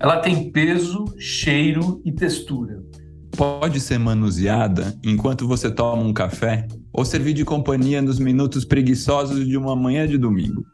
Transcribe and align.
Ela 0.00 0.20
tem 0.20 0.50
peso, 0.50 1.04
cheiro 1.18 2.02
e 2.04 2.12
textura. 2.12 2.82
Pode 3.36 3.80
ser 3.80 3.98
manuseada 3.98 4.94
enquanto 5.04 5.46
você 5.46 5.70
toma 5.70 6.02
um 6.02 6.12
café 6.12 6.66
ou 6.92 7.04
servir 7.04 7.32
de 7.32 7.44
companhia 7.44 8.00
nos 8.00 8.18
minutos 8.18 8.64
preguiçosos 8.64 9.46
de 9.46 9.56
uma 9.56 9.74
manhã 9.74 10.06
de 10.06 10.16
domingo. 10.16 10.64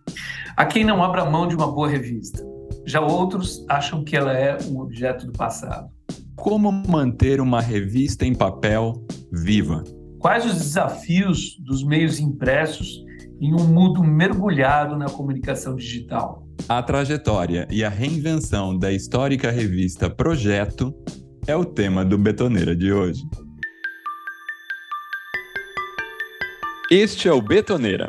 Há 0.56 0.66
quem 0.66 0.84
não 0.84 1.02
abra 1.02 1.24
mão 1.24 1.46
de 1.48 1.54
uma 1.54 1.70
boa 1.70 1.88
revista. 1.88 2.44
Já 2.86 3.00
outros 3.00 3.64
acham 3.68 4.04
que 4.04 4.16
ela 4.16 4.32
é 4.32 4.58
um 4.68 4.80
objeto 4.80 5.26
do 5.26 5.32
passado. 5.32 5.88
Como 6.36 6.70
manter 6.70 7.40
uma 7.40 7.60
revista 7.60 8.26
em 8.26 8.34
papel 8.34 9.04
viva? 9.32 9.84
Quais 10.18 10.44
os 10.44 10.54
desafios 10.54 11.56
dos 11.60 11.82
meios 11.84 12.18
impressos 12.20 13.02
em 13.40 13.54
um 13.54 13.64
mundo 13.64 14.02
mergulhado 14.02 14.96
na 14.96 15.06
comunicação 15.06 15.76
digital? 15.76 16.46
A 16.68 16.82
trajetória 16.82 17.66
e 17.70 17.84
a 17.84 17.88
reinvenção 17.88 18.78
da 18.78 18.92
histórica 18.92 19.50
revista 19.50 20.08
Projeto 20.08 20.94
é 21.46 21.56
o 21.56 21.64
tema 21.64 22.04
do 22.04 22.16
Betoneira 22.16 22.74
de 22.74 22.92
hoje. 22.92 23.22
Este 26.90 27.28
é 27.28 27.32
o 27.32 27.40
Betoneira, 27.40 28.08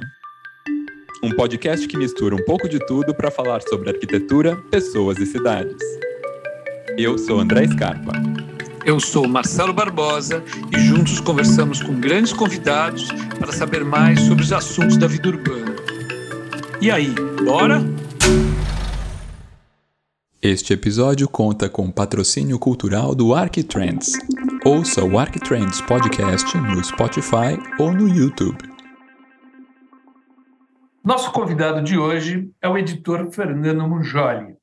um 1.23 1.31
podcast 1.31 1.87
que 1.87 1.97
mistura 1.97 2.35
um 2.35 2.45
pouco 2.45 2.67
de 2.67 2.79
tudo 2.85 3.13
para 3.13 3.31
falar 3.31 3.61
sobre 3.61 3.89
arquitetura, 3.89 4.55
pessoas 4.69 5.17
e 5.19 5.25
cidades. 5.25 5.81
Eu 6.97 7.17
sou 7.17 7.39
André 7.39 7.67
Scarpa. 7.67 8.13
Eu 8.83 8.99
sou 8.99 9.27
Marcelo 9.27 9.73
Barbosa 9.73 10.43
e 10.75 10.79
juntos 10.79 11.19
conversamos 11.19 11.81
com 11.81 11.99
grandes 11.99 12.33
convidados 12.33 13.07
para 13.37 13.51
saber 13.51 13.85
mais 13.85 14.19
sobre 14.21 14.43
os 14.43 14.51
assuntos 14.51 14.97
da 14.97 15.05
vida 15.05 15.29
urbana. 15.29 15.75
E 16.81 16.89
aí, 16.89 17.13
bora? 17.43 17.79
Este 20.43 20.73
episódio 20.73 21.29
conta 21.29 21.69
com 21.69 21.91
patrocínio 21.91 22.57
cultural 22.57 23.13
do 23.13 23.35
Arquitrends. 23.35 24.13
Ouça 24.65 25.05
o 25.05 25.19
Arquitrends 25.19 25.79
Podcast 25.81 26.57
no 26.57 26.83
Spotify 26.83 27.59
ou 27.77 27.93
no 27.93 28.09
YouTube. 28.09 28.57
Nosso 31.05 31.31
convidado 31.31 31.83
de 31.83 31.95
hoje 31.95 32.51
é 32.59 32.67
o 32.67 32.75
editor 32.75 33.31
Fernando 33.31 33.87
Munjoli. 33.87 34.55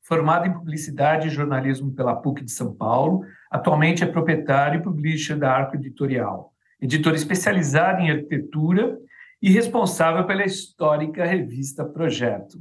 Formado 0.00 0.46
em 0.46 0.52
Publicidade 0.52 1.26
e 1.26 1.30
Jornalismo 1.30 1.90
pela 1.90 2.14
PUC 2.14 2.44
de 2.44 2.52
São 2.52 2.72
Paulo, 2.72 3.24
atualmente 3.50 4.04
é 4.04 4.06
proprietário 4.06 4.78
e 4.78 4.82
publisher 4.84 5.34
da 5.34 5.50
Arco 5.50 5.74
Editorial, 5.74 6.52
editor 6.80 7.16
especializado 7.16 8.00
em 8.00 8.12
arquitetura 8.12 8.96
e 9.42 9.50
responsável 9.50 10.24
pela 10.24 10.44
histórica 10.44 11.24
revista 11.24 11.84
Projeto. 11.84 12.60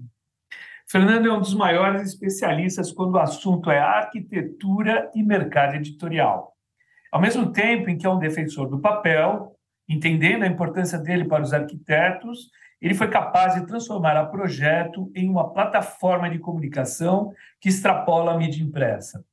Fernando 0.87 1.27
é 1.27 1.33
um 1.33 1.39
dos 1.39 1.55
maiores 1.55 2.03
especialistas 2.03 2.91
quando 2.91 3.15
o 3.15 3.19
assunto 3.19 3.71
é 3.71 3.79
arquitetura 3.79 5.09
e 5.15 5.23
mercado 5.23 5.75
editorial. 5.75 6.53
Ao 7.11 7.19
mesmo 7.19 7.51
tempo 7.51 7.89
em 7.89 7.97
que 7.97 8.05
é 8.05 8.09
um 8.09 8.19
defensor 8.19 8.69
do 8.69 8.79
papel, 8.79 9.55
entendendo 9.89 10.43
a 10.43 10.47
importância 10.47 10.99
dele 10.99 11.25
para 11.25 11.41
os 11.41 11.53
arquitetos, 11.53 12.51
ele 12.79 12.93
foi 12.93 13.09
capaz 13.09 13.55
de 13.55 13.65
transformar 13.65 14.15
a 14.15 14.25
Projeto 14.25 15.11
em 15.15 15.27
uma 15.27 15.51
plataforma 15.51 16.29
de 16.29 16.37
comunicação 16.37 17.33
que 17.59 17.69
extrapola 17.69 18.33
a 18.33 18.37
mídia 18.37 18.63
impressa. 18.63 19.25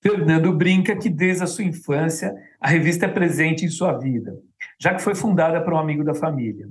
Fernando 0.00 0.52
brinca 0.52 0.96
que 0.96 1.08
desde 1.08 1.42
a 1.42 1.48
sua 1.48 1.64
infância 1.64 2.32
a 2.60 2.68
revista 2.68 3.06
é 3.06 3.08
presente 3.08 3.64
em 3.64 3.68
sua 3.68 3.98
vida, 3.98 4.36
já 4.78 4.94
que 4.94 5.02
foi 5.02 5.16
fundada 5.16 5.60
por 5.60 5.72
um 5.72 5.78
amigo 5.78 6.04
da 6.04 6.14
família. 6.14 6.68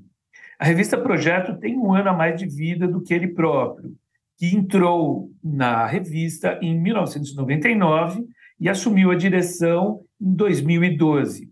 A 0.57 0.65
revista 0.65 0.97
Projeto 0.97 1.57
tem 1.57 1.77
um 1.77 1.93
ano 1.93 2.11
a 2.11 2.13
mais 2.13 2.39
de 2.39 2.45
vida 2.45 2.87
do 2.87 3.01
que 3.01 3.13
ele 3.13 3.27
próprio 3.27 3.93
que 4.41 4.55
entrou 4.55 5.29
na 5.43 5.85
revista 5.85 6.57
em 6.63 6.75
1999 6.81 8.25
e 8.59 8.67
assumiu 8.67 9.11
a 9.11 9.15
direção 9.15 10.01
em 10.19 10.33
2012, 10.33 11.47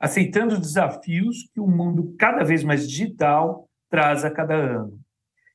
aceitando 0.00 0.54
os 0.54 0.60
desafios 0.60 1.48
que 1.54 1.60
o 1.60 1.64
um 1.64 1.70
mundo 1.70 2.16
cada 2.18 2.42
vez 2.42 2.64
mais 2.64 2.88
digital 2.90 3.68
traz 3.88 4.24
a 4.24 4.30
cada 4.30 4.56
ano. 4.56 4.98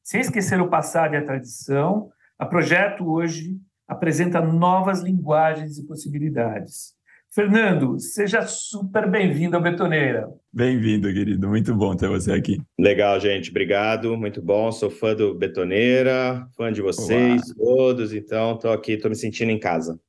Sem 0.01 0.21
esquecer 0.21 0.61
o 0.61 0.69
passado 0.69 1.13
e 1.13 1.17
a 1.17 1.25
tradição, 1.25 2.09
a 2.39 2.45
Projeto 2.45 3.05
hoje 3.05 3.59
apresenta 3.85 4.39
novas 4.39 5.01
linguagens 5.01 5.77
e 5.77 5.85
possibilidades. 5.85 6.96
Fernando, 7.29 7.99
seja 7.99 8.47
super 8.47 9.09
bem-vindo 9.09 9.55
ao 9.55 9.61
Betoneira. 9.61 10.27
Bem-vindo, 10.51 11.11
querido. 11.13 11.47
Muito 11.47 11.75
bom 11.75 11.95
ter 11.95 12.09
você 12.09 12.31
aqui. 12.31 12.57
Legal, 12.79 13.19
gente. 13.19 13.49
Obrigado. 13.51 14.17
Muito 14.17 14.41
bom. 14.41 14.71
Sou 14.71 14.89
fã 14.89 15.13
do 15.13 15.35
Betoneira, 15.35 16.47
fã 16.57 16.71
de 16.71 16.81
vocês 16.81 17.43
Olá. 17.43 17.55
todos. 17.57 18.13
Então, 18.13 18.55
estou 18.55 18.71
aqui, 18.71 18.93
estou 18.93 19.09
me 19.09 19.15
sentindo 19.15 19.51
em 19.51 19.59
casa. 19.59 19.99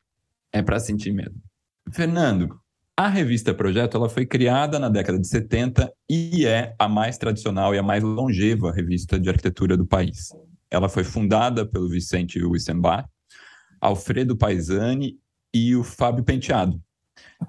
É 0.52 0.62
para 0.62 0.80
sentir 0.80 1.12
mesmo. 1.12 1.36
Fernando, 1.92 2.58
a 2.96 3.08
revista 3.08 3.52
Projeto 3.52 3.96
ela 3.96 4.08
foi 4.08 4.24
criada 4.24 4.78
na 4.78 4.88
década 4.88 5.18
de 5.18 5.28
70 5.28 5.92
e 6.08 6.46
é 6.46 6.74
a 6.78 6.88
mais 6.88 7.18
tradicional 7.18 7.74
e 7.74 7.78
a 7.78 7.82
mais 7.82 8.02
longeva 8.02 8.72
revista 8.72 9.20
de 9.20 9.28
arquitetura 9.28 9.76
do 9.76 9.86
país. 9.86 10.30
Ela 10.70 10.88
foi 10.88 11.04
fundada 11.04 11.66
pelo 11.66 11.88
Vicente 11.88 12.42
Wissenbach, 12.42 13.06
Alfredo 13.80 14.36
Paisani 14.36 15.16
e 15.54 15.76
o 15.76 15.84
Fábio 15.84 16.24
Penteado, 16.24 16.80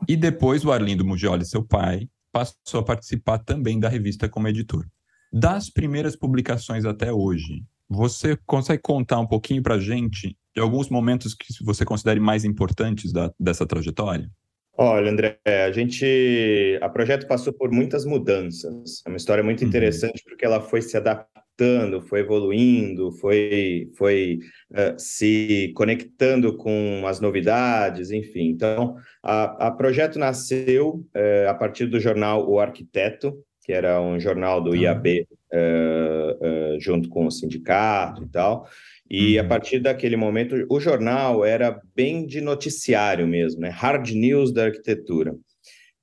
e 0.07 0.15
depois 0.15 0.63
o 0.65 0.71
Arlindo 0.71 1.05
Mugioli, 1.05 1.45
seu 1.45 1.63
pai, 1.63 2.07
passou 2.31 2.79
a 2.79 2.83
participar 2.83 3.39
também 3.39 3.79
da 3.79 3.89
revista 3.89 4.29
como 4.29 4.47
editor. 4.47 4.85
Das 5.31 5.69
primeiras 5.69 6.15
publicações 6.15 6.85
até 6.85 7.11
hoje, 7.11 7.63
você 7.87 8.37
consegue 8.45 8.81
contar 8.81 9.19
um 9.19 9.27
pouquinho 9.27 9.63
para 9.63 9.75
a 9.75 9.79
gente 9.79 10.35
de 10.55 10.61
alguns 10.61 10.89
momentos 10.89 11.33
que 11.33 11.63
você 11.63 11.85
considere 11.85 12.19
mais 12.19 12.43
importantes 12.43 13.11
da, 13.11 13.31
dessa 13.39 13.65
trajetória? 13.65 14.29
Olha, 14.77 15.11
André, 15.11 15.39
a 15.45 15.71
gente, 15.71 16.79
a 16.81 16.87
projeto 16.87 17.27
passou 17.27 17.51
por 17.51 17.69
muitas 17.71 18.05
mudanças. 18.05 19.01
É 19.05 19.09
uma 19.09 19.17
história 19.17 19.43
muito 19.43 19.61
uhum. 19.61 19.67
interessante 19.67 20.19
uhum. 20.19 20.29
porque 20.29 20.45
ela 20.45 20.61
foi 20.61 20.81
se 20.81 20.95
adaptando 20.95 21.38
adaptando, 21.59 22.01
foi 22.01 22.21
evoluindo, 22.21 23.11
foi, 23.11 23.89
foi 23.95 24.39
uh, 24.71 24.97
se 24.97 25.71
conectando 25.75 26.55
com 26.55 27.03
as 27.05 27.19
novidades, 27.19 28.11
enfim. 28.11 28.49
Então, 28.49 28.95
a, 29.21 29.67
a 29.67 29.71
projeto 29.71 30.17
nasceu 30.17 31.05
uh, 31.15 31.49
a 31.49 31.53
partir 31.53 31.87
do 31.87 31.99
jornal 31.99 32.49
O 32.49 32.59
Arquiteto, 32.59 33.37
que 33.61 33.73
era 33.73 34.01
um 34.01 34.19
jornal 34.19 34.61
do 34.61 34.75
IAB, 34.75 35.27
uh, 35.53 36.79
junto 36.79 37.09
com 37.09 37.27
o 37.27 37.31
sindicato 37.31 38.23
e 38.23 38.27
tal. 38.27 38.67
E 39.11 39.39
a 39.39 39.41
uhum. 39.41 39.49
partir 39.49 39.79
daquele 39.79 40.15
momento, 40.15 40.55
o 40.69 40.79
jornal 40.79 41.43
era 41.43 41.79
bem 41.95 42.25
de 42.25 42.41
noticiário 42.41 43.27
mesmo, 43.27 43.61
né? 43.61 43.69
Hard 43.69 44.11
news 44.11 44.53
da 44.53 44.65
arquitetura. 44.65 45.35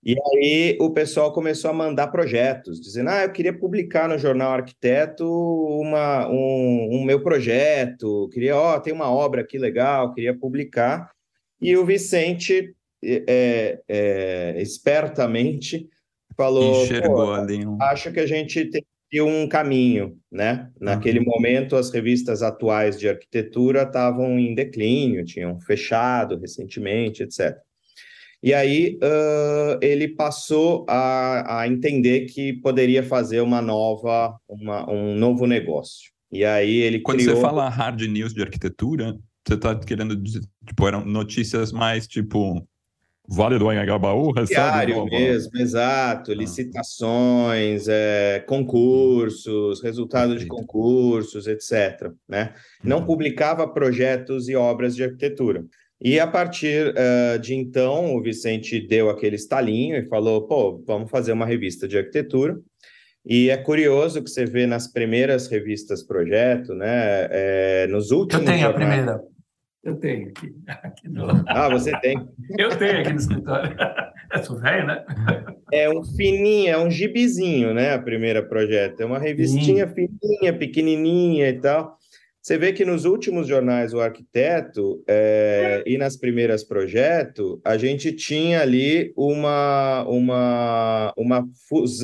E 0.06 0.14
aí 0.24 0.78
o 0.80 0.88
pessoal 0.88 1.32
começou 1.32 1.68
a 1.68 1.74
mandar 1.74 2.06
projetos, 2.06 2.80
dizendo: 2.80 3.10
ah, 3.10 3.24
eu 3.24 3.32
queria 3.32 3.52
publicar 3.52 4.08
no 4.08 4.16
jornal 4.16 4.52
Arquiteto 4.52 5.26
uma, 5.28 6.28
um, 6.28 6.90
um 6.92 7.04
meu 7.04 7.24
projeto, 7.24 8.28
queria, 8.32 8.56
ó, 8.56 8.76
oh, 8.76 8.80
tem 8.80 8.92
uma 8.92 9.10
obra 9.10 9.40
aqui 9.40 9.58
legal, 9.58 10.14
queria 10.14 10.32
publicar. 10.32 11.10
E 11.60 11.76
o 11.76 11.84
Vicente, 11.84 12.72
é, 13.04 13.80
é, 13.88 14.62
espertamente, 14.62 15.88
falou: 16.36 16.84
Enxergou 16.84 17.34
ali 17.34 17.66
um... 17.66 17.76
acho 17.82 18.12
que 18.12 18.20
a 18.20 18.26
gente 18.26 18.70
tem 19.10 19.20
um 19.20 19.48
caminho, 19.48 20.16
né? 20.30 20.70
Naquele 20.80 21.18
uhum. 21.18 21.24
momento, 21.24 21.74
as 21.74 21.90
revistas 21.90 22.44
atuais 22.44 22.96
de 22.96 23.08
arquitetura 23.08 23.82
estavam 23.82 24.38
em 24.38 24.54
declínio, 24.54 25.24
tinham 25.24 25.58
fechado 25.58 26.38
recentemente, 26.38 27.24
etc. 27.24 27.65
E 28.42 28.52
aí 28.54 28.98
uh, 29.02 29.78
ele 29.80 30.08
passou 30.08 30.84
a, 30.88 31.60
a, 31.60 31.68
entender 31.68 32.26
que 32.26 32.52
poderia 32.54 33.02
fazer 33.02 33.40
uma 33.40 33.60
nova, 33.62 34.38
uma, 34.48 34.88
um 34.90 35.14
novo 35.16 35.46
negócio. 35.46 36.10
E 36.30 36.44
aí 36.44 36.76
ele 36.76 37.00
Quando 37.00 37.18
criou... 37.18 37.36
você 37.36 37.40
fala 37.40 37.68
hard 37.68 38.02
news 38.02 38.34
de 38.34 38.42
arquitetura, 38.42 39.16
você 39.46 39.54
está 39.54 39.74
querendo 39.74 40.14
dizer, 40.14 40.42
tipo, 40.66 40.86
eram 40.86 41.04
notícias 41.04 41.72
mais 41.72 42.06
tipo 42.06 42.66
Vale 43.28 43.58
do 43.58 43.68
Anhangabaú 43.68 44.30
recebe... 44.30 44.54
Diário 44.54 45.04
mesmo, 45.06 45.58
exato. 45.58 46.30
Ah. 46.30 46.34
Licitações, 46.34 47.88
é, 47.88 48.44
concursos, 48.46 49.82
resultados 49.82 50.40
de 50.40 50.46
concursos, 50.46 51.46
etc. 51.46 52.12
Né? 52.28 52.54
Não 52.84 52.98
uhum. 52.98 53.06
publicava 53.06 53.66
projetos 53.66 54.48
e 54.48 54.54
obras 54.54 54.94
de 54.94 55.02
arquitetura. 55.02 55.64
E 56.00 56.20
a 56.20 56.26
partir 56.26 56.94
uh, 56.94 57.38
de 57.38 57.54
então, 57.54 58.14
o 58.14 58.22
Vicente 58.22 58.80
deu 58.80 59.08
aquele 59.08 59.36
estalinho 59.36 59.96
e 59.96 60.06
falou: 60.08 60.46
pô, 60.46 60.82
vamos 60.86 61.10
fazer 61.10 61.32
uma 61.32 61.46
revista 61.46 61.88
de 61.88 61.96
arquitetura. 61.96 62.58
E 63.24 63.50
é 63.50 63.56
curioso 63.56 64.22
que 64.22 64.30
você 64.30 64.44
vê 64.44 64.66
nas 64.66 64.86
primeiras 64.86 65.48
revistas 65.48 66.02
projeto, 66.02 66.74
né? 66.74 67.26
É, 67.30 67.86
nos 67.88 68.10
últimos. 68.12 68.46
Eu 68.46 68.52
tenho 68.52 68.60
jornais... 68.60 68.90
a 68.90 68.94
primeira. 68.94 69.20
Eu 69.82 69.96
tenho 69.96 70.28
aqui. 70.28 70.54
aqui 70.68 71.08
no... 71.08 71.26
Ah, 71.46 71.68
você 71.68 71.98
tem? 72.00 72.16
Eu 72.58 72.76
tenho 72.76 73.00
aqui 73.00 73.10
no 73.10 73.18
escritório. 73.18 73.76
É 74.32 74.42
sou 74.42 74.58
velho, 74.58 74.84
né? 74.88 75.04
É 75.72 75.88
um 75.88 76.02
fininho, 76.02 76.68
é 76.68 76.76
um 76.76 76.90
gibizinho, 76.90 77.72
né? 77.72 77.94
A 77.94 77.98
primeira 78.02 78.42
projeto. 78.42 79.00
É 79.00 79.06
uma 79.06 79.20
revistinha 79.20 79.86
Sim. 79.86 79.94
fininha, 79.94 80.52
pequenininha 80.52 81.48
e 81.48 81.60
tal. 81.60 81.96
Você 82.46 82.56
vê 82.56 82.72
que 82.72 82.84
nos 82.84 83.04
últimos 83.04 83.48
jornais 83.48 83.92
O 83.92 84.00
Arquiteto 84.00 85.02
é, 85.04 85.82
e 85.84 85.98
nas 85.98 86.16
primeiras 86.16 86.62
projeto, 86.62 87.60
a 87.64 87.76
gente 87.76 88.12
tinha 88.12 88.60
ali 88.60 89.12
uma, 89.16 90.04
uma, 90.04 91.12
uma, 91.16 91.48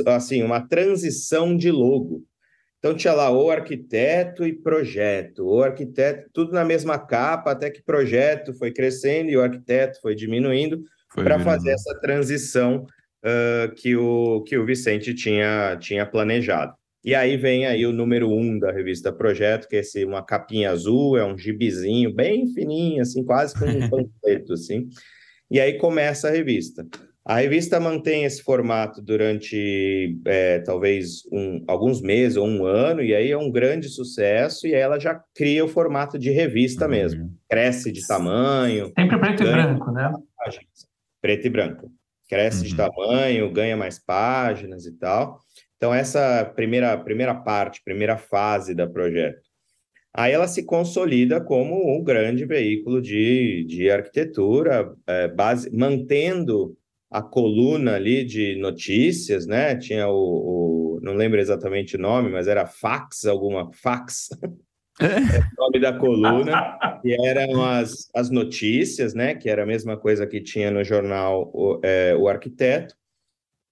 assim, 0.09 0.43
uma 0.43 0.61
transição 0.61 1.57
de 1.57 1.71
logo. 1.71 2.25
Então 2.81 2.93
tinha 2.93 3.13
lá 3.13 3.31
o 3.31 3.53
arquiteto 3.53 4.45
e 4.45 4.53
projeto, 4.53 5.47
o 5.47 5.63
arquiteto, 5.63 6.29
tudo 6.33 6.51
na 6.51 6.65
mesma 6.65 6.99
capa, 6.99 7.53
até 7.53 7.71
que 7.71 7.81
projeto 7.81 8.53
foi 8.53 8.73
crescendo 8.73 9.31
e 9.31 9.37
o 9.37 9.43
arquiteto 9.43 10.01
foi 10.01 10.17
diminuindo 10.17 10.83
para 11.15 11.39
fazer 11.39 11.71
essa 11.71 11.97
transição 12.01 12.85
uh, 13.25 13.73
que, 13.77 13.95
o, 13.95 14.43
que 14.43 14.59
o 14.59 14.67
Vicente 14.67 15.15
tinha, 15.15 15.77
tinha 15.77 16.05
planejado. 16.05 16.75
E 17.05 17.15
aí 17.15 17.37
vem 17.37 17.67
aí 17.67 17.85
o 17.85 17.93
número 17.93 18.31
um 18.31 18.59
da 18.59 18.71
revista 18.71 19.13
Projeto, 19.13 19.69
que 19.69 19.77
é 19.77 19.81
esse, 19.81 20.05
uma 20.05 20.23
capinha 20.23 20.71
azul, 20.71 21.17
é 21.17 21.25
um 21.25 21.37
gibizinho 21.37 22.15
bem 22.15 22.47
fininho, 22.55 23.03
assim, 23.03 23.25
quase 23.25 23.59
como 23.59 23.77
um 23.77 23.89
panfleto, 23.91 24.53
assim. 24.53 24.89
E 25.51 25.59
aí 25.59 25.79
começa 25.79 26.29
a 26.29 26.31
revista. 26.31 26.87
A 27.25 27.37
revista 27.37 27.79
mantém 27.79 28.25
esse 28.25 28.43
formato 28.43 29.01
durante 29.01 30.19
é, 30.25 30.59
talvez 30.61 31.23
um, 31.33 31.63
alguns 31.69 32.01
meses 32.01 32.37
ou 32.37 32.47
um 32.47 32.67
ano, 32.67 33.01
e 33.01 33.15
aí 33.15 33.31
é 33.31 33.39
um 33.39 33.51
grande 33.51 33.89
sucesso, 33.89 34.67
e 34.67 34.75
aí 34.75 34.81
ela 34.81 34.99
já 34.99 35.21
cria 35.35 35.65
o 35.65 35.69
formato 35.69 36.19
de 36.19 36.31
revista 36.31 36.85
uhum. 36.85 36.91
mesmo. 36.91 37.31
Cresce 37.49 37.93
de 37.93 38.05
tamanho. 38.07 38.93
Sempre 38.99 39.19
preto 39.19 39.43
e 39.43 39.47
branco, 39.47 39.93
né? 39.93 40.13
Preto 41.21 41.47
e 41.47 41.51
branco. 41.51 41.93
Cresce 42.29 42.63
uhum. 42.63 42.69
de 42.69 42.77
tamanho, 42.77 43.53
ganha 43.53 43.77
mais 43.77 43.99
páginas 43.99 44.87
e 44.87 44.93
tal. 44.93 45.39
Então, 45.83 45.93
essa 45.93 46.45
primeira, 46.55 46.97
primeira 46.97 47.35
parte, 47.35 47.83
primeira 47.85 48.17
fase 48.17 48.73
da 48.73 48.87
projeto. 48.87 49.43
Aí 50.15 50.33
ela 50.33 50.47
se 50.47 50.65
consolida 50.65 51.41
como 51.41 51.99
um 51.99 52.05
grande 52.05 52.45
veículo 52.45 53.03
de, 53.03 53.65
de 53.65 53.91
arquitetura, 53.91 54.95
é, 55.05 55.27
base, 55.27 55.69
mantendo 55.75 56.77
a 57.11 57.21
coluna 57.21 57.97
ali 57.97 58.25
de 58.25 58.55
notícias, 58.61 59.45
né? 59.45 59.75
Tinha 59.75 60.07
o, 60.07 60.15
o, 60.15 61.01
não 61.03 61.15
lembro 61.15 61.41
exatamente 61.41 61.97
o 61.97 62.01
nome, 62.01 62.31
mas 62.31 62.47
era 62.47 62.65
fax, 62.65 63.25
alguma 63.25 63.69
fax, 63.73 64.29
é 65.01 65.41
o 65.59 65.65
nome 65.65 65.81
da 65.81 65.99
coluna, 65.99 66.79
que 67.03 67.13
eram 67.27 67.61
as, 67.61 68.09
as 68.15 68.31
notícias, 68.31 69.15
né? 69.15 69.35
Que 69.35 69.51
era 69.51 69.65
a 69.65 69.67
mesma 69.67 69.97
coisa 69.97 70.29
que 70.29 70.41
tinha 70.41 70.71
no 70.71 70.85
jornal 70.85 71.51
o, 71.53 71.81
é, 71.83 72.15
o 72.15 72.29
Arquiteto. 72.29 72.95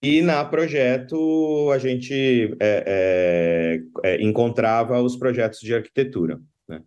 E 0.02 0.22
na 0.22 0.42
projeto 0.44 1.70
a 1.72 1.78
gente 1.78 2.56
é, 2.58 3.80
é, 4.02 4.10
é, 4.14 4.22
encontrava 4.22 5.00
os 5.00 5.16
projetos 5.16 5.60
de 5.60 5.74
arquitetura. 5.74 6.40
Né? 6.66 6.80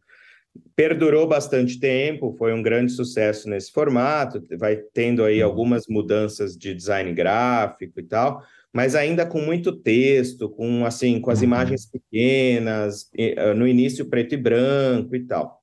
Perdurou 0.75 1.27
bastante 1.27 1.79
tempo, 1.79 2.35
foi 2.37 2.53
um 2.53 2.63
grande 2.63 2.91
sucesso 2.91 3.47
nesse 3.47 3.71
formato, 3.71 4.43
vai 4.57 4.77
tendo 4.93 5.23
aí 5.23 5.43
uhum. 5.43 5.49
algumas 5.49 5.85
mudanças 5.87 6.57
de 6.57 6.73
design 6.73 7.13
gráfico 7.13 7.99
e 7.99 8.03
tal, 8.03 8.41
mas 8.73 8.95
ainda 8.95 9.27
com 9.27 9.39
muito 9.39 9.71
texto, 9.71 10.49
com 10.49 10.83
assim, 10.83 11.21
com 11.21 11.29
as 11.29 11.39
uhum. 11.39 11.45
imagens 11.45 11.85
pequenas, 11.85 13.11
ah, 13.37 13.53
no 13.53 13.67
início 13.67 14.09
preto 14.09 14.33
e 14.33 14.37
branco 14.37 15.15
e 15.15 15.23
tal. 15.23 15.61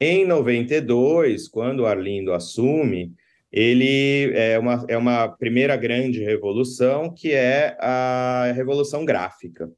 Em 0.00 0.24
92, 0.24 1.48
quando 1.48 1.80
o 1.80 1.86
Arlindo 1.86 2.32
assume, 2.32 3.12
ele 3.56 4.32
é 4.34 4.58
uma, 4.58 4.84
é 4.86 4.98
uma 4.98 5.28
primeira 5.28 5.74
grande 5.76 6.22
revolução, 6.22 7.10
que 7.10 7.32
é 7.32 7.74
a 7.80 8.52
revolução 8.54 9.02
gráfica. 9.02 9.70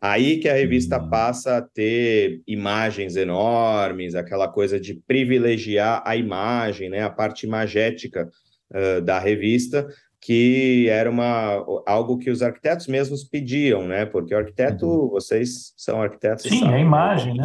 Aí 0.00 0.38
que 0.38 0.48
a 0.48 0.54
revista 0.54 0.98
hum. 0.98 1.10
passa 1.10 1.58
a 1.58 1.62
ter 1.62 2.40
imagens 2.46 3.14
enormes, 3.14 4.14
aquela 4.14 4.48
coisa 4.48 4.80
de 4.80 4.94
privilegiar 5.06 6.02
a 6.06 6.16
imagem, 6.16 6.88
né, 6.88 7.02
a 7.02 7.10
parte 7.10 7.44
imagética 7.44 8.26
uh, 8.70 9.02
da 9.02 9.18
revista, 9.18 9.86
que 10.18 10.88
era 10.88 11.10
uma, 11.10 11.62
algo 11.86 12.16
que 12.16 12.30
os 12.30 12.42
arquitetos 12.42 12.86
mesmos 12.86 13.22
pediam, 13.22 13.86
né? 13.86 14.06
Porque 14.06 14.34
o 14.34 14.38
arquiteto, 14.38 14.86
uhum. 14.86 15.10
vocês 15.10 15.74
são 15.76 16.02
arquitetos. 16.02 16.44
Sim, 16.44 16.60
sabem, 16.60 16.74
é 16.74 16.78
a 16.78 16.80
imagem, 16.80 17.34
né? 17.36 17.44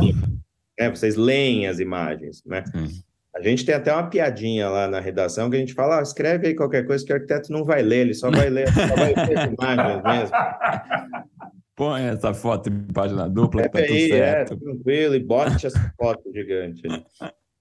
É, 0.79 0.89
vocês 0.89 1.15
leem 1.15 1.67
as 1.67 1.79
imagens, 1.79 2.41
né? 2.45 2.63
Uhum. 2.73 2.87
A 3.33 3.41
gente 3.41 3.65
tem 3.65 3.73
até 3.73 3.93
uma 3.93 4.09
piadinha 4.09 4.69
lá 4.69 4.87
na 4.87 4.99
redação 4.99 5.49
que 5.49 5.55
a 5.55 5.59
gente 5.59 5.73
fala, 5.73 5.99
ah, 5.99 6.01
escreve 6.01 6.47
aí 6.47 6.55
qualquer 6.55 6.85
coisa 6.85 7.05
que 7.05 7.13
o 7.13 7.15
arquiteto 7.15 7.51
não 7.51 7.63
vai 7.63 7.81
ler, 7.81 8.01
ele 8.01 8.13
só 8.13 8.29
vai 8.29 8.49
ler, 8.49 8.67
só 8.67 8.95
vai 8.95 9.13
ler 9.13 9.37
as 9.37 9.51
imagens 9.51 10.03
mesmo. 10.03 10.35
Põe 11.73 12.03
essa 12.03 12.33
foto 12.33 12.69
em 12.69 12.93
página 12.93 13.27
dupla, 13.29 13.61
é, 13.61 13.69
tá 13.69 13.79
tudo 13.79 13.93
aí, 13.93 14.11
é, 14.11 14.15
certo. 14.15 14.53
É, 14.53 14.57
tranquilo, 14.57 15.15
e 15.15 15.19
bote 15.19 15.65
essa 15.65 15.93
foto 15.97 16.31
gigante. 16.31 16.87
Né? 16.87 17.01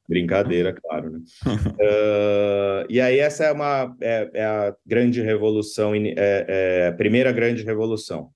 Brincadeira, 0.09 0.75
claro, 0.75 1.11
né? 1.11 1.21
uh, 1.81 2.87
e 2.89 3.01
aí 3.01 3.19
essa 3.21 3.45
é 3.45 3.53
uma 3.53 3.97
é, 4.01 4.29
é 4.35 4.45
a 4.45 4.75
grande 4.85 5.23
revolução, 5.23 5.95
é, 5.95 6.15
é, 6.17 6.89
a 6.89 6.93
primeira 6.93 7.31
grande 7.31 7.63
revolução. 7.63 8.31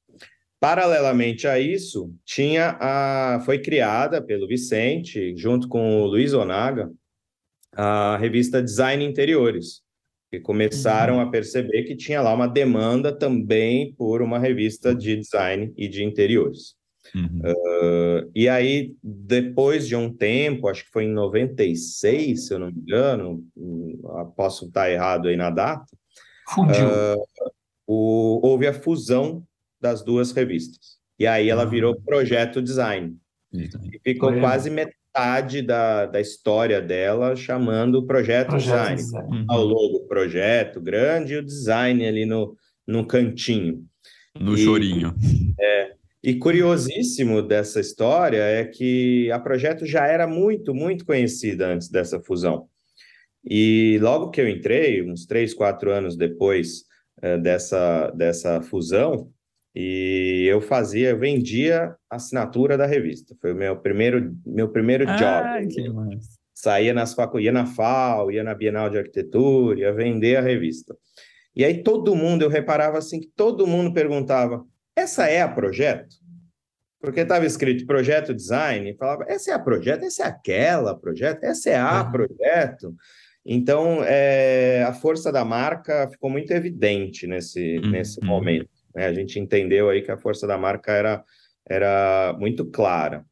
Paralelamente 0.61 1.47
a 1.47 1.59
isso, 1.59 2.15
tinha 2.25 2.79
a, 2.81 3.43
foi 3.45 3.59
criada 3.59 4.23
pelo 4.23 4.47
Vicente, 4.47 5.37
junto 5.37 5.69
com 5.69 6.01
o 6.01 6.07
Luiz 6.07 6.33
Onaga, 6.33 6.91
a 7.77 8.17
revista 8.17 8.63
Design 8.63 9.05
Interiores, 9.05 9.83
que 10.31 10.41
começaram 10.41 11.17
uhum. 11.17 11.21
a 11.21 11.31
perceber 11.31 11.85
que 11.85 11.97
tinha 11.97 12.21
lá 12.21 12.35
uma 12.35 12.49
demanda 12.49 13.13
também 13.13 13.95
por 13.95 14.23
uma 14.23 14.39
revista 14.39 14.95
de 14.95 15.17
design 15.17 15.73
e 15.77 15.89
de 15.89 16.03
interiores. 16.03 16.75
Uhum. 17.15 17.41
Uh, 17.45 18.31
e 18.35 18.49
aí, 18.49 18.95
depois 19.03 19.87
de 19.87 19.95
um 19.95 20.13
tempo, 20.13 20.69
acho 20.69 20.85
que 20.85 20.91
foi 20.91 21.05
em 21.05 21.13
96, 21.13 22.47
se 22.47 22.55
eu 22.55 22.59
não 22.59 22.69
me 22.69 22.81
engano, 22.81 23.45
hum, 23.57 24.01
posso 24.37 24.67
estar 24.67 24.91
errado 24.91 25.29
aí 25.29 25.37
na 25.37 25.51
data, 25.51 25.87
uh, 26.59 27.51
o, 27.87 28.41
houve 28.43 28.67
a 28.67 28.73
fusão 28.73 29.45
das 29.81 30.03
duas 30.03 30.33
revistas. 30.33 30.99
E 31.19 31.27
aí 31.27 31.49
ela 31.49 31.65
virou 31.65 31.93
ah. 31.95 32.03
Projeto 32.05 32.61
Design. 32.63 33.17
E 33.53 33.69
ficou 34.03 34.33
quase 34.41 34.69
metade 34.69 35.04
metade 35.15 35.63
da, 35.63 36.07
da 36.07 36.21
história 36.21 36.83
dela 36.83 37.37
chamando 37.37 38.05
projeto, 38.05 38.49
projeto 38.49 38.97
design. 38.97 38.97
design. 38.97 39.47
Uhum. 39.49 39.57
O 39.57 39.63
logo 39.63 40.01
projeto 40.09 40.81
grande 40.81 41.35
e 41.35 41.39
o 41.39 41.45
design 41.45 42.05
ali 42.05 42.27
no, 42.27 42.57
no 42.87 43.07
cantinho. 43.07 43.85
No 44.39 44.55
e, 44.55 44.59
chorinho. 44.59 45.15
É, 45.61 45.93
e 46.23 46.35
curiosíssimo 46.35 47.41
dessa 47.41 47.81
história 47.81 48.43
é 48.43 48.65
que 48.65 49.31
a 49.31 49.39
projeto 49.39 49.87
já 49.87 50.05
era 50.07 50.27
muito, 50.27 50.75
muito 50.75 51.07
conhecida 51.07 51.69
antes 51.69 51.89
dessa 51.89 52.21
fusão. 52.21 52.67
E 53.45 53.99
logo 54.03 54.31
que 54.31 54.41
eu 54.41 54.49
entrei, 54.49 55.03
uns 55.03 55.27
três, 55.27 55.55
quatro 55.55 55.93
anos 55.93 56.17
depois 56.17 56.85
é, 57.23 57.39
dessa, 57.39 58.11
dessa 58.11 58.61
fusão, 58.63 59.31
e 59.75 60.47
eu 60.49 60.61
fazia, 60.61 61.11
eu 61.11 61.19
vendia 61.19 61.97
assinatura 62.09 62.79
da 62.79 62.87
revista. 62.87 63.35
Foi 63.41 63.53
o 63.53 63.57
meu 63.57 63.77
primeiro, 63.77 64.37
meu 64.47 64.69
primeiro 64.69 65.05
ah, 65.09 65.17
job. 65.17 65.75
Que 65.75 65.89
massa. 65.89 66.39
Saía 66.55 66.95
nas 66.95 67.13
faculdades, 67.13 67.47
ia 67.47 67.53
na 67.53 67.67
FAO, 67.67 68.31
ia 68.31 68.45
na 68.45 68.55
Bienal 68.55 68.89
de 68.89 68.99
Arquitetura, 68.99 69.81
ia 69.81 69.93
vender 69.93 70.37
a 70.37 70.41
revista. 70.41 70.97
E 71.57 71.65
aí 71.65 71.83
todo 71.83 72.15
mundo, 72.15 72.43
eu 72.43 72.49
reparava 72.49 72.99
assim, 72.99 73.21
que 73.21 73.31
todo 73.35 73.67
mundo 73.67 73.93
perguntava, 73.93 74.65
essa 74.97 75.29
é 75.29 75.43
a 75.43 75.49
projeto? 75.49 76.17
Porque 77.01 77.21
estava 77.21 77.45
escrito 77.45 77.85
projeto 77.85 78.33
design, 78.33 78.95
falava, 78.97 79.25
essa 79.29 79.51
é 79.51 79.55
a 79.55 79.59
projeto, 79.59 80.05
essa 80.05 80.23
é 80.23 80.27
aquela 80.27 80.99
projeto, 80.99 81.43
essa 81.43 81.71
é 81.71 81.77
a 81.77 82.03
uhum. 82.03 82.13
projeto. 82.13 82.95
Então, 83.45 84.03
é, 84.05 84.85
a 84.85 84.93
força 84.95 85.31
da 85.31 85.45
marca 85.45 86.09
ficou 86.11 86.31
muito 86.31 86.51
evidente 86.53 87.27
nesse, 87.27 87.79
uhum. 87.79 87.91
nesse 87.91 88.25
momento. 88.25 88.71
Né? 88.95 89.07
A 89.07 89.13
gente 89.13 89.39
entendeu 89.39 89.89
aí 89.89 90.03
que 90.03 90.11
a 90.11 90.19
força 90.19 90.47
da 90.47 90.57
marca 90.57 90.93
era, 90.93 91.25
era 91.69 92.37
muito 92.39 92.65
clara. 92.67 93.25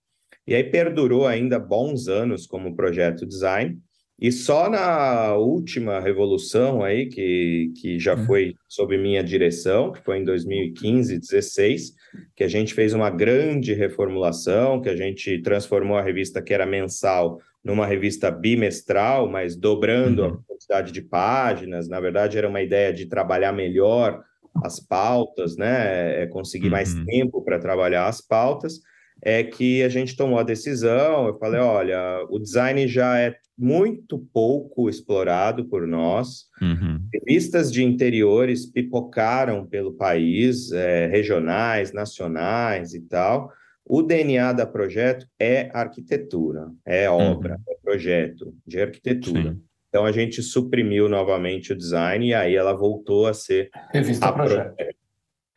E 0.46 0.54
aí 0.54 0.64
perdurou 0.64 1.26
ainda 1.26 1.58
bons 1.58 2.08
anos 2.08 2.46
como 2.46 2.74
projeto 2.74 3.26
design, 3.26 3.80
e 4.22 4.30
só 4.30 4.70
na 4.70 5.34
última 5.34 5.98
revolução 5.98 6.84
aí, 6.84 7.06
que, 7.06 7.72
que 7.80 7.98
já 7.98 8.14
uhum. 8.14 8.24
foi 8.24 8.54
sob 8.68 8.96
minha 8.96 9.20
direção, 9.20 9.90
que 9.90 10.00
foi 10.00 10.18
em 10.18 10.24
2015, 10.24 11.18
16, 11.18 11.92
que 12.36 12.44
a 12.44 12.48
gente 12.48 12.72
fez 12.72 12.94
uma 12.94 13.10
grande 13.10 13.74
reformulação, 13.74 14.80
que 14.80 14.88
a 14.88 14.94
gente 14.94 15.42
transformou 15.42 15.96
a 15.96 16.02
revista 16.02 16.40
que 16.40 16.54
era 16.54 16.64
mensal 16.64 17.40
numa 17.64 17.84
revista 17.84 18.30
bimestral, 18.30 19.28
mas 19.28 19.56
dobrando 19.56 20.22
uhum. 20.22 20.28
a 20.28 20.42
quantidade 20.46 20.92
de 20.92 21.02
páginas. 21.02 21.88
Na 21.88 21.98
verdade, 21.98 22.38
era 22.38 22.48
uma 22.48 22.62
ideia 22.62 22.92
de 22.92 23.06
trabalhar 23.06 23.52
melhor 23.52 24.22
as 24.62 24.80
pautas, 24.80 25.56
né, 25.56 26.22
é 26.22 26.26
conseguir 26.26 26.66
uhum. 26.66 26.72
mais 26.72 26.94
tempo 27.04 27.42
para 27.42 27.58
trabalhar 27.58 28.06
as 28.06 28.20
pautas, 28.20 28.80
é 29.22 29.44
que 29.44 29.82
a 29.82 29.88
gente 29.88 30.16
tomou 30.16 30.38
a 30.38 30.42
decisão. 30.42 31.28
Eu 31.28 31.38
falei: 31.38 31.60
olha, 31.60 32.26
o 32.28 32.38
design 32.38 32.86
já 32.88 33.18
é 33.18 33.36
muito 33.56 34.18
pouco 34.32 34.88
explorado 34.90 35.64
por 35.66 35.86
nós. 35.86 36.46
Uhum. 36.60 37.00
Revistas 37.12 37.70
de 37.70 37.84
interiores 37.84 38.66
pipocaram 38.66 39.64
pelo 39.64 39.92
país, 39.92 40.72
é, 40.72 41.06
regionais, 41.06 41.92
nacionais 41.92 42.94
e 42.94 43.00
tal. 43.00 43.52
o 43.84 44.02
DNA 44.02 44.52
da 44.52 44.66
projeto 44.66 45.26
é 45.38 45.70
arquitetura, 45.72 46.70
é 46.84 47.08
obra, 47.10 47.54
uhum. 47.54 47.72
é 47.72 47.76
projeto 47.82 48.54
de 48.66 48.80
arquitetura. 48.80 49.52
Sim. 49.52 49.62
Então 49.92 50.06
a 50.06 50.10
gente 50.10 50.42
suprimiu 50.42 51.06
novamente 51.06 51.74
o 51.74 51.76
design 51.76 52.28
e 52.28 52.32
aí 52.32 52.56
ela 52.56 52.72
voltou 52.72 53.26
a 53.26 53.34
ser 53.34 53.68
revista 53.92 54.28
a 54.28 54.32
projeto. 54.32 54.74
projeto. 54.74 54.96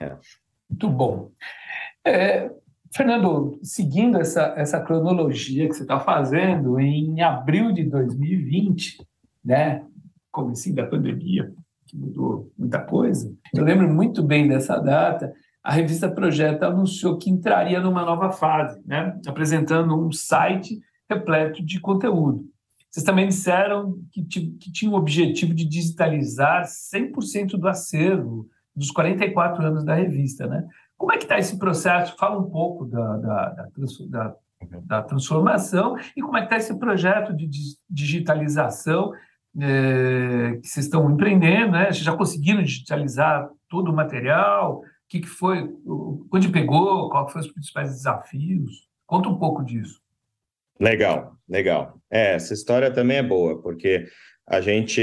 É. 0.01 0.17
Muito 0.69 0.89
bom. 0.89 1.31
É, 2.03 2.51
Fernando, 2.93 3.57
seguindo 3.63 4.19
essa, 4.19 4.53
essa 4.57 4.81
cronologia 4.81 5.69
que 5.69 5.73
você 5.73 5.83
está 5.83 6.01
fazendo, 6.01 6.77
em 6.77 7.21
abril 7.21 7.71
de 7.71 7.85
2020, 7.85 8.97
né, 9.43 9.85
comecinho 10.29 10.75
da 10.75 10.85
pandemia, 10.85 11.53
que 11.87 11.95
mudou 11.95 12.51
muita 12.57 12.79
coisa, 12.79 13.33
eu 13.53 13.63
lembro 13.63 13.87
muito 13.87 14.21
bem 14.21 14.49
dessa 14.49 14.77
data, 14.79 15.33
a 15.63 15.71
revista 15.71 16.11
Projeto 16.11 16.63
anunciou 16.63 17.17
que 17.17 17.29
entraria 17.29 17.79
numa 17.79 18.03
nova 18.03 18.31
fase, 18.31 18.81
né, 18.85 19.17
apresentando 19.25 19.97
um 19.97 20.11
site 20.11 20.77
repleto 21.09 21.65
de 21.65 21.79
conteúdo. 21.79 22.53
Vocês 22.95 23.03
também 23.03 23.27
disseram 23.27 23.99
que, 24.09 24.23
que 24.23 24.71
tinha 24.71 24.89
o 24.89 24.95
objetivo 24.95 25.53
de 25.53 25.65
digitalizar 25.65 26.63
100% 26.63 27.57
do 27.57 27.67
acervo 27.67 28.47
dos 28.73 28.89
44 28.89 29.65
anos 29.65 29.83
da 29.83 29.93
revista, 29.93 30.47
né? 30.47 30.65
Como 30.95 31.11
é 31.11 31.17
que 31.17 31.23
está 31.23 31.37
esse 31.37 31.59
processo? 31.59 32.15
Fala 32.17 32.39
um 32.39 32.49
pouco 32.49 32.85
da, 32.85 33.17
da, 33.17 33.49
da, 33.49 33.67
da, 34.07 34.35
da 34.81 35.01
transformação 35.01 35.97
e 36.15 36.21
como 36.21 36.37
é 36.37 36.39
que 36.39 36.45
está 36.45 36.55
esse 36.55 36.79
projeto 36.79 37.35
de 37.35 37.49
digitalização 37.89 39.11
é, 39.59 40.57
que 40.61 40.67
vocês 40.69 40.85
estão 40.85 41.11
empreendendo, 41.11 41.73
né? 41.73 41.87
Vocês 41.87 41.97
já 41.97 42.15
conseguiram 42.15 42.63
digitalizar 42.63 43.49
todo 43.67 43.91
o 43.91 43.93
material? 43.93 44.77
O 44.77 44.83
que, 45.09 45.19
que 45.19 45.27
foi? 45.27 45.69
Onde 46.31 46.47
pegou? 46.47 47.09
Quais 47.09 47.29
foram 47.29 47.45
os 47.45 47.51
principais 47.51 47.89
desafios? 47.89 48.87
Conta 49.05 49.27
um 49.27 49.37
pouco 49.37 49.65
disso. 49.65 50.04
Legal, 50.79 51.33
legal. 51.47 51.99
É, 52.11 52.35
essa 52.35 52.53
história 52.53 52.91
também 52.91 53.17
é 53.17 53.23
boa, 53.23 53.61
porque 53.61 54.07
a 54.47 54.61
gente 54.61 55.01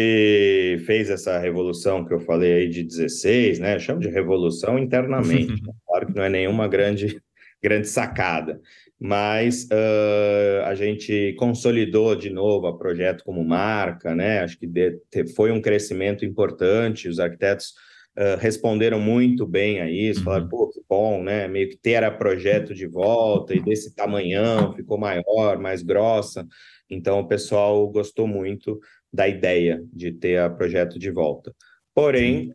fez 0.86 1.10
essa 1.10 1.38
revolução 1.38 2.04
que 2.04 2.14
eu 2.14 2.20
falei 2.20 2.52
aí 2.52 2.68
de 2.68 2.82
16, 2.84 3.58
né? 3.58 3.74
Eu 3.74 3.80
chamo 3.80 4.00
de 4.00 4.08
revolução 4.08 4.78
internamente. 4.78 5.52
Né? 5.62 5.72
claro 5.86 6.06
que 6.06 6.14
não 6.14 6.22
é 6.22 6.28
nenhuma 6.28 6.68
grande, 6.68 7.20
grande 7.62 7.88
sacada, 7.88 8.60
mas 8.98 9.64
uh, 9.64 10.64
a 10.64 10.74
gente 10.74 11.34
consolidou 11.38 12.14
de 12.14 12.30
novo 12.30 12.66
o 12.68 12.78
projeto 12.78 13.24
como 13.24 13.44
marca, 13.44 14.14
né? 14.14 14.40
Acho 14.40 14.58
que 14.58 14.66
de, 14.66 15.00
foi 15.34 15.50
um 15.50 15.60
crescimento 15.60 16.24
importante. 16.24 17.08
Os 17.08 17.18
arquitetos 17.18 17.74
uh, 18.16 18.38
responderam 18.38 19.00
muito 19.00 19.46
bem 19.46 19.80
a 19.80 19.90
isso, 19.90 20.20
uhum. 20.20 20.24
falaram, 20.24 20.48
pô, 20.48 20.68
que 20.68 20.80
bom, 20.88 21.22
né? 21.22 21.48
Meio 21.48 21.68
que 21.68 21.76
ter 21.76 22.02
a 22.02 22.10
projeto 22.10 22.74
de 22.74 22.86
volta 22.86 23.54
e 23.54 23.60
desse 23.60 23.94
tamanhão, 23.94 24.72
ficou 24.74 24.98
maior, 24.98 25.58
mais 25.58 25.82
grossa. 25.82 26.46
Então, 26.88 27.20
o 27.20 27.28
pessoal 27.28 27.88
gostou 27.90 28.26
muito 28.26 28.78
da 29.12 29.28
ideia 29.28 29.82
de 29.92 30.12
ter 30.12 30.38
a 30.38 30.50
projeto 30.50 30.98
de 30.98 31.10
volta. 31.10 31.54
Porém, 31.94 32.54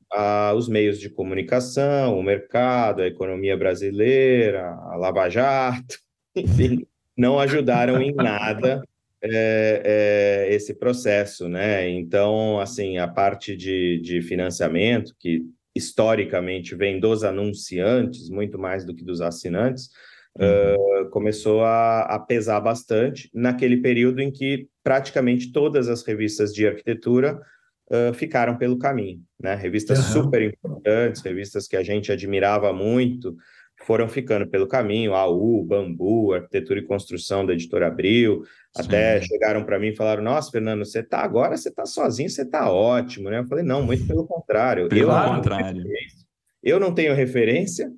os 0.56 0.68
meios 0.68 1.00
de 1.00 1.10
comunicação, 1.12 2.18
o 2.18 2.24
mercado, 2.24 3.04
a 3.04 3.08
economia 3.08 3.56
brasileira, 3.56 4.72
a 4.72 4.96
Lava 4.96 5.30
Jato, 5.30 6.00
enfim, 6.36 6.88
não 7.16 7.40
ajudaram 7.40 8.02
em 8.02 8.14
nada 8.14 8.82
é, 9.22 10.48
é, 10.50 10.54
esse 10.56 10.74
processo, 10.74 11.48
né? 11.48 11.90
Então, 11.90 12.60
assim, 12.60 12.98
a 12.98 13.08
parte 13.08 13.56
de, 13.56 14.00
de 14.02 14.22
financiamento, 14.22 15.14
que 15.20 15.44
historicamente 15.76 16.76
vem 16.76 17.00
dos 17.00 17.24
anunciantes, 17.24 18.30
muito 18.30 18.58
mais 18.58 18.86
do 18.86 18.96
que 18.96 19.04
dos 19.04 19.22
assinantes, 19.22 19.90
uhum. 20.38 21.06
uh, 21.06 21.10
começou 21.10 21.64
a, 21.64 22.02
a, 22.02 22.20
pesar 22.20 22.60
bastante 22.60 23.30
naquele 23.34 23.78
período 23.78 24.20
em 24.20 24.32
que 24.32 24.68
praticamente 24.84 25.52
todas 25.52 25.88
as 25.88 26.04
revistas 26.04 26.54
de 26.54 26.68
arquitetura 26.68 27.40
uh, 27.92 28.14
ficaram 28.14 28.58
pelo 28.58 28.78
caminho, 28.80 29.22
né? 29.40 29.56
Revistas 29.56 30.00
uhum. 30.00 30.24
super 30.24 30.42
importantes, 30.42 31.22
revistas 31.22 31.68
que 31.68 31.78
a 31.78 31.84
gente 31.84 32.12
admirava 32.12 32.74
muito, 32.74 33.36
foram 33.88 34.10
ficando 34.10 34.46
pelo 34.46 34.68
caminho, 34.68 35.16
a 35.16 35.26
U, 35.30 35.64
Bambu, 35.64 36.34
Arquitetura 36.34 36.82
e 36.82 36.86
Construção 36.86 37.46
da 37.46 37.54
Editora 37.54 37.88
Abril, 37.88 38.44
Sim. 38.76 38.84
até 38.84 39.22
chegaram 39.22 39.64
para 39.64 39.80
mim 39.80 39.88
e 39.88 39.96
falaram, 39.96 40.22
nossa, 40.22 40.52
Fernando, 40.52 40.84
você 40.84 41.02
tá 41.02 41.20
agora, 41.20 41.56
você 41.56 41.72
tá 41.72 41.86
sozinho, 41.86 42.30
você 42.30 42.44
tá 42.44 42.70
ótimo, 42.70 43.30
né? 43.30 43.40
Eu 43.40 43.48
falei, 43.48 43.64
não, 43.64 43.82
muito 43.82 44.06
pelo 44.06 44.28
contrário. 44.28 44.90
Pelo 44.90 45.10
eu 45.10 45.34
contrário. 45.36 45.84
Eu 46.62 46.82
não 46.82 46.94
tenho 46.94 47.16
referência, 47.16 47.90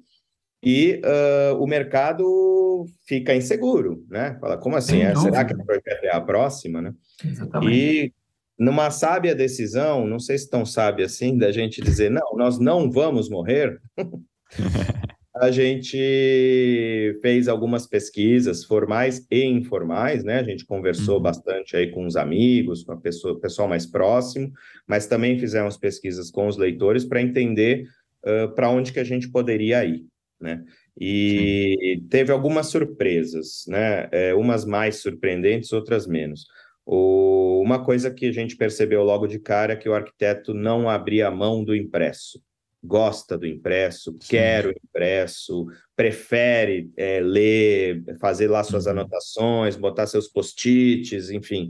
e 0.62 1.02
uh, 1.04 1.58
o 1.60 1.66
mercado 1.66 2.86
fica 3.08 3.36
inseguro, 3.36 4.06
né? 4.10 4.38
Fala, 4.40 4.58
como 4.58 4.76
assim? 4.76 5.02
É, 5.02 5.16
será 5.16 5.44
que 5.44 5.56
o 5.56 5.66
projeto 5.66 6.04
é 6.04 6.14
a 6.14 6.22
próxima, 6.22 6.84
né? 6.84 6.94
Exatamente. 7.26 7.74
E 7.74 8.14
numa 8.60 8.92
sábia 8.92 9.34
decisão, 9.34 10.06
não 10.06 10.20
sei 10.20 10.38
se 10.38 10.48
tão 10.50 10.66
sábia 10.68 11.08
assim, 11.08 11.36
da 11.36 11.52
gente 11.52 11.82
dizer, 11.82 12.12
não, 12.12 12.36
nós 12.36 12.60
não 12.60 12.92
vamos 12.92 13.28
morrer, 13.28 13.82
a 15.40 15.52
gente 15.52 17.18
fez 17.22 17.48
algumas 17.48 17.88
pesquisas 17.88 18.64
formais 18.64 19.26
e 19.32 19.44
informais, 19.44 20.24
né? 20.24 20.40
A 20.40 20.44
gente 20.44 20.66
conversou 20.66 21.16
uhum. 21.18 21.24
bastante 21.24 21.76
aí 21.76 21.92
com 21.92 22.06
os 22.06 22.16
amigos, 22.16 22.84
com 22.84 22.92
a 22.92 22.98
pessoa, 22.98 23.40
pessoal 23.40 23.68
mais 23.68 23.86
próximo, 23.86 24.52
mas 24.88 25.08
também 25.08 25.40
fizemos 25.40 25.78
pesquisas 25.78 26.30
com 26.30 26.48
os 26.48 26.58
leitores 26.58 27.06
para 27.06 27.22
entender 27.22 27.88
uh, 28.26 28.54
para 28.54 28.70
onde 28.70 28.92
que 28.92 29.00
a 29.00 29.04
gente 29.04 29.30
poderia 29.30 29.84
ir 29.86 30.06
né? 30.40 30.64
E 31.00 31.98
Sim. 32.00 32.08
teve 32.08 32.32
algumas 32.32 32.68
surpresas, 32.68 33.66
né? 33.68 34.08
É, 34.12 34.34
umas 34.34 34.66
mais 34.66 34.98
surpreendentes, 34.98 35.72
outras 35.74 36.08
menos. 36.08 36.46
O, 36.86 37.62
uma 37.62 37.84
coisa 37.84 38.12
que 38.12 38.26
a 38.26 38.32
gente 38.32 38.56
percebeu 38.56 39.04
logo 39.04 39.28
de 39.28 39.40
cara 39.40 39.74
é 39.74 39.76
que 39.76 39.90
o 39.90 39.94
arquiteto 39.94 40.54
não 40.54 40.90
abria 40.90 41.30
mão 41.30 41.64
do 41.64 41.76
impresso. 41.76 42.42
Gosta 42.84 43.38
do 43.38 43.46
impresso, 43.46 44.12
Sim. 44.22 44.30
quer 44.30 44.66
o 44.66 44.72
impresso, 44.72 45.68
prefere 45.96 46.90
é, 46.96 47.20
ler, 47.20 48.04
fazer 48.20 48.48
lá 48.48 48.64
suas 48.64 48.86
uhum. 48.86 48.92
anotações, 48.94 49.76
botar 49.76 50.08
seus 50.08 50.28
post-its, 50.28 51.30
enfim. 51.30 51.68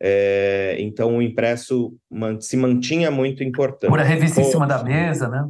É, 0.00 0.76
então, 0.78 1.16
o 1.16 1.22
impresso 1.22 1.96
se 2.40 2.56
mantinha 2.56 3.10
muito 3.10 3.42
importante. 3.42 3.90
Por 3.90 4.00
a 4.00 4.04
revista 4.04 4.40
em 4.40 4.44
cima 4.44 4.66
da 4.66 4.82
mesa, 4.82 5.28
né? 5.28 5.48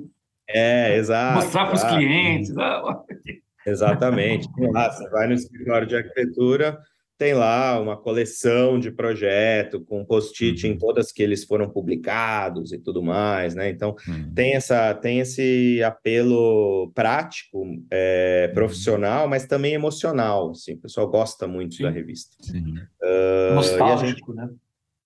É, 0.49 0.97
exato. 0.97 1.37
Mostrar 1.37 1.67
para 1.67 1.75
os 1.75 1.85
clientes. 1.85 2.57
Ah, 2.57 3.03
Exatamente. 3.67 4.49
lá, 4.73 4.91
você 4.91 5.09
vai 5.09 5.27
no 5.27 5.35
escritório 5.35 5.87
de 5.87 5.97
arquitetura, 5.97 6.79
tem 7.23 7.35
lá 7.35 7.81
uma 7.81 7.97
coleção 7.97 8.81
de 8.81 8.91
projeto 8.91 9.81
com 9.81 10.05
post-it 10.05 10.67
em 10.67 10.73
uhum. 10.73 10.79
todas 10.79 11.13
que 11.13 11.23
eles 11.23 11.45
foram 11.45 11.71
publicados 11.71 12.73
e 12.73 12.79
tudo 12.79 13.01
mais, 13.01 13.55
né? 13.55 13.71
Então 13.71 13.95
uhum. 14.09 14.35
tem 14.35 14.55
essa 14.55 14.93
tem 14.93 15.21
esse 15.21 15.81
apelo 15.85 16.91
prático, 16.93 17.65
é, 17.93 18.47
uhum. 18.49 18.55
profissional, 18.55 19.29
mas 19.29 19.47
também 19.47 19.73
emocional. 19.73 20.51
Assim, 20.51 20.73
o 20.73 20.79
pessoal 20.79 21.09
gosta 21.09 21.47
muito 21.47 21.77
Sim. 21.77 21.85
da 21.85 21.91
revista. 21.91 22.37
Sim. 22.41 22.75
Uh, 23.01 23.55
Nostálgico, 23.55 24.35
gente... 24.35 24.37
né? 24.37 24.51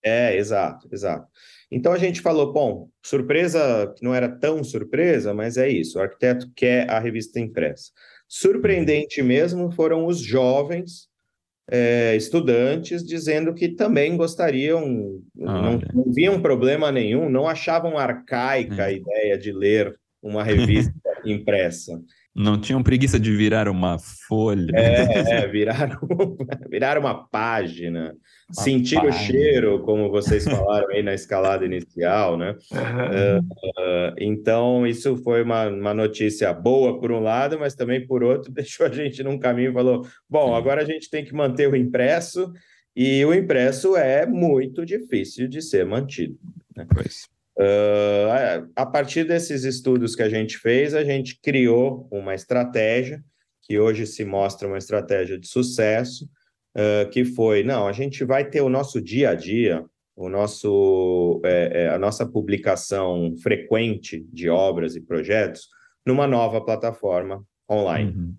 É, 0.03 0.37
exato, 0.39 0.89
exato. 0.91 1.29
Então 1.71 1.93
a 1.93 1.99
gente 1.99 2.23
falou, 2.23 2.51
bom, 2.51 2.89
surpresa 3.05 3.93
que 3.95 4.03
não 4.03 4.15
era 4.15 4.29
tão 4.29 4.65
surpresa, 4.65 5.35
mas 5.35 5.59
é 5.59 5.69
isso, 5.69 5.99
o 5.99 6.01
arquiteto 6.01 6.51
quer 6.57 6.89
a 6.91 6.99
revista 6.99 7.39
impressa. 7.39 7.91
Surpreendente 8.27 9.23
mesmo 9.23 9.71
foram 9.71 10.07
os 10.07 10.19
jovens 10.19 11.15
é, 11.71 12.15
estudantes 12.17 13.05
dizendo 13.05 13.53
que 13.53 13.69
também 13.69 14.17
gostariam, 14.17 15.21
ah, 15.43 15.63
não, 15.63 15.81
não 15.95 16.13
viam 16.13 16.41
problema 16.41 16.93
nenhum, 16.93 17.29
não 17.29 17.49
achavam 17.49 17.99
arcaica 17.99 18.83
é. 18.83 18.87
a 18.87 18.93
ideia 18.93 19.39
de 19.39 19.53
ler 19.53 19.99
uma 20.23 20.43
revista 20.43 20.95
impressa. 21.25 22.01
Não 22.37 22.61
tinham 22.61 22.83
preguiça 22.83 23.19
de 23.19 23.35
virar 23.35 23.67
uma 23.67 23.99
folha. 23.99 24.71
É, 24.75 25.05
é 25.43 25.49
virar, 25.49 25.99
virar 26.69 26.99
uma 26.99 27.27
página. 27.27 28.15
Uma 28.55 28.63
sentir 28.63 28.97
página. 28.97 29.15
o 29.15 29.19
cheiro, 29.19 29.81
como 29.81 30.11
vocês 30.11 30.45
falaram 30.45 30.91
aí 30.91 31.03
na 31.03 31.15
escalada 31.15 31.65
inicial, 31.65 32.37
né? 32.37 32.55
Uh, 32.71 34.15
então, 34.19 34.87
isso 34.87 35.17
foi 35.17 35.43
uma, 35.43 35.69
uma 35.69 35.95
notícia 35.95 36.53
boa 36.53 37.01
por 37.01 37.11
um 37.11 37.21
lado, 37.21 37.59
mas 37.59 37.75
também 37.75 38.07
por 38.07 38.23
outro, 38.23 38.53
deixou 38.53 38.85
a 38.85 38.91
gente 38.91 39.23
num 39.23 39.39
caminho 39.39 39.71
e 39.71 39.75
falou: 39.75 40.07
bom, 40.29 40.55
agora 40.55 40.83
a 40.83 40.85
gente 40.85 41.09
tem 41.09 41.25
que 41.25 41.35
manter 41.35 41.69
o 41.71 41.75
impresso, 41.75 42.53
e 42.95 43.25
o 43.25 43.33
impresso 43.33 43.97
é 43.97 44.27
muito 44.27 44.85
difícil 44.85 45.49
de 45.49 45.63
ser 45.63 45.87
mantido. 45.87 46.37
Né? 46.77 46.87
Pois. 46.93 47.35
Uh, 47.59 48.71
a 48.77 48.85
partir 48.85 49.25
desses 49.25 49.65
estudos 49.65 50.15
que 50.15 50.23
a 50.23 50.29
gente 50.29 50.59
fez, 50.59 50.95
a 50.95 51.03
gente 51.03 51.41
criou 51.41 52.07
uma 52.11 52.35
estratégia 52.35 53.25
que 53.63 53.79
hoje 53.79 54.07
se 54.07 54.25
mostra 54.25 54.69
uma 54.69 54.79
estratégia 54.79 55.39
de 55.39 55.49
sucesso, 55.49 56.29
uh, 56.77 57.09
que 57.11 57.25
foi, 57.25 57.63
não, 57.63 57.89
a 57.89 57.93
gente 57.93 58.25
vai 58.25 58.49
ter 58.49 58.61
o 58.61 58.69
nosso 58.69 59.01
dia 59.01 59.31
a 59.31 59.35
dia, 59.35 59.85
o 60.15 60.29
nosso, 60.29 61.41
é, 61.45 61.85
é, 61.85 61.89
a 61.89 61.99
nossa 61.99 62.25
publicação 62.25 63.35
frequente 63.43 64.27
de 64.33 64.49
obras 64.49 64.95
e 64.95 65.01
projetos 65.01 65.69
numa 66.07 66.27
nova 66.27 66.61
plataforma 66.65 67.45
online. 67.71 68.13
Uhum. 68.13 68.35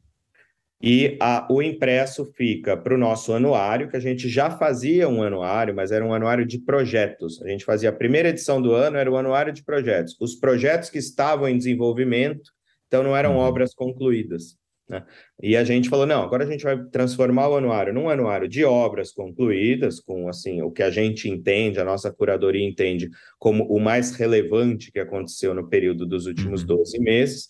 E 0.81 1.17
a, 1.19 1.47
o 1.49 1.61
impresso 1.61 2.25
fica 2.33 2.77
para 2.77 2.93
o 2.93 2.97
nosso 2.97 3.33
anuário, 3.33 3.89
que 3.89 3.97
a 3.97 3.99
gente 3.99 4.29
já 4.29 4.51
fazia 4.51 5.09
um 5.09 5.23
anuário, 5.23 5.75
mas 5.75 5.91
era 5.91 6.05
um 6.05 6.13
anuário 6.13 6.45
de 6.45 6.59
projetos. 6.59 7.41
A 7.41 7.47
gente 7.47 7.65
fazia 7.65 7.89
a 7.89 7.93
primeira 7.93 8.29
edição 8.29 8.61
do 8.61 8.73
ano, 8.73 8.97
era 8.97 9.11
o 9.11 9.17
anuário 9.17 9.51
de 9.51 9.63
projetos. 9.63 10.15
Os 10.19 10.35
projetos 10.35 10.89
que 10.89 10.99
estavam 10.99 11.49
em 11.49 11.57
desenvolvimento, 11.57 12.51
então 12.85 13.01
não 13.01 13.15
eram 13.15 13.31
uhum. 13.33 13.39
obras 13.39 13.73
concluídas. 13.73 14.55
Né? 14.87 15.03
E 15.41 15.57
a 15.57 15.63
gente 15.63 15.89
falou, 15.89 16.05
não, 16.05 16.21
agora 16.21 16.45
a 16.45 16.49
gente 16.49 16.63
vai 16.63 16.81
transformar 16.85 17.49
o 17.49 17.57
anuário 17.57 17.93
num 17.93 18.09
anuário 18.09 18.47
de 18.47 18.63
obras 18.63 19.11
concluídas, 19.11 19.99
com 19.99 20.29
assim 20.29 20.61
o 20.61 20.71
que 20.71 20.83
a 20.83 20.89
gente 20.89 21.27
entende, 21.27 21.79
a 21.79 21.83
nossa 21.83 22.11
curadoria 22.11 22.65
entende 22.65 23.09
como 23.37 23.65
o 23.65 23.79
mais 23.79 24.11
relevante 24.11 24.91
que 24.91 24.99
aconteceu 24.99 25.53
no 25.53 25.67
período 25.67 26.05
dos 26.05 26.27
últimos 26.27 26.63
12 26.63 26.97
uhum. 26.97 27.03
meses, 27.03 27.47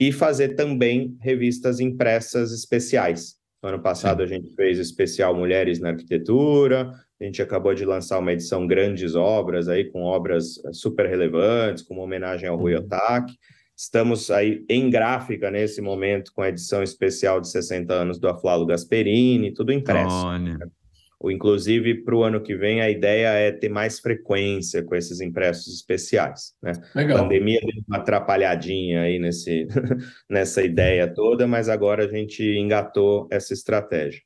e 0.00 0.10
fazer 0.10 0.54
também 0.54 1.14
revistas 1.20 1.78
impressas 1.78 2.52
especiais. 2.52 3.34
No 3.62 3.68
ano 3.68 3.82
passado 3.82 4.18
Sim. 4.18 4.24
a 4.24 4.26
gente 4.26 4.54
fez 4.54 4.78
especial 4.78 5.36
Mulheres 5.36 5.78
na 5.78 5.90
Arquitetura, 5.90 6.90
a 7.20 7.24
gente 7.24 7.42
acabou 7.42 7.74
de 7.74 7.84
lançar 7.84 8.18
uma 8.18 8.32
edição 8.32 8.66
Grandes 8.66 9.14
Obras, 9.14 9.68
aí 9.68 9.84
com 9.84 10.04
obras 10.04 10.58
eh, 10.64 10.72
super 10.72 11.06
relevantes, 11.06 11.84
como 11.84 12.00
homenagem 12.00 12.48
ao 12.48 12.56
Rui 12.56 12.74
uhum. 12.74 12.80
Otaque. 12.80 13.34
Estamos 13.76 14.30
aí 14.30 14.64
em 14.70 14.88
gráfica 14.88 15.50
nesse 15.50 15.82
momento 15.82 16.32
com 16.32 16.40
a 16.40 16.48
edição 16.48 16.82
especial 16.82 17.38
de 17.38 17.50
60 17.50 17.92
anos 17.92 18.18
do 18.18 18.28
Aflalo 18.28 18.64
Gasperini, 18.64 19.52
tudo 19.52 19.70
impresso. 19.70 20.26
Olha. 20.26 20.58
Ou, 21.20 21.30
inclusive, 21.30 22.02
para 22.02 22.16
o 22.16 22.24
ano 22.24 22.40
que 22.40 22.56
vem, 22.56 22.80
a 22.80 22.88
ideia 22.88 23.28
é 23.28 23.52
ter 23.52 23.68
mais 23.68 24.00
frequência 24.00 24.82
com 24.82 24.94
esses 24.94 25.20
impressos 25.20 25.74
especiais. 25.74 26.54
Né? 26.62 26.72
Legal. 26.94 27.18
A 27.18 27.22
pandemia 27.22 27.60
deu 27.60 27.84
uma 27.86 27.98
atrapalhadinha 27.98 29.02
aí 29.02 29.18
nesse, 29.18 29.68
nessa 30.30 30.62
ideia 30.62 31.06
toda, 31.06 31.46
mas 31.46 31.68
agora 31.68 32.06
a 32.06 32.08
gente 32.08 32.42
engatou 32.42 33.28
essa 33.30 33.52
estratégia. 33.52 34.22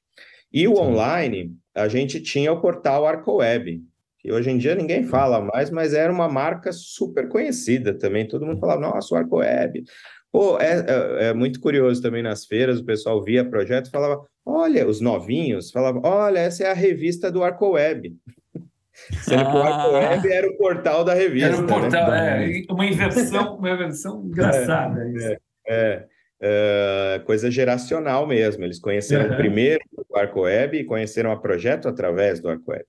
E 0.52 0.68
o 0.68 0.78
online, 0.78 1.56
a 1.74 1.88
gente 1.88 2.20
tinha 2.20 2.52
o 2.52 2.60
portal 2.60 3.04
ArcoWeb, 3.04 3.82
que 4.20 4.32
hoje 4.32 4.50
em 4.50 4.56
dia 4.56 4.76
ninguém 4.76 5.02
fala 5.02 5.40
mais, 5.40 5.70
mas 5.70 5.92
era 5.94 6.12
uma 6.12 6.28
marca 6.28 6.70
super 6.70 7.28
conhecida 7.28 7.92
também. 7.92 8.28
Todo 8.28 8.46
mundo 8.46 8.60
falava, 8.60 8.80
nossa, 8.80 9.12
o 9.12 9.18
ArcoWeb. 9.18 9.82
Pô, 10.30 10.60
é, 10.60 10.84
é, 10.86 11.24
é 11.26 11.34
muito 11.34 11.60
curioso 11.60 12.00
também 12.00 12.22
nas 12.22 12.46
feiras, 12.46 12.78
o 12.78 12.84
pessoal 12.84 13.20
via 13.20 13.44
projeto 13.44 13.88
e 13.88 13.90
falava, 13.90 14.24
Olha, 14.44 14.86
os 14.86 15.00
novinhos 15.00 15.70
falavam: 15.70 16.02
olha, 16.04 16.38
essa 16.38 16.64
é 16.64 16.70
a 16.70 16.74
revista 16.74 17.30
do 17.30 17.42
Arco 17.42 17.70
Web. 17.70 18.14
Sendo 19.22 19.44
que 19.50 19.56
o 19.56 19.62
Arco 19.62 19.92
Web 19.92 20.32
era 20.32 20.48
o 20.48 20.56
portal 20.56 21.04
da 21.04 21.14
revista. 21.14 21.48
Era 21.48 21.56
o 21.56 21.66
portal, 21.66 22.10
né? 22.10 22.60
é, 22.60 22.72
uma 22.72 22.86
inversão, 22.86 23.56
uma 23.56 23.70
inversão 23.70 24.24
engraçada. 24.24 25.02
É, 25.20 25.38
é, 25.66 26.06
é, 26.40 27.22
coisa 27.24 27.50
geracional 27.50 28.26
mesmo. 28.26 28.64
Eles 28.64 28.78
conheceram 28.78 29.30
uhum. 29.30 29.36
primeiro 29.36 29.82
o 30.08 30.16
Arco 30.16 30.42
Web 30.42 30.78
e 30.78 30.84
conheceram 30.84 31.32
o 31.32 31.40
projeto 31.40 31.88
através 31.88 32.38
do 32.40 32.48
Arco 32.48 32.70
Web. 32.70 32.84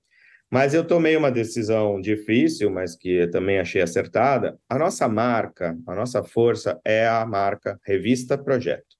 Mas 0.51 0.73
eu 0.73 0.85
tomei 0.85 1.17
uma 1.17 1.31
decisão 1.31 1.99
difícil, 1.99 2.69
mas 2.69 2.95
que 2.95 3.27
também 3.27 3.59
achei 3.59 3.81
acertada. 3.81 4.57
A 4.69 4.77
nossa 4.77 5.07
marca, 5.07 5.75
a 5.87 5.95
nossa 5.95 6.23
força 6.23 6.79
é 6.85 7.07
a 7.07 7.25
marca 7.25 7.79
Revista 7.83 8.37
Projeto. 8.37 8.94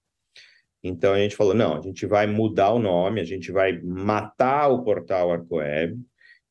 Então 0.88 1.14
a 1.14 1.18
gente 1.18 1.36
falou: 1.36 1.56
não, 1.56 1.76
a 1.76 1.82
gente 1.82 2.06
vai 2.06 2.28
mudar 2.28 2.72
o 2.72 2.80
nome, 2.80 3.20
a 3.20 3.24
gente 3.24 3.52
vai 3.52 3.82
matar 3.82 4.68
o 4.68 4.84
portal 4.84 5.32
ArcoWeb 5.32 6.00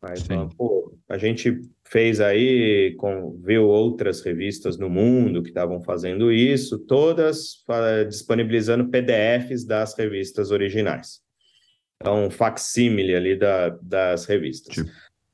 Mas, 0.02 0.28
pô, 0.58 0.98
a 1.08 1.18
gente 1.18 1.62
fez 1.92 2.22
aí, 2.22 2.96
com, 2.98 3.38
viu 3.44 3.68
outras 3.68 4.22
revistas 4.22 4.78
no 4.78 4.90
mundo 4.90 5.44
que 5.44 5.50
estavam 5.50 5.82
fazendo 5.82 6.32
isso, 6.32 6.80
todas 6.80 7.64
disponibilizando 8.08 8.90
PDFs 8.90 9.66
das 9.66 9.94
revistas 9.98 10.52
originais. 10.52 11.20
Então, 12.02 12.26
um 12.26 12.32
facsímile 12.32 13.14
ali 13.14 13.36
da, 13.36 13.70
das 13.82 14.26
revistas. 14.26 14.74
Tipo, 14.74 14.90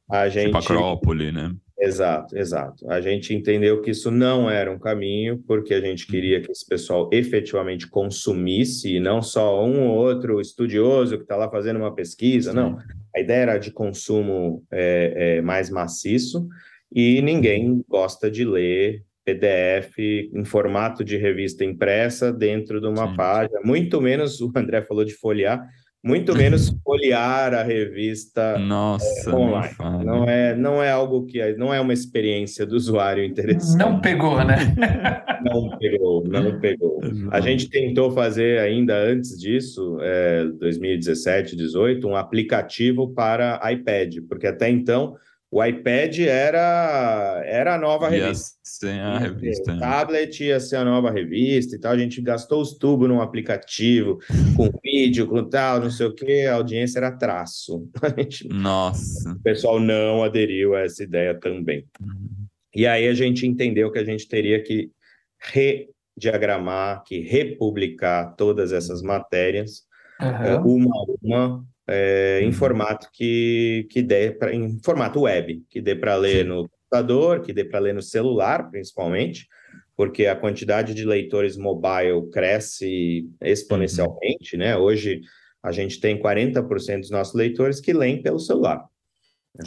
a 0.09 0.27
gente, 0.29 0.45
tipo 0.45 0.57
Acrópole, 0.57 1.31
né? 1.31 1.55
Exato, 1.79 2.35
exato. 2.35 2.89
A 2.89 2.99
gente 2.99 3.35
entendeu 3.35 3.81
que 3.81 3.91
isso 3.91 4.09
não 4.09 4.49
era 4.49 4.71
um 4.71 4.79
caminho, 4.79 5.37
porque 5.45 5.75
a 5.75 5.79
gente 5.79 6.07
queria 6.07 6.41
que 6.41 6.51
esse 6.51 6.65
pessoal 6.65 7.07
efetivamente 7.13 7.87
consumisse, 7.87 8.95
e 8.95 8.99
não 8.99 9.21
só 9.21 9.63
um 9.63 9.87
ou 9.87 9.95
outro 9.95 10.41
estudioso 10.41 11.17
que 11.17 11.23
está 11.23 11.35
lá 11.35 11.49
fazendo 11.49 11.77
uma 11.77 11.93
pesquisa, 11.93 12.51
não. 12.51 12.79
A 13.15 13.19
ideia 13.19 13.41
era 13.41 13.57
de 13.59 13.71
consumo 13.71 14.63
é, 14.71 15.37
é, 15.37 15.41
mais 15.41 15.69
maciço, 15.69 16.47
e 16.91 17.21
ninguém 17.21 17.83
gosta 17.87 18.31
de 18.31 18.43
ler 18.43 19.03
PDF 19.23 19.99
em 19.99 20.45
formato 20.45 21.03
de 21.03 21.17
revista 21.17 21.63
impressa 21.63 22.31
dentro 22.31 22.79
de 22.79 22.87
uma 22.87 23.09
Sim. 23.09 23.15
página, 23.17 23.59
muito 23.63 24.01
menos, 24.01 24.41
o 24.41 24.51
André 24.55 24.81
falou 24.81 25.05
de 25.05 25.13
folhear, 25.13 25.63
muito 26.07 26.33
menos 26.35 26.73
folhear 26.83 27.53
a 27.53 27.63
revista 27.63 28.57
Nossa, 28.57 29.29
é, 29.29 29.33
online. 29.33 29.75
Não 30.05 30.23
é, 30.23 30.55
não 30.55 30.81
é 30.81 30.89
algo 30.89 31.25
que 31.25 31.53
não 31.55 31.73
é 31.73 31.81
uma 31.81 31.93
experiência 31.93 32.65
do 32.65 32.75
usuário 32.75 33.23
interessante. 33.23 33.77
Não 33.77 33.99
pegou, 33.99 34.43
né? 34.43 34.73
não 35.43 35.77
pegou, 35.77 36.23
não 36.25 36.59
pegou. 36.59 37.01
A 37.31 37.41
gente 37.41 37.69
tentou 37.69 38.09
fazer 38.11 38.59
ainda 38.59 38.97
antes 38.97 39.37
disso, 39.37 39.97
é, 40.01 40.45
2017, 40.59 41.55
2018, 41.57 42.07
um 42.07 42.15
aplicativo 42.15 43.09
para 43.13 43.59
iPad, 43.71 44.17
porque 44.29 44.47
até 44.47 44.69
então 44.69 45.15
o 45.49 45.63
iPad 45.63 46.19
era, 46.19 47.41
era 47.45 47.75
a 47.75 47.77
nova 47.77 48.09
ia 48.13 48.25
revista. 48.25 48.57
Ser 48.63 48.99
a 48.99 49.17
revista. 49.17 49.71
O 49.71 49.75
né? 49.75 49.79
tablet 49.79 50.43
ia 50.43 50.59
ser 50.59 50.75
a 50.75 50.83
nova 50.83 51.09
revista 51.09 51.75
e 51.75 51.79
tal. 51.79 51.93
A 51.93 51.97
gente 51.97 52.21
gastou 52.21 52.61
os 52.61 52.77
tubos 52.77 53.07
num 53.07 53.21
aplicativo, 53.21 54.19
com 54.55 54.69
vídeo, 54.83 55.25
com 55.25 55.43
tal, 55.47 55.79
não 55.79 55.89
sei 55.89 56.07
o 56.07 56.13
quê. 56.13 56.45
A 56.49 56.55
audiência 56.55 56.99
era 56.99 57.11
traço. 57.11 57.89
Gente, 58.17 58.47
Nossa. 58.49 59.31
O 59.31 59.39
pessoal 59.39 59.79
não 59.79 60.23
aderiu 60.23 60.75
a 60.75 60.81
essa 60.81 61.03
ideia 61.03 61.33
também. 61.33 61.85
Uhum. 62.01 62.47
E 62.75 62.85
aí 62.85 63.07
a 63.07 63.13
gente 63.13 63.47
entendeu 63.47 63.89
que 63.91 63.99
a 63.99 64.05
gente 64.05 64.27
teria 64.27 64.61
que 64.61 64.91
rediagramar, 65.39 67.03
que 67.03 67.21
republicar 67.21 68.35
todas 68.35 68.73
essas 68.73 69.01
matérias, 69.01 69.83
uhum. 70.21 70.75
uma 70.75 70.91
a 70.91 71.05
uma, 71.23 71.65
é, 71.87 72.41
em 72.41 72.47
uhum. 72.47 72.53
formato 72.53 73.07
que, 73.13 73.87
que 73.89 74.01
dê 74.01 74.31
pra, 74.31 74.53
em 74.53 74.77
formato 74.83 75.21
web, 75.21 75.63
que 75.69 75.81
dê 75.81 75.95
para 75.95 76.15
ler 76.15 76.43
Sim. 76.43 76.49
no 76.49 76.69
computador, 76.69 77.41
que 77.41 77.53
dê 77.53 77.63
para 77.63 77.79
ler 77.79 77.93
no 77.93 78.01
celular, 78.01 78.69
principalmente, 78.69 79.47
porque 79.95 80.25
a 80.25 80.35
quantidade 80.35 80.93
de 80.93 81.05
leitores 81.05 81.57
mobile 81.57 82.29
cresce 82.31 83.29
exponencialmente, 83.41 84.55
uhum. 84.55 84.59
né? 84.59 84.77
Hoje 84.77 85.21
a 85.63 85.71
gente 85.71 85.99
tem 85.99 86.21
40% 86.21 86.99
dos 86.99 87.11
nossos 87.11 87.33
leitores 87.33 87.79
que 87.79 87.93
leem 87.93 88.21
pelo 88.21 88.39
celular. 88.39 88.85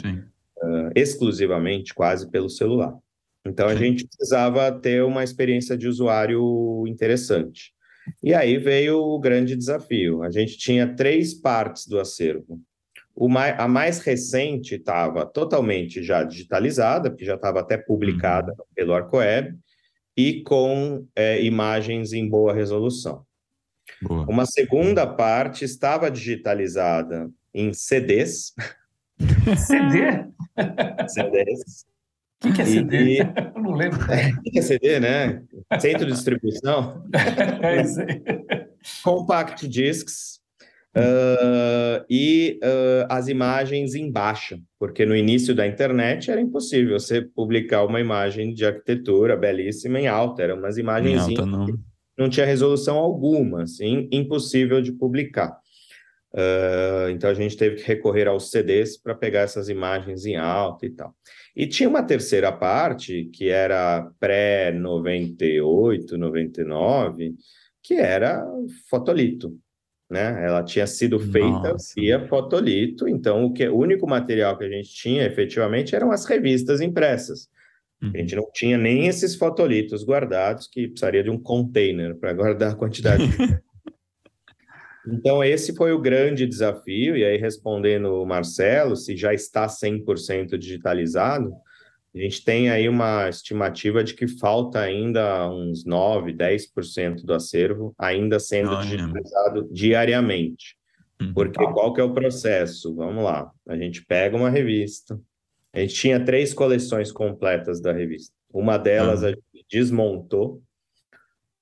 Né? 0.03 0.25
Uh, 0.63 0.91
exclusivamente, 0.95 1.93
quase 1.93 2.29
pelo 2.29 2.49
celular. 2.49 2.95
Então 3.45 3.67
Sim. 3.67 3.73
a 3.73 3.77
gente 3.77 4.07
precisava 4.07 4.71
ter 4.71 5.03
uma 5.03 5.23
experiência 5.23 5.77
de 5.77 5.87
usuário 5.87 6.85
interessante. 6.87 7.73
E 8.23 8.33
aí 8.33 8.57
veio 8.57 8.99
o 8.99 9.19
grande 9.19 9.55
desafio. 9.55 10.23
A 10.23 10.31
gente 10.31 10.57
tinha 10.57 10.95
três 10.95 11.33
partes 11.33 11.87
do 11.87 11.99
acervo. 11.99 12.59
Mais, 13.17 13.59
a 13.59 13.67
mais 13.67 13.99
recente 13.99 14.75
estava 14.75 15.25
totalmente 15.25 16.01
já 16.01 16.23
digitalizada, 16.23 17.09
porque 17.09 17.25
já 17.25 17.35
estava 17.35 17.59
até 17.59 17.77
publicada 17.77 18.51
uhum. 18.51 18.65
pelo 18.73 18.93
ArcoWeb, 18.93 19.55
e 20.15 20.41
com 20.43 21.05
é, 21.15 21.41
imagens 21.43 22.13
em 22.13 22.27
boa 22.27 22.53
resolução. 22.53 23.25
Boa. 24.01 24.25
Uma 24.27 24.45
segunda 24.45 25.05
parte 25.05 25.63
estava 25.63 26.09
digitalizada 26.09 27.29
em 27.53 27.73
CDs. 27.73 28.53
CD? 29.67 30.25
CDs. 31.07 31.85
O 32.43 32.47
que, 32.47 32.53
que, 32.53 32.61
é 32.63 32.65
CD? 32.65 32.97
E... 32.97 33.19
Eu 33.55 33.61
não 33.61 33.73
lembro. 33.73 33.99
O 34.01 34.07
que, 34.41 34.49
que 34.49 34.59
é 34.59 34.61
CD, 34.63 34.99
né? 34.99 35.43
Centro 35.79 36.07
de 36.07 36.11
distribuição. 36.11 37.03
é 37.61 37.81
isso 37.81 38.01
aí. 38.01 38.21
Compact 39.03 39.67
discs 39.67 40.41
uh, 40.97 42.03
e 42.09 42.59
uh, 42.63 43.05
as 43.09 43.27
imagens 43.27 43.93
em 43.93 44.11
baixa, 44.11 44.59
porque 44.79 45.05
no 45.05 45.15
início 45.15 45.53
da 45.53 45.67
internet 45.67 46.31
era 46.31 46.41
impossível 46.41 46.99
você 46.99 47.21
publicar 47.21 47.85
uma 47.85 48.01
imagem 48.01 48.55
de 48.55 48.65
arquitetura 48.65 49.37
belíssima 49.37 49.99
em 49.99 50.07
alta, 50.07 50.41
eram 50.41 50.57
umas 50.57 50.79
imagens 50.79 51.27
não. 51.27 51.67
não 52.17 52.27
tinha 52.27 52.45
resolução 52.45 52.97
alguma, 52.97 53.63
assim, 53.63 54.09
impossível 54.11 54.81
de 54.81 54.91
publicar. 54.91 55.55
Uh, 56.33 57.09
então 57.11 57.29
a 57.29 57.33
gente 57.33 57.57
teve 57.57 57.75
que 57.75 57.83
recorrer 57.83 58.27
aos 58.27 58.49
CDs 58.49 58.97
para 58.97 59.13
pegar 59.13 59.41
essas 59.41 59.67
imagens 59.69 60.25
em 60.25 60.37
alta 60.37 60.85
e 60.85 60.89
tal. 60.89 61.13
E 61.55 61.67
tinha 61.67 61.89
uma 61.89 62.03
terceira 62.03 62.51
parte, 62.51 63.25
que 63.33 63.49
era 63.49 64.09
pré-98, 64.19 66.11
99, 66.13 67.35
que 67.83 67.95
era 67.95 68.45
fotolito. 68.89 69.57
Né? 70.09 70.45
Ela 70.45 70.63
tinha 70.63 70.85
sido 70.87 71.19
feita 71.19 71.71
Nossa. 71.71 71.93
via 71.95 72.27
fotolito, 72.27 73.07
então 73.07 73.45
o, 73.45 73.53
que, 73.53 73.67
o 73.67 73.77
único 73.77 74.07
material 74.07 74.57
que 74.57 74.65
a 74.65 74.69
gente 74.69 74.89
tinha 74.93 75.25
efetivamente 75.25 75.95
eram 75.95 76.11
as 76.11 76.25
revistas 76.25 76.81
impressas. 76.81 77.49
A 78.03 78.17
gente 78.17 78.35
não 78.35 78.49
tinha 78.51 78.79
nem 78.79 79.05
esses 79.05 79.35
fotolitos 79.35 80.03
guardados, 80.03 80.67
que 80.67 80.87
precisaria 80.87 81.23
de 81.23 81.29
um 81.29 81.37
container 81.37 82.15
para 82.15 82.33
guardar 82.33 82.71
a 82.71 82.75
quantidade. 82.75 83.23
então, 85.07 85.43
esse 85.43 85.75
foi 85.75 85.91
o 85.91 85.99
grande 85.99 86.45
desafio. 86.45 87.17
E 87.17 87.25
aí, 87.25 87.37
respondendo 87.37 88.21
o 88.21 88.25
Marcelo, 88.25 88.95
se 88.95 89.15
já 89.17 89.33
está 89.33 89.67
100% 89.67 90.57
digitalizado, 90.57 91.51
a 92.13 92.19
gente 92.19 92.43
tem 92.43 92.69
aí 92.69 92.89
uma 92.89 93.29
estimativa 93.29 94.03
de 94.03 94.13
que 94.13 94.27
falta 94.27 94.79
ainda 94.79 95.49
uns 95.49 95.85
9, 95.85 96.33
10% 96.33 97.23
do 97.23 97.33
acervo 97.33 97.95
ainda 97.97 98.39
sendo 98.39 98.79
digitalizado 98.81 99.67
diariamente. 99.71 100.75
Uhum. 101.21 101.33
Porque 101.33 101.63
qual 101.63 101.93
que 101.93 102.01
é 102.01 102.03
o 102.03 102.13
processo? 102.13 102.93
Vamos 102.93 103.23
lá. 103.23 103.49
A 103.67 103.77
gente 103.77 104.05
pega 104.05 104.35
uma 104.35 104.49
revista, 104.49 105.19
a 105.73 105.79
gente 105.79 105.93
tinha 105.93 106.23
três 106.23 106.53
coleções 106.53 107.11
completas 107.11 107.79
da 107.79 107.93
revista. 107.93 108.33
Uma 108.53 108.77
delas 108.77 109.21
uhum. 109.21 109.27
a 109.27 109.31
gente 109.31 109.65
desmontou 109.69 110.61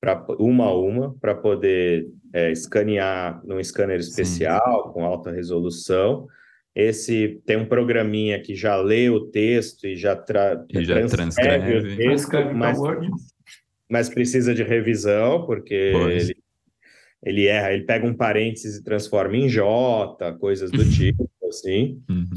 para 0.02 0.26
uma 0.40 0.66
a 0.66 0.76
uma 0.76 1.14
para 1.20 1.36
poder 1.36 2.08
é, 2.34 2.52
escanear 2.52 3.42
num 3.46 3.64
scanner 3.64 4.00
especial 4.00 4.88
Sim. 4.88 4.94
com 4.94 5.06
alta 5.06 5.32
resolução. 5.32 6.28
Esse 6.76 7.42
tem 7.46 7.58
um 7.58 7.66
programinha 7.66 8.40
que 8.42 8.56
já 8.56 8.76
lê 8.78 9.10
o 9.10 9.28
texto 9.28 9.86
e 9.86 9.96
já, 9.96 10.16
tra 10.16 10.64
e 10.70 10.84
já 10.84 11.06
transcreve, 11.08 11.78
o 11.78 11.98
texto, 11.98 12.32
mas, 12.54 12.78
mas 13.90 14.10
precisa 14.10 14.54
de 14.54 14.64
revisão, 14.64 15.46
porque 15.46 15.74
ele, 15.74 16.38
ele 17.24 17.48
erra, 17.48 17.74
ele 17.74 17.84
pega 17.84 18.06
um 18.06 18.14
parênteses 18.14 18.78
e 18.78 18.84
transforma 18.84 19.36
em 19.36 19.50
J, 19.50 20.34
coisas 20.40 20.72
do 20.72 20.86
tipo, 20.90 21.30
assim. 21.50 22.02
Uhum. 22.10 22.30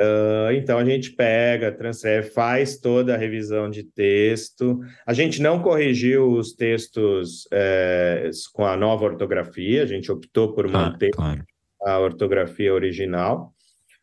Uh, 0.00 0.52
então 0.52 0.78
a 0.78 0.84
gente 0.84 1.10
pega, 1.10 1.70
transcreve, 1.70 2.30
faz 2.30 2.78
toda 2.78 3.14
a 3.14 3.18
revisão 3.18 3.68
de 3.68 3.82
texto. 3.82 4.80
A 5.04 5.12
gente 5.12 5.42
não 5.42 5.60
corrigiu 5.60 6.32
os 6.32 6.54
textos 6.54 7.46
é, 7.52 8.30
com 8.54 8.64
a 8.64 8.78
nova 8.78 9.04
ortografia, 9.04 9.82
a 9.82 9.86
gente 9.86 10.10
optou 10.10 10.54
por 10.54 10.66
manter 10.66 11.10
claro. 11.10 11.44
a 11.82 11.98
ortografia 11.98 12.72
original. 12.72 13.52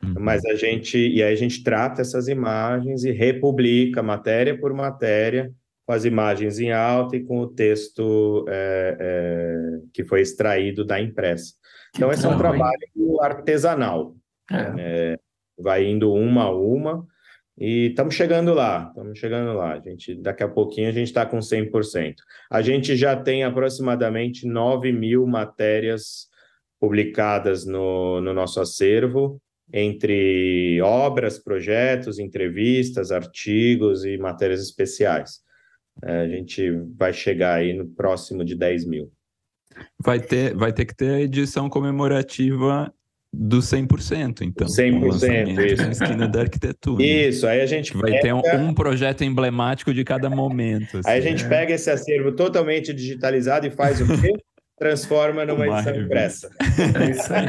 Uhum. 0.03 0.13
Mas 0.19 0.45
a 0.45 0.53
gente, 0.53 0.99
e 0.99 1.23
aí 1.23 1.33
a 1.33 1.37
gente 1.37 1.63
trata 1.63 2.01
essas 2.01 2.27
imagens 2.27 3.03
e 3.03 3.11
republica 3.11 4.03
matéria 4.03 4.55
por 4.55 4.71
matéria, 4.73 5.51
com 5.83 5.93
as 5.93 6.05
imagens 6.05 6.59
em 6.59 6.71
alta 6.71 7.15
e 7.15 7.23
com 7.23 7.39
o 7.39 7.47
texto 7.47 8.45
é, 8.47 8.97
é, 8.99 9.79
que 9.91 10.03
foi 10.03 10.21
extraído 10.21 10.85
da 10.85 11.01
impressa. 11.01 11.53
Então, 11.95 12.11
esse 12.11 12.23
é 12.23 12.29
um 12.29 12.37
trabalho 12.37 13.21
artesanal. 13.21 14.15
É 14.51 15.17
vai 15.57 15.85
indo 15.85 16.13
uma 16.13 16.43
a 16.43 16.51
uma, 16.51 17.05
e 17.59 17.87
estamos 17.87 18.13
chegando 18.13 18.53
lá, 18.53 18.87
estamos 18.89 19.17
chegando 19.17 19.53
lá. 19.53 19.73
A 19.73 19.79
gente, 19.79 20.13
daqui 20.15 20.43
a 20.43 20.47
pouquinho 20.47 20.89
a 20.89 20.91
gente 20.91 21.07
está 21.07 21.25
com 21.25 21.39
100%. 21.39 22.15
A 22.51 22.61
gente 22.61 22.95
já 22.95 23.15
tem 23.15 23.43
aproximadamente 23.43 24.45
9 24.45 24.91
mil 24.91 25.25
matérias 25.25 26.27
publicadas 26.79 27.65
no, 27.65 28.21
no 28.21 28.31
nosso 28.31 28.59
acervo, 28.59 29.41
entre 29.73 30.79
obras, 30.81 31.39
projetos, 31.39 32.19
entrevistas, 32.19 33.11
artigos 33.11 34.05
e 34.05 34.17
matérias 34.17 34.61
especiais. 34.61 35.39
É, 36.03 36.21
a 36.21 36.27
gente 36.27 36.69
vai 36.95 37.11
chegar 37.11 37.55
aí 37.55 37.73
no 37.73 37.87
próximo 37.87 38.45
de 38.45 38.55
10 38.55 38.85
mil. 38.85 39.11
Vai 39.99 40.19
ter, 40.19 40.55
vai 40.55 40.71
ter 40.71 40.85
que 40.85 40.95
ter 40.95 41.15
a 41.15 41.21
edição 41.21 41.69
comemorativa 41.69 42.93
do 43.33 43.59
100%, 43.59 44.41
então. 44.41 44.67
100%, 44.67 45.65
isso. 45.65 45.83
Na 45.83 45.91
esquina 45.91 46.27
da 46.27 46.41
arquitetura. 46.41 47.03
Isso, 47.03 47.45
aí 47.45 47.61
a 47.61 47.65
gente 47.65 47.95
Vai 47.95 48.11
pega... 48.11 48.21
ter 48.21 48.33
um, 48.33 48.67
um, 48.67 48.73
projeto 48.73 49.23
emblemático 49.23 49.93
de 49.93 50.03
cada 50.03 50.29
momento. 50.29 50.97
Assim. 50.97 51.09
Aí 51.09 51.19
a 51.19 51.21
gente 51.21 51.45
é. 51.45 51.47
pega 51.47 51.73
esse 51.73 51.89
acervo 51.89 52.31
totalmente 52.31 52.93
digitalizado 52.93 53.67
e 53.67 53.71
faz 53.71 54.01
o 54.01 54.21
quê? 54.21 54.33
Transforma 54.79 55.43
numa 55.43 55.65
Uma 55.65 55.79
edição 55.79 55.95
impressa. 55.95 56.49
É 56.77 57.09
isso 57.09 57.33
aí. 57.33 57.47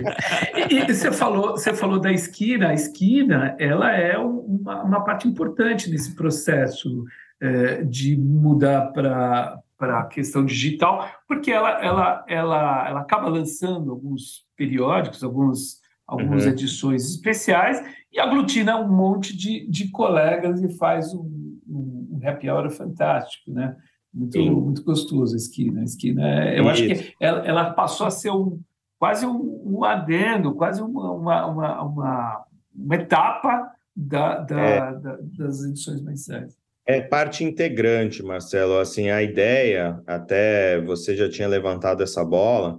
E, 0.70 0.78
e, 0.78 0.94
você, 0.94 1.12
falou, 1.12 1.50
você 1.50 1.74
falou 1.74 2.00
da 2.00 2.10
esquina. 2.10 2.70
A 2.70 2.74
esquina, 2.74 3.54
ela 3.58 3.94
é 3.94 4.16
uma, 4.16 4.82
uma 4.82 5.04
parte 5.04 5.28
importante 5.28 5.90
desse 5.90 6.14
processo 6.14 7.04
é, 7.40 7.84
de 7.84 8.16
mudar 8.16 8.92
para 8.92 9.58
para 9.78 10.00
a 10.00 10.06
questão 10.06 10.44
digital, 10.44 11.08
porque 11.26 11.52
ela, 11.52 11.70
ela, 11.82 12.24
ela, 12.26 12.88
ela 12.88 13.00
acaba 13.00 13.28
lançando 13.28 13.92
alguns 13.92 14.44
periódicos, 14.56 15.22
alguns, 15.22 15.80
algumas 16.06 16.44
uhum. 16.44 16.50
edições 16.50 17.08
especiais 17.08 17.82
e 18.12 18.18
aglutina 18.18 18.76
um 18.76 18.88
monte 18.88 19.36
de, 19.36 19.70
de 19.70 19.88
colegas 19.90 20.60
e 20.62 20.76
faz 20.76 21.14
um, 21.14 21.58
um, 21.68 22.08
um 22.12 22.28
happy 22.28 22.50
hour 22.50 22.68
fantástico, 22.70 23.52
né? 23.52 23.76
Muito, 24.12 24.38
muito 24.38 24.82
gostoso 24.82 25.34
a 25.34 25.36
esquina. 25.36 25.80
A 25.80 25.84
esquina, 25.84 26.26
é, 26.26 26.58
eu 26.58 26.62
Isso. 26.62 26.70
acho 26.70 26.86
que 26.86 27.14
ela, 27.20 27.46
ela, 27.46 27.70
passou 27.70 28.06
a 28.06 28.10
ser 28.10 28.30
um, 28.30 28.60
quase 28.98 29.24
um, 29.24 29.62
um 29.64 29.84
adendo, 29.84 30.54
quase 30.54 30.82
uma, 30.82 31.12
uma, 31.12 31.46
uma, 31.46 31.82
uma, 31.82 32.44
uma 32.74 32.94
etapa 32.96 33.70
da, 33.94 34.40
da, 34.40 34.60
é. 34.60 34.94
da, 34.98 35.18
das 35.20 35.62
edições 35.62 36.00
mensais. 36.02 36.56
É 36.90 37.02
parte 37.02 37.44
integrante, 37.44 38.22
Marcelo. 38.22 38.78
Assim, 38.78 39.10
a 39.10 39.22
ideia, 39.22 40.00
até 40.06 40.80
você 40.80 41.14
já 41.14 41.28
tinha 41.28 41.46
levantado 41.46 42.02
essa 42.02 42.24
bola, 42.24 42.78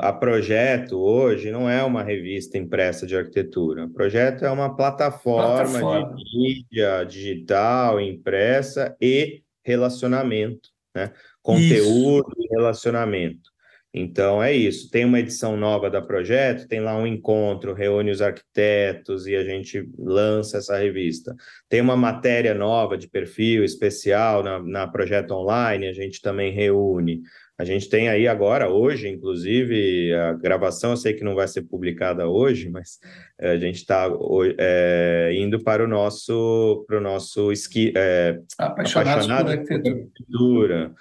a 0.00 0.12
Projeto 0.12 0.98
hoje 0.98 1.52
não 1.52 1.70
é 1.70 1.80
uma 1.84 2.02
revista 2.02 2.58
impressa 2.58 3.06
de 3.06 3.16
arquitetura. 3.16 3.84
A 3.84 3.88
Projeto 3.88 4.44
é 4.44 4.50
uma 4.50 4.74
plataforma, 4.74 5.64
plataforma. 5.64 6.16
de 6.16 6.36
mídia 6.36 7.04
digital, 7.04 8.00
impressa 8.00 8.96
e 9.00 9.42
relacionamento, 9.62 10.68
né? 10.92 11.12
Conteúdo 11.40 12.32
Isso. 12.36 12.52
e 12.52 12.56
relacionamento. 12.56 13.50
Então 13.98 14.42
é 14.42 14.52
isso. 14.52 14.90
Tem 14.90 15.06
uma 15.06 15.18
edição 15.18 15.56
nova 15.56 15.88
da 15.88 16.02
Projeto, 16.02 16.68
tem 16.68 16.80
lá 16.80 16.94
um 16.98 17.06
encontro, 17.06 17.72
reúne 17.72 18.10
os 18.10 18.20
arquitetos 18.20 19.26
e 19.26 19.34
a 19.34 19.42
gente 19.42 19.88
lança 19.98 20.58
essa 20.58 20.76
revista. 20.76 21.34
Tem 21.66 21.80
uma 21.80 21.96
matéria 21.96 22.52
nova 22.52 22.98
de 22.98 23.08
perfil 23.08 23.64
especial 23.64 24.42
na, 24.42 24.62
na 24.62 24.86
Projeto 24.86 25.30
Online, 25.30 25.86
a 25.86 25.94
gente 25.94 26.20
também 26.20 26.52
reúne. 26.52 27.22
A 27.58 27.64
gente 27.64 27.88
tem 27.88 28.10
aí 28.10 28.28
agora, 28.28 28.68
hoje, 28.68 29.08
inclusive, 29.08 30.12
a 30.12 30.34
gravação, 30.34 30.90
eu 30.90 30.96
sei 30.98 31.14
que 31.14 31.24
não 31.24 31.34
vai 31.34 31.48
ser 31.48 31.62
publicada 31.62 32.28
hoje, 32.28 32.68
mas 32.68 32.98
a 33.40 33.56
gente 33.56 33.76
está 33.76 34.10
é, 34.58 35.32
indo 35.34 35.64
para 35.64 35.82
o 35.82 35.88
nosso, 35.88 36.84
para 36.86 36.98
o 36.98 37.00
nosso 37.00 37.50
esqui, 37.50 37.94
é, 37.96 38.38
apaixonados, 38.58 39.24
apaixonados 39.24 39.54
por 39.54 39.72
arquitetura 39.72 40.94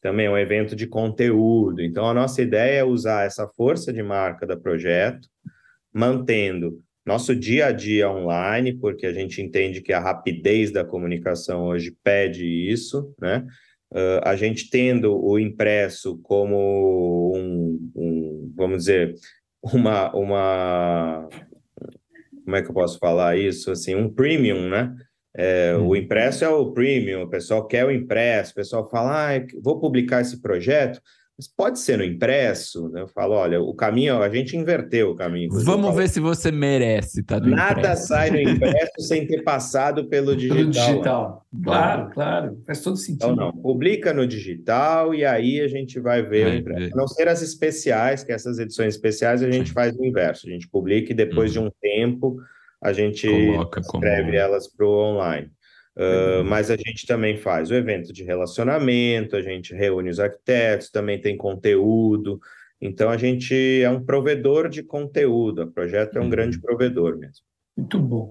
também 0.00 0.26
é 0.26 0.30
um 0.30 0.38
evento 0.38 0.74
de 0.74 0.86
conteúdo. 0.86 1.82
Então, 1.82 2.06
a 2.06 2.14
nossa 2.14 2.40
ideia 2.42 2.80
é 2.80 2.84
usar 2.84 3.26
essa 3.26 3.46
força 3.48 3.92
de 3.92 4.02
marca 4.02 4.46
da 4.46 4.56
projeto, 4.56 5.28
mantendo 5.92 6.80
nosso 7.04 7.34
dia 7.34 7.66
a 7.66 7.72
dia 7.72 8.10
online, 8.10 8.74
porque 8.74 9.06
a 9.06 9.12
gente 9.12 9.42
entende 9.42 9.80
que 9.80 9.92
a 9.92 10.00
rapidez 10.00 10.70
da 10.70 10.84
comunicação 10.84 11.64
hoje 11.64 11.96
pede 12.04 12.46
isso, 12.46 13.14
né? 13.20 13.46
Uh, 13.92 14.22
a 14.22 14.36
gente 14.36 14.70
tendo 14.70 15.20
o 15.20 15.36
impresso 15.36 16.18
como 16.22 17.32
um, 17.34 17.90
um, 17.96 18.52
vamos 18.54 18.78
dizer, 18.78 19.14
uma, 19.60 20.14
uma, 20.14 21.28
como 22.44 22.56
é 22.56 22.62
que 22.62 22.70
eu 22.70 22.74
posso 22.74 22.98
falar 22.98 23.36
isso, 23.36 23.72
assim, 23.72 23.96
um 23.96 24.08
premium, 24.08 24.68
né? 24.68 24.94
É, 25.36 25.76
hum. 25.76 25.82
O 25.82 25.88
uhum. 25.88 25.96
impresso 25.96 26.44
é 26.44 26.48
o 26.48 26.72
premium, 26.72 27.22
o 27.22 27.30
pessoal 27.30 27.66
quer 27.66 27.84
o 27.84 27.90
impresso, 27.90 28.52
o 28.52 28.56
pessoal 28.56 28.88
fala, 28.88 29.36
ah, 29.36 29.46
vou 29.62 29.78
publicar 29.78 30.20
esse 30.20 30.40
projeto, 30.40 31.00
mas 31.40 31.48
pode 31.48 31.78
ser 31.78 31.96
no 31.96 32.04
impresso. 32.04 32.90
Né? 32.90 33.00
Eu 33.00 33.08
falo, 33.08 33.34
olha, 33.34 33.62
o 33.62 33.72
caminho, 33.72 34.20
a 34.20 34.28
gente 34.28 34.54
inverteu 34.58 35.12
o 35.12 35.14
caminho. 35.14 35.48
Vamos 35.64 35.96
ver 35.96 36.06
se 36.08 36.20
você 36.20 36.52
merece, 36.52 37.22
tá? 37.22 37.40
Nada 37.40 37.80
impresso. 37.80 38.08
sai 38.08 38.30
no 38.30 38.38
impresso 38.50 39.00
sem 39.00 39.26
ter 39.26 39.42
passado 39.42 40.06
pelo 40.06 40.36
digital. 40.36 40.58
Pelo 40.58 40.70
digital. 40.70 41.46
Claro, 41.64 42.10
claro, 42.10 42.62
faz 42.66 42.82
todo 42.82 42.98
sentido. 42.98 43.32
Então, 43.32 43.36
não, 43.36 43.52
publica 43.52 44.12
no 44.12 44.26
digital 44.26 45.14
e 45.14 45.24
aí 45.24 45.62
a 45.62 45.68
gente 45.68 45.98
vai 45.98 46.22
ver 46.22 46.44
vai 46.44 46.56
o 46.56 46.58
impresso. 46.58 46.80
Ver. 46.80 46.92
A 46.92 46.96
não 46.96 47.08
ser 47.08 47.28
as 47.28 47.40
especiais, 47.40 48.22
que 48.22 48.32
essas 48.32 48.58
edições 48.58 48.94
especiais 48.94 49.42
a 49.42 49.50
gente 49.50 49.72
faz 49.72 49.96
o 49.96 50.04
inverso, 50.04 50.46
a 50.46 50.50
gente 50.50 50.68
publica 50.68 51.12
e 51.12 51.14
depois 51.14 51.52
hum. 51.52 51.52
de 51.54 51.58
um 51.60 51.70
tempo 51.80 52.36
a 52.82 52.92
gente 52.92 53.26
escreve 53.26 54.22
como... 54.22 54.34
elas 54.34 54.68
para 54.68 54.86
o 54.86 54.90
online. 54.90 55.50
Uh, 55.96 56.44
mas 56.44 56.70
a 56.70 56.76
gente 56.76 57.06
também 57.06 57.36
faz 57.36 57.70
o 57.70 57.74
evento 57.74 58.12
de 58.12 58.24
relacionamento, 58.24 59.36
a 59.36 59.42
gente 59.42 59.74
reúne 59.74 60.08
os 60.08 60.20
arquitetos, 60.20 60.90
também 60.90 61.20
tem 61.20 61.36
conteúdo. 61.36 62.40
Então 62.80 63.10
a 63.10 63.16
gente 63.16 63.82
é 63.82 63.90
um 63.90 64.02
provedor 64.02 64.68
de 64.68 64.82
conteúdo, 64.82 65.62
o 65.62 65.70
projeto 65.70 66.16
é 66.16 66.20
um 66.20 66.30
grande 66.30 66.56
uhum. 66.56 66.62
provedor 66.62 67.18
mesmo. 67.18 67.44
Muito 67.76 67.98
bom. 67.98 68.30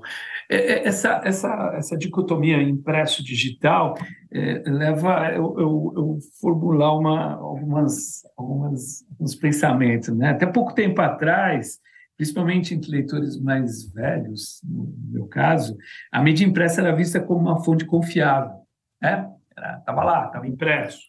É, 0.50 0.58
é, 0.58 0.88
essa, 0.88 1.22
essa, 1.24 1.74
essa 1.76 1.98
dicotomia 1.98 2.62
impresso-digital 2.62 3.96
é, 4.32 4.64
leva 4.66 5.32
eu, 5.32 5.56
eu, 5.58 5.94
eu, 5.96 6.18
formular 6.40 6.96
uma, 6.98 7.34
algumas, 7.36 8.22
algumas, 8.38 9.04
alguns 9.12 9.36
pensamentos. 9.36 10.10
Né? 10.10 10.30
Até 10.30 10.46
pouco 10.46 10.74
tempo 10.74 11.02
atrás, 11.02 11.80
principalmente 12.20 12.76
entre 12.76 12.92
leitores 12.92 13.40
mais 13.40 13.90
velhos, 13.94 14.60
no 14.62 14.94
meu 15.10 15.26
caso, 15.26 15.78
a 16.12 16.22
mídia 16.22 16.46
impressa 16.46 16.82
era 16.82 16.94
vista 16.94 17.18
como 17.18 17.40
uma 17.40 17.64
fonte 17.64 17.86
confiável. 17.86 18.58
Estava 19.02 20.02
né? 20.02 20.06
lá, 20.06 20.26
estava 20.26 20.46
impresso. 20.46 21.00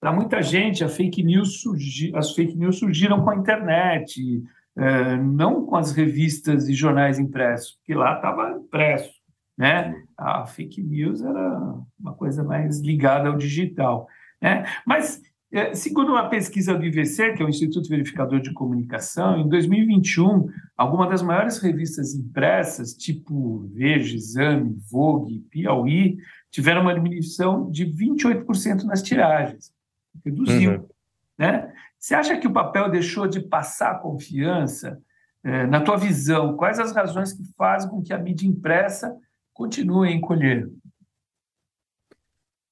Para 0.00 0.12
muita 0.12 0.42
gente, 0.42 0.86
fake 0.88 1.24
surgi, 1.44 2.10
as 2.12 2.34
fake 2.34 2.56
news 2.56 2.80
surgiram 2.80 3.22
com 3.22 3.30
a 3.30 3.36
internet, 3.36 4.42
é, 4.76 5.16
não 5.16 5.64
com 5.64 5.76
as 5.76 5.92
revistas 5.92 6.68
e 6.68 6.74
jornais 6.74 7.20
impressos, 7.20 7.76
porque 7.76 7.94
lá 7.94 8.16
estava 8.16 8.58
impresso. 8.58 9.12
Né? 9.56 9.94
A 10.16 10.44
fake 10.44 10.82
news 10.82 11.22
era 11.22 11.74
uma 12.00 12.14
coisa 12.14 12.42
mais 12.42 12.80
ligada 12.80 13.28
ao 13.28 13.36
digital. 13.36 14.08
Né? 14.42 14.64
Mas, 14.84 15.22
é, 15.50 15.74
segundo 15.74 16.12
uma 16.12 16.28
pesquisa 16.28 16.74
do 16.74 16.84
IVC, 16.84 17.32
que 17.32 17.42
é 17.42 17.46
o 17.46 17.48
Instituto 17.48 17.88
Verificador 17.88 18.40
de 18.40 18.52
Comunicação, 18.52 19.40
em 19.40 19.48
2021, 19.48 20.46
algumas 20.76 21.08
das 21.08 21.22
maiores 21.22 21.58
revistas 21.58 22.14
impressas, 22.14 22.92
tipo 22.92 23.66
Veja, 23.72 24.14
Exame, 24.14 24.76
Vogue, 24.90 25.40
Piauí, 25.50 26.18
tiveram 26.50 26.82
uma 26.82 26.94
diminuição 26.94 27.70
de 27.70 27.86
28% 27.86 28.84
nas 28.84 29.02
tiragens. 29.02 29.72
Reduziu. 30.22 30.72
Uhum. 30.72 30.88
Né? 31.38 31.72
Você 31.98 32.14
acha 32.14 32.36
que 32.36 32.46
o 32.46 32.52
papel 32.52 32.90
deixou 32.90 33.26
de 33.26 33.40
passar 33.40 34.00
confiança? 34.00 35.00
É, 35.42 35.66
na 35.66 35.80
tua 35.80 35.96
visão, 35.96 36.56
quais 36.56 36.78
as 36.78 36.94
razões 36.94 37.32
que 37.32 37.42
fazem 37.56 37.88
com 37.88 38.02
que 38.02 38.12
a 38.12 38.18
mídia 38.18 38.46
impressa 38.46 39.16
continue 39.54 40.08
a 40.08 40.12
encolher? 40.12 40.70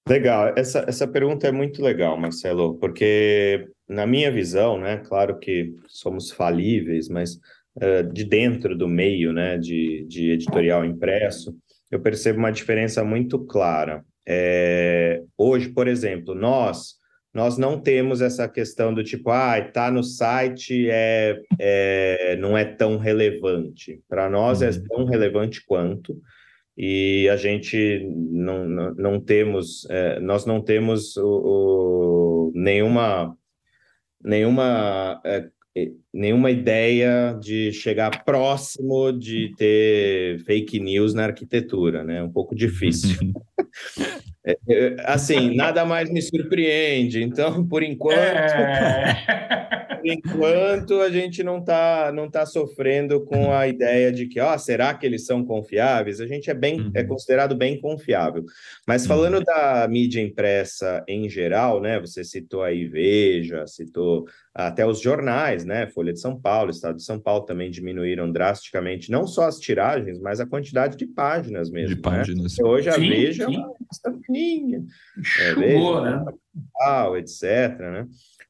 Legal, 0.08 0.52
essa, 0.56 0.84
essa 0.86 1.06
pergunta 1.06 1.48
é 1.48 1.52
muito 1.52 1.82
legal, 1.82 2.16
Marcelo, 2.16 2.78
porque 2.78 3.68
na 3.88 4.06
minha 4.06 4.30
visão, 4.30 4.78
né, 4.78 4.98
claro 4.98 5.38
que 5.38 5.74
somos 5.88 6.30
falíveis, 6.30 7.08
mas 7.08 7.34
uh, 7.76 8.12
de 8.12 8.24
dentro 8.24 8.76
do 8.76 8.86
meio, 8.86 9.32
né, 9.32 9.58
de, 9.58 10.06
de 10.08 10.30
editorial 10.30 10.84
impresso, 10.84 11.56
eu 11.90 12.00
percebo 12.00 12.38
uma 12.38 12.52
diferença 12.52 13.02
muito 13.02 13.44
clara. 13.46 14.04
É, 14.28 15.22
hoje, 15.36 15.68
por 15.70 15.86
exemplo, 15.88 16.34
nós 16.34 16.96
nós 17.36 17.58
não 17.58 17.78
temos 17.78 18.22
essa 18.22 18.48
questão 18.48 18.94
do 18.94 19.04
tipo, 19.04 19.28
ah, 19.28 19.58
está 19.58 19.90
no 19.90 20.02
site, 20.02 20.88
é, 20.90 21.38
é, 21.58 22.34
não 22.36 22.56
é 22.56 22.64
tão 22.64 22.96
relevante. 22.96 24.00
Para 24.08 24.30
nós 24.30 24.62
é 24.62 24.70
uhum. 24.70 24.84
tão 24.88 25.04
relevante 25.04 25.62
quanto, 25.66 26.18
e 26.76 27.28
a 27.30 27.36
gente 27.36 28.06
não, 28.10 28.68
não, 28.68 28.94
não 28.94 29.20
temos, 29.20 29.88
é, 29.88 30.20
nós 30.20 30.44
não 30.44 30.60
temos 30.60 31.16
o, 31.16 32.50
o 32.50 32.52
nenhuma, 32.54 33.36
nenhuma, 34.22 35.20
é, 35.24 35.48
nenhuma 36.12 36.50
ideia 36.50 37.38
de 37.40 37.72
chegar 37.72 38.24
próximo 38.24 39.10
de 39.12 39.54
ter 39.56 40.38
fake 40.40 40.78
news 40.78 41.14
na 41.14 41.24
arquitetura, 41.24 42.04
né? 42.04 42.22
Um 42.22 42.30
pouco 42.30 42.54
difícil. 42.54 43.32
É, 44.46 44.56
é, 44.68 44.96
assim, 45.04 45.56
nada 45.56 45.84
mais 45.84 46.08
me 46.08 46.22
surpreende. 46.22 47.20
Então, 47.20 47.66
por 47.66 47.82
enquanto, 47.82 48.16
é... 48.16 49.96
por 49.96 50.06
enquanto 50.06 51.00
a 51.00 51.10
gente 51.10 51.42
não 51.42 51.58
está 51.58 52.12
não 52.12 52.30
tá 52.30 52.46
sofrendo 52.46 53.24
com 53.24 53.52
a 53.52 53.66
ideia 53.66 54.12
de 54.12 54.26
que, 54.26 54.38
ó, 54.38 54.56
será 54.56 54.94
que 54.94 55.04
eles 55.04 55.26
são 55.26 55.44
confiáveis? 55.44 56.20
A 56.20 56.26
gente 56.28 56.48
é 56.48 56.54
bem 56.54 56.80
uhum. 56.80 56.92
é 56.94 57.02
considerado 57.02 57.56
bem 57.56 57.80
confiável. 57.80 58.44
Mas 58.86 59.02
uhum. 59.02 59.08
falando 59.08 59.38
uhum. 59.38 59.44
da 59.44 59.88
mídia 59.88 60.20
impressa 60.20 61.04
em 61.08 61.28
geral, 61.28 61.80
né? 61.80 61.98
Você 61.98 62.22
citou 62.22 62.62
aí 62.62 62.86
Veja, 62.86 63.66
citou 63.66 64.26
até 64.54 64.86
os 64.86 65.00
jornais, 65.02 65.66
né? 65.66 65.86
Folha 65.88 66.12
de 66.14 66.20
São 66.20 66.40
Paulo, 66.40 66.70
Estado 66.70 66.96
de 66.96 67.02
São 67.02 67.20
Paulo 67.20 67.44
também 67.44 67.70
diminuíram 67.70 68.32
drasticamente, 68.32 69.10
não 69.10 69.26
só 69.26 69.44
as 69.44 69.58
tiragens, 69.58 70.18
mas 70.18 70.40
a 70.40 70.46
quantidade 70.46 70.96
de 70.96 71.04
páginas 71.04 71.68
mesmo. 71.68 71.90
De 71.90 71.96
né? 71.96 72.00
páginas. 72.02 72.56
Né? 72.56 72.64
Hoje 72.64 72.88
a 72.88 72.92
sim, 72.92 73.08
Veja. 73.08 73.45
É 73.46 73.58
uma. 73.58 73.74
É, 75.40 75.54
Veja, 75.54 76.00
né? 76.00 76.24
Tal, 76.78 77.16
etc. 77.16 77.78
Né? 77.78 78.06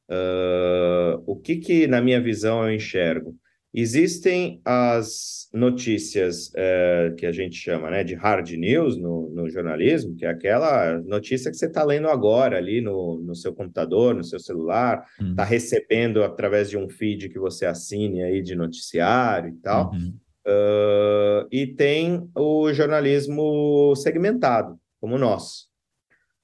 Uh, 0.09 1.23
o 1.25 1.35
que, 1.35 1.57
que, 1.57 1.87
na 1.87 2.01
minha 2.01 2.21
visão, 2.21 2.63
eu 2.63 2.73
enxergo? 2.73 3.35
Existem 3.73 4.59
as 4.65 5.49
notícias 5.53 6.47
uh, 6.47 7.13
que 7.15 7.25
a 7.25 7.31
gente 7.31 7.55
chama 7.55 7.91
né, 7.91 8.03
de 8.03 8.15
hard 8.15 8.49
news 8.51 8.97
no, 8.97 9.29
no 9.29 9.49
jornalismo, 9.49 10.15
que 10.15 10.25
é 10.25 10.29
aquela 10.29 10.99
notícia 11.01 11.51
que 11.51 11.57
você 11.57 11.67
está 11.67 11.83
lendo 11.83 12.07
agora 12.07 12.57
ali 12.57 12.81
no, 12.81 13.19
no 13.19 13.35
seu 13.35 13.53
computador, 13.53 14.15
no 14.15 14.23
seu 14.23 14.39
celular, 14.39 15.05
está 15.21 15.43
uhum. 15.43 15.49
recebendo 15.49 16.23
através 16.23 16.69
de 16.69 16.77
um 16.77 16.89
feed 16.89 17.29
que 17.29 17.37
você 17.37 17.65
assine 17.65 18.23
aí 18.23 18.41
de 18.41 18.55
noticiário 18.55 19.49
e 19.49 19.57
tal. 19.57 19.91
Uhum. 19.91 20.13
Uh, 20.47 21.45
e 21.51 21.67
tem 21.67 22.27
o 22.33 22.71
jornalismo 22.73 23.93
segmentado, 23.97 24.79
como 24.99 25.17
nós. 25.17 25.67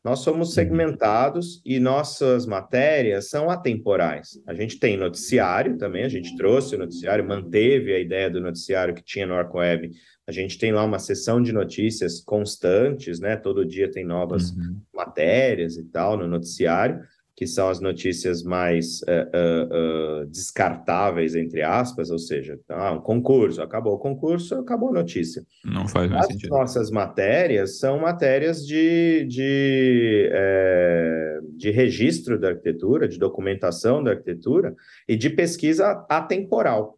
Nós 0.04 0.20
somos 0.20 0.50
uhum. 0.50 0.54
segmentados 0.54 1.62
e 1.64 1.80
nossas 1.80 2.46
matérias 2.46 3.30
são 3.30 3.50
atemporais. 3.50 4.38
A 4.46 4.54
gente 4.54 4.78
tem 4.78 4.98
noticiário 4.98 5.78
também, 5.78 6.04
a 6.04 6.10
gente 6.10 6.36
trouxe 6.36 6.76
o 6.76 6.80
noticiário, 6.80 7.26
manteve 7.26 7.94
a 7.94 8.00
ideia 8.00 8.30
do 8.30 8.42
noticiário 8.42 8.94
que 8.94 9.02
tinha 9.02 9.26
no 9.26 9.34
ArcoWeb. 9.34 9.92
A 10.28 10.32
gente 10.32 10.58
tem 10.58 10.74
lá 10.74 10.84
uma 10.84 11.00
sessão 11.00 11.42
de 11.42 11.54
notícias 11.54 12.20
constantes, 12.20 13.22
né? 13.22 13.38
Todo 13.38 13.66
dia 13.66 13.90
tem 13.90 14.04
novas 14.04 14.52
uhum. 14.52 14.82
matérias 14.94 15.78
e 15.78 15.86
tal 15.86 16.18
no 16.18 16.28
noticiário 16.28 17.02
que 17.44 17.48
são 17.48 17.68
as 17.68 17.82
notícias 17.82 18.42
mais 18.42 19.02
uh, 19.02 20.24
uh, 20.24 20.26
descartáveis, 20.28 21.36
entre 21.36 21.62
aspas, 21.62 22.10
ou 22.10 22.18
seja, 22.18 22.58
ah, 22.70 22.94
um 22.94 23.02
concurso, 23.02 23.62
acabou 23.62 23.96
o 23.96 24.00
concurso, 24.00 24.56
acabou 24.56 24.90
a 24.90 24.94
notícia. 24.94 25.44
Não 25.66 25.86
faz 25.86 26.10
mais 26.10 26.22
as 26.22 26.28
sentido. 26.32 26.54
As 26.54 26.60
nossas 26.60 26.90
matérias 26.90 27.80
são 27.80 28.00
matérias 28.00 28.66
de, 28.66 29.26
de, 29.26 30.30
é, 30.32 31.40
de 31.58 31.70
registro 31.70 32.40
da 32.40 32.50
arquitetura, 32.50 33.10
de 33.10 33.20
documentação 33.20 34.02
da 34.02 34.12
arquitetura 34.12 34.74
e 35.06 35.18
de 35.18 35.30
pesquisa 35.30 36.06
atemporal. 36.10 36.98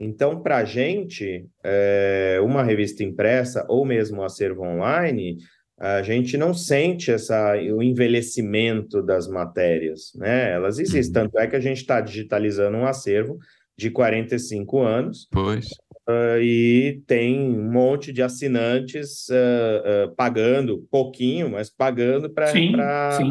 Então, 0.00 0.40
para 0.40 0.56
a 0.56 0.64
gente, 0.64 1.46
é, 1.62 2.38
uma 2.42 2.62
revista 2.62 3.04
impressa 3.04 3.66
ou 3.68 3.84
mesmo 3.84 4.22
um 4.22 4.24
acervo 4.24 4.62
online 4.62 5.36
a 5.80 6.02
gente 6.02 6.36
não 6.36 6.52
sente 6.52 7.10
essa, 7.10 7.54
o 7.54 7.82
envelhecimento 7.82 9.02
das 9.02 9.26
matérias, 9.26 10.12
né? 10.14 10.52
Elas 10.52 10.78
existem, 10.78 11.22
uhum. 11.22 11.28
tanto 11.30 11.38
é 11.38 11.46
que 11.46 11.56
a 11.56 11.60
gente 11.60 11.78
está 11.78 12.02
digitalizando 12.02 12.76
um 12.76 12.86
acervo 12.86 13.38
de 13.78 13.90
45 13.90 14.78
anos. 14.80 15.26
Pois. 15.32 15.68
Uh, 16.06 16.38
e 16.42 17.02
tem 17.06 17.40
um 17.40 17.72
monte 17.72 18.12
de 18.12 18.22
assinantes 18.22 19.26
uh, 19.30 20.10
uh, 20.10 20.14
pagando, 20.16 20.86
pouquinho, 20.90 21.48
mas 21.48 21.70
pagando 21.70 22.28
para 22.28 22.52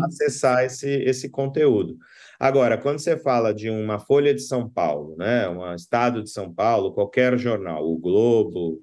acessar 0.05 0.63
esse, 0.63 0.89
esse 0.89 1.29
conteúdo. 1.29 1.97
Agora, 2.39 2.79
quando 2.79 2.97
você 2.97 3.15
fala 3.17 3.53
de 3.53 3.69
uma 3.69 3.99
Folha 3.99 4.33
de 4.33 4.41
São 4.41 4.67
Paulo, 4.67 5.15
né, 5.17 5.47
um 5.49 5.75
Estado 5.75 6.23
de 6.23 6.31
São 6.31 6.51
Paulo, 6.51 6.93
qualquer 6.93 7.37
jornal, 7.37 7.85
o 7.85 7.97
Globo, 7.97 8.81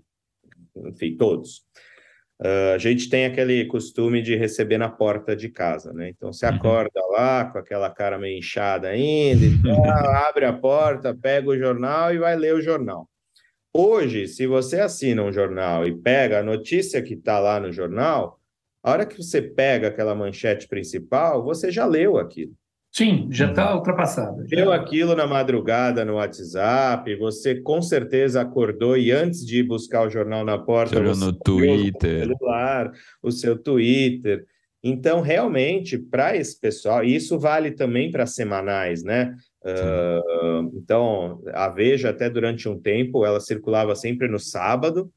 enfim, 0.85 1.17
todos, 1.17 1.63
Uh, 2.39 2.75
a 2.75 2.79
gente 2.79 3.09
tem 3.09 3.25
aquele 3.25 3.65
costume 3.65 4.21
de 4.21 4.37
receber 4.37 4.77
na 4.77 4.91
porta 4.91 5.35
de 5.35 5.49
casa, 5.49 5.93
né? 5.93 6.11
Então 6.11 6.33
você 6.33 6.45
uhum. 6.47 6.55
acorda 6.55 7.01
lá 7.11 7.47
com 7.47 7.59
aquela 7.59 7.89
cara 7.89 8.19
meio 8.19 8.39
inchada 8.39 8.89
ainda, 8.89 9.45
então, 9.47 9.83
abre 10.29 10.45
a 10.45 10.53
porta, 10.53 11.15
pega 11.15 11.49
o 11.49 11.59
jornal 11.59 12.13
e 12.13 12.19
vai 12.19 12.37
ler 12.37 12.55
o 12.55 12.61
jornal. 12.61 13.09
Hoje, 13.73 14.27
se 14.29 14.47
você 14.47 14.81
assina 14.81 15.23
um 15.23 15.33
jornal 15.33 15.87
e 15.87 15.97
pega 15.97 16.41
a 16.41 16.43
notícia 16.43 17.03
que 17.03 17.15
está 17.15 17.39
lá 17.39 17.59
no 17.59 17.73
jornal, 17.73 18.39
a 18.83 18.91
hora 18.91 19.07
que 19.07 19.17
você 19.17 19.41
pega 19.41 19.89
aquela 19.89 20.15
manchete 20.15 20.69
principal, 20.69 21.43
você 21.43 21.71
já 21.71 21.87
leu 21.87 22.19
aquilo. 22.19 22.55
Sim, 22.97 23.29
já 23.31 23.51
está 23.51 23.73
uhum. 23.73 23.77
ultrapassado. 23.77 24.43
Deu 24.45 24.73
aquilo 24.73 25.15
na 25.15 25.27
madrugada 25.27 26.03
no 26.03 26.15
WhatsApp, 26.15 27.15
você 27.17 27.57
com 27.57 27.83
certeza 27.83 28.41
acordou 28.41 28.97
e 28.97 29.13
antes 29.13 29.45
de 29.45 29.59
ir 29.59 29.65
buscar 29.65 30.07
o 30.07 30.09
jornal 30.09 30.43
na 30.47 30.57
porta, 30.57 31.03
você 31.03 31.23
no 31.23 31.31
Twitter. 31.35 32.23
O 32.23 32.27
celular, 32.29 32.93
o 33.23 33.31
seu 33.31 33.59
Twitter. 33.59 34.47
Então, 34.83 35.21
realmente, 35.21 35.99
para 35.99 36.39
esse 36.39 36.59
pessoal, 36.59 37.05
e 37.05 37.15
isso 37.15 37.39
vale 37.39 37.73
também 37.73 38.11
para 38.11 38.25
semanais, 38.25 39.03
né? 39.03 39.37
Uh, 39.63 40.75
então, 40.79 41.43
a 41.53 41.69
Veja, 41.69 42.09
até 42.09 42.31
durante 42.31 42.67
um 42.67 42.81
tempo, 42.81 43.27
ela 43.27 43.41
circulava 43.41 43.95
sempre 43.95 44.27
no 44.27 44.39
sábado, 44.39 45.13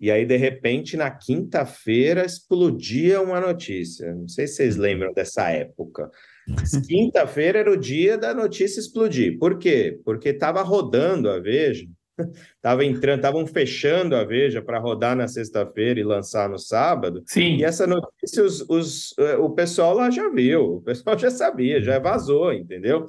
e 0.00 0.10
aí, 0.10 0.26
de 0.26 0.36
repente, 0.36 0.96
na 0.96 1.08
quinta-feira, 1.08 2.24
explodia 2.24 3.22
uma 3.22 3.40
notícia. 3.40 4.12
Não 4.12 4.26
sei 4.26 4.48
se 4.48 4.54
vocês 4.54 4.74
uhum. 4.74 4.82
lembram 4.82 5.12
dessa 5.12 5.48
época 5.50 6.10
Quinta-feira 6.86 7.60
era 7.60 7.70
o 7.70 7.76
dia 7.76 8.18
da 8.18 8.34
notícia 8.34 8.80
explodir. 8.80 9.38
Por 9.38 9.58
quê? 9.58 10.00
Porque 10.04 10.30
estava 10.30 10.62
rodando 10.62 11.30
a 11.30 11.38
Veja, 11.38 11.86
estava 12.56 12.84
entrando, 12.84 13.18
estavam 13.18 13.46
fechando 13.46 14.16
a 14.16 14.24
Veja 14.24 14.60
para 14.60 14.78
rodar 14.78 15.16
na 15.16 15.28
sexta-feira 15.28 16.00
e 16.00 16.04
lançar 16.04 16.48
no 16.48 16.58
sábado. 16.58 17.22
Sim. 17.26 17.56
E 17.56 17.64
essa 17.64 17.86
notícia 17.86 18.42
os, 18.42 18.60
os, 18.68 19.14
eh, 19.18 19.36
o 19.36 19.50
pessoal 19.50 19.94
lá 19.94 20.10
já 20.10 20.28
viu, 20.28 20.76
o 20.76 20.82
pessoal 20.82 21.16
já 21.18 21.30
sabia, 21.30 21.80
já 21.80 21.98
vazou, 21.98 22.52
entendeu? 22.52 23.08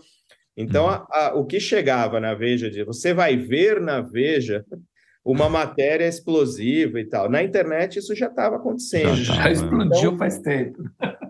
Então, 0.56 0.88
a, 0.88 1.08
a, 1.10 1.34
o 1.36 1.46
que 1.46 1.60
chegava 1.60 2.20
na 2.20 2.36
Veja, 2.36 2.70
de, 2.70 2.84
você 2.84 3.14
vai 3.14 3.36
ver 3.36 3.82
na 3.82 4.02
Veja 4.02 4.64
uma 5.26 5.50
matéria 5.50 6.06
explosiva 6.06 7.00
e 7.00 7.06
tal. 7.06 7.30
Na 7.30 7.42
internet 7.42 7.98
isso 7.98 8.14
já 8.16 8.28
estava 8.28 8.58
acontecendo. 8.58 9.16
Já, 9.16 9.34
já 9.36 9.52
explodiu 9.52 10.10
então, 10.10 10.18
faz 10.18 10.38
tempo. 10.40 10.84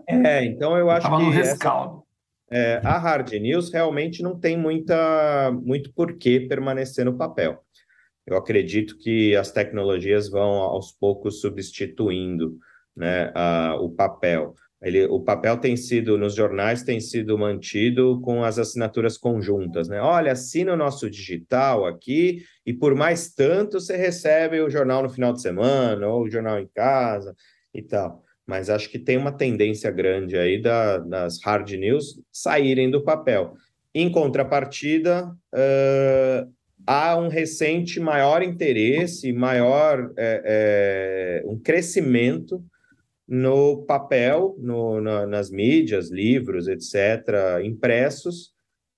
É, 0.08 0.44
então 0.44 0.76
eu 0.76 0.90
acho 0.90 1.02
tava 1.02 1.18
que. 1.18 1.24
No 1.24 1.30
rescaldo. 1.30 1.96
Essa, 1.96 2.04
é, 2.50 2.80
a 2.84 2.98
hard 2.98 3.32
news 3.32 3.72
realmente 3.72 4.22
não 4.22 4.38
tem 4.38 4.56
muita, 4.56 5.50
muito 5.64 5.92
porquê 5.92 6.40
permanecer 6.40 7.04
no 7.04 7.16
papel. 7.16 7.58
Eu 8.26 8.36
acredito 8.36 8.96
que 8.98 9.36
as 9.36 9.50
tecnologias 9.50 10.30
vão 10.30 10.50
aos 10.50 10.92
poucos 10.92 11.40
substituindo 11.40 12.58
né, 12.96 13.30
a, 13.34 13.76
o 13.80 13.90
papel. 13.90 14.54
Ele, 14.82 15.06
o 15.06 15.20
papel 15.20 15.56
tem 15.56 15.76
sido, 15.76 16.18
nos 16.18 16.34
jornais, 16.34 16.82
tem 16.82 17.00
sido 17.00 17.38
mantido 17.38 18.20
com 18.20 18.44
as 18.44 18.58
assinaturas 18.58 19.16
conjuntas, 19.16 19.88
né? 19.88 20.00
Olha, 20.00 20.32
assina 20.32 20.74
o 20.74 20.76
nosso 20.76 21.08
digital 21.08 21.86
aqui 21.86 22.42
e 22.66 22.72
por 22.72 22.94
mais 22.94 23.32
tanto 23.32 23.80
você 23.80 23.96
recebe 23.96 24.60
o 24.60 24.68
jornal 24.68 25.02
no 25.02 25.08
final 25.08 25.32
de 25.32 25.40
semana 25.40 26.06
ou 26.06 26.24
o 26.24 26.30
jornal 26.30 26.58
em 26.58 26.68
casa 26.74 27.34
e 27.72 27.82
tal. 27.82 28.23
Mas 28.46 28.68
acho 28.68 28.90
que 28.90 28.98
tem 28.98 29.16
uma 29.16 29.32
tendência 29.32 29.90
grande 29.90 30.36
aí 30.36 30.60
da, 30.60 30.98
das 30.98 31.40
hard 31.42 31.70
news 31.72 32.20
saírem 32.30 32.90
do 32.90 33.02
papel. 33.02 33.54
Em 33.94 34.10
contrapartida, 34.10 35.26
uh, 35.54 36.52
há 36.86 37.16
um 37.16 37.28
recente 37.28 37.98
maior 38.00 38.42
interesse, 38.42 39.32
maior 39.32 40.12
é, 40.16 41.42
é, 41.44 41.48
um 41.48 41.58
crescimento 41.58 42.62
no 43.26 43.84
papel, 43.86 44.54
no, 44.58 45.00
na, 45.00 45.26
nas 45.26 45.50
mídias, 45.50 46.10
livros, 46.10 46.68
etc., 46.68 47.62
impressos, 47.64 48.53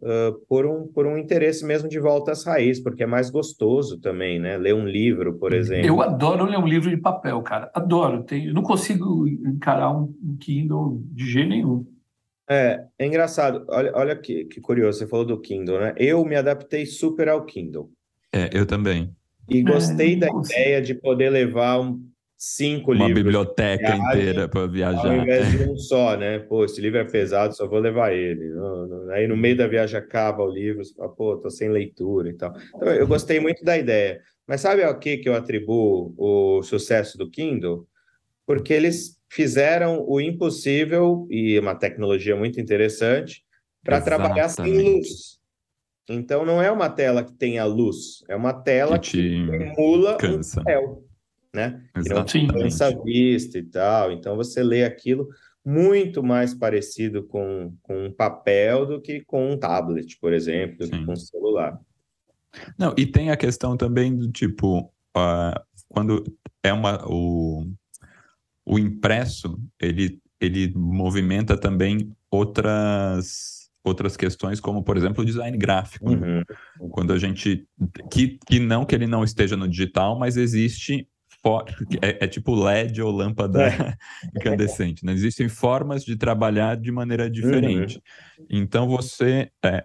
uh, 0.06 0.38
por, 0.48 0.64
um, 0.64 0.86
por 0.86 1.06
um 1.06 1.18
interesse 1.18 1.64
mesmo 1.64 1.88
de 1.88 1.98
volta 1.98 2.30
às 2.30 2.44
raízes, 2.44 2.82
porque 2.82 3.02
é 3.02 3.06
mais 3.06 3.28
gostoso 3.28 3.98
também, 3.98 4.38
né? 4.38 4.56
Ler 4.56 4.74
um 4.74 4.86
livro, 4.86 5.34
por 5.34 5.52
exemplo. 5.52 5.86
Eu 5.86 6.00
adoro 6.00 6.44
ler 6.44 6.58
um 6.58 6.66
livro 6.66 6.88
de 6.88 6.96
papel, 6.96 7.42
cara. 7.42 7.70
Adoro. 7.74 8.22
Tenho, 8.22 8.54
não 8.54 8.62
consigo 8.62 9.26
encarar 9.26 9.90
um, 9.90 10.14
um 10.22 10.36
Kindle 10.38 11.02
de 11.12 11.26
jeito 11.26 11.48
nenhum. 11.48 11.84
É, 12.48 12.84
é 12.96 13.06
engraçado. 13.06 13.66
Olha, 13.68 13.92
olha 13.94 14.16
que, 14.16 14.44
que 14.44 14.60
curioso, 14.60 14.98
você 14.98 15.06
falou 15.06 15.26
do 15.26 15.40
Kindle, 15.40 15.80
né? 15.80 15.94
Eu 15.96 16.24
me 16.24 16.36
adaptei 16.36 16.86
super 16.86 17.28
ao 17.28 17.44
Kindle. 17.44 17.90
É, 18.32 18.50
eu 18.52 18.64
também. 18.64 19.10
E 19.48 19.62
gostei 19.62 20.14
é, 20.14 20.16
da 20.16 20.28
consigo. 20.28 20.60
ideia 20.60 20.82
de 20.82 20.94
poder 20.94 21.30
levar 21.30 21.80
um, 21.80 22.00
cinco 22.36 22.92
Uma 22.92 23.06
livros. 23.06 23.22
Uma 23.22 23.24
biblioteca 23.24 23.96
viagem, 23.96 24.06
inteira 24.06 24.48
para 24.48 24.66
viajar. 24.66 25.06
Ao 25.06 25.16
invés 25.16 25.50
de 25.50 25.70
um 25.70 25.76
só, 25.76 26.16
né? 26.16 26.38
Pô, 26.38 26.64
esse 26.64 26.80
livro 26.80 26.98
é 26.98 27.04
pesado, 27.04 27.56
só 27.56 27.66
vou 27.66 27.78
levar 27.78 28.12
ele. 28.12 28.52
Aí 29.12 29.26
no 29.26 29.36
meio 29.36 29.56
da 29.56 29.66
viagem 29.66 29.98
acaba 29.98 30.42
o 30.42 30.50
livro, 30.50 30.84
você 30.84 30.94
fala, 30.94 31.08
pô, 31.08 31.36
tô 31.36 31.50
sem 31.50 31.68
leitura 31.68 32.28
e 32.28 32.34
tal. 32.34 32.54
Então, 32.74 32.88
eu 32.88 33.06
gostei 33.06 33.40
muito 33.40 33.64
da 33.64 33.76
ideia. 33.76 34.20
Mas 34.46 34.60
sabe 34.60 34.84
ao 34.84 34.98
que, 34.98 35.16
que 35.16 35.28
eu 35.28 35.34
atribuo 35.34 36.14
o 36.16 36.62
sucesso 36.62 37.18
do 37.18 37.30
Kindle? 37.30 37.86
Porque 38.46 38.72
eles 38.72 39.18
fizeram 39.28 40.04
o 40.06 40.20
impossível, 40.20 41.26
e 41.28 41.58
uma 41.58 41.74
tecnologia 41.74 42.36
muito 42.36 42.60
interessante, 42.60 43.44
para 43.82 44.00
trabalhar 44.00 44.48
sem 44.48 44.96
luz. 44.96 45.36
Então, 46.08 46.44
não 46.44 46.62
é 46.62 46.70
uma 46.70 46.88
tela 46.88 47.24
que 47.24 47.32
tenha 47.32 47.64
luz, 47.64 48.22
é 48.28 48.36
uma 48.36 48.52
tela 48.52 48.96
que, 48.98 49.10
que 49.10 49.50
emula 49.50 50.16
cansa. 50.16 50.60
um 50.60 50.64
papel 50.64 51.05
né? 51.56 51.82
Exatamente. 51.96 52.52
Que 52.52 52.94
não 52.94 53.04
vista 53.04 53.58
e 53.58 53.62
tal. 53.62 54.12
Então 54.12 54.36
você 54.36 54.62
lê 54.62 54.84
aquilo 54.84 55.28
muito 55.64 56.22
mais 56.22 56.54
parecido 56.54 57.24
com, 57.24 57.74
com 57.82 58.06
um 58.06 58.12
papel 58.12 58.86
do 58.86 59.00
que 59.00 59.22
com 59.24 59.50
um 59.50 59.58
tablet, 59.58 60.16
por 60.20 60.32
exemplo, 60.32 60.78
do 60.78 60.84
Sim. 60.84 60.90
que 60.90 61.04
com 61.04 61.12
um 61.12 61.16
celular. 61.16 61.80
Não, 62.78 62.94
e 62.96 63.04
tem 63.04 63.30
a 63.30 63.36
questão 63.36 63.76
também 63.76 64.14
do 64.14 64.30
tipo, 64.30 64.80
uh, 65.16 65.60
quando 65.88 66.22
é 66.62 66.72
uma 66.72 67.04
o, 67.06 67.66
o 68.64 68.78
impresso, 68.78 69.58
ele, 69.80 70.20
ele 70.40 70.72
movimenta 70.74 71.56
também 71.56 72.12
outras 72.30 73.56
outras 73.82 74.16
questões, 74.16 74.58
como, 74.58 74.82
por 74.82 74.96
exemplo, 74.96 75.22
o 75.22 75.24
design 75.24 75.56
gráfico. 75.56 76.10
Né? 76.10 76.42
Uhum. 76.80 76.88
Quando 76.90 77.12
a 77.12 77.18
gente. 77.18 77.68
Que, 78.10 78.36
que 78.44 78.58
não 78.58 78.84
que 78.84 78.94
ele 78.94 79.06
não 79.06 79.22
esteja 79.22 79.56
no 79.56 79.68
digital, 79.68 80.18
mas 80.18 80.36
existe 80.36 81.08
é, 82.02 82.24
é, 82.24 82.26
tipo 82.26 82.54
LED 82.54 83.00
ou 83.02 83.10
lâmpada 83.10 83.68
é. 83.68 83.94
incandescente. 84.36 85.04
Né? 85.04 85.12
Existem 85.12 85.48
formas 85.48 86.04
de 86.04 86.16
trabalhar 86.16 86.76
de 86.76 86.90
maneira 86.90 87.30
diferente. 87.30 88.00
Uhum. 88.38 88.46
Então 88.50 88.88
você. 88.88 89.50
É, 89.64 89.84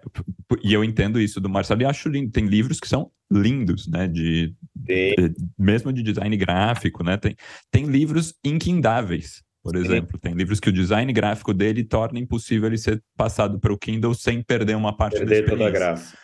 e 0.62 0.72
eu 0.72 0.82
entendo 0.84 1.20
isso 1.20 1.40
do 1.40 1.48
Marcelo 1.48 1.82
e 1.82 1.84
acho 1.84 2.08
lindo. 2.08 2.30
Tem 2.30 2.46
livros 2.46 2.80
que 2.80 2.88
são 2.88 3.10
lindos, 3.30 3.86
né? 3.86 4.06
De, 4.06 4.54
de 4.74 5.14
mesmo 5.58 5.92
de 5.92 6.02
design 6.02 6.36
gráfico, 6.36 7.02
né? 7.02 7.16
Tem, 7.16 7.36
tem 7.70 7.86
livros 7.86 8.34
inquindáveis. 8.44 9.42
Por 9.62 9.76
exemplo, 9.76 10.16
Sim. 10.16 10.22
tem 10.22 10.34
livros 10.34 10.58
que 10.58 10.68
o 10.68 10.72
design 10.72 11.12
gráfico 11.12 11.54
dele 11.54 11.84
torna 11.84 12.18
impossível 12.18 12.66
ele 12.66 12.78
ser 12.78 13.00
passado 13.16 13.60
para 13.60 13.72
o 13.72 13.78
Kindle 13.78 14.12
sem 14.12 14.42
perder 14.42 14.76
uma 14.76 14.96
parte 14.96 15.18
perder 15.18 15.26
da 15.26 15.34
experiência. 15.34 15.58
Toda 15.58 15.68
a 15.68 15.70
graça. 15.70 16.16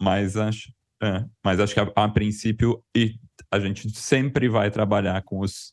Mas 0.00 0.36
acho, 0.36 0.72
é, 1.02 1.24
mas 1.44 1.58
acho 1.58 1.74
que 1.74 1.80
a, 1.80 1.90
a, 1.96 2.08
princípio 2.08 2.82
e 2.96 3.16
a 3.54 3.60
gente 3.60 3.90
sempre 3.96 4.48
vai 4.48 4.70
trabalhar 4.70 5.22
com 5.22 5.40
os. 5.40 5.72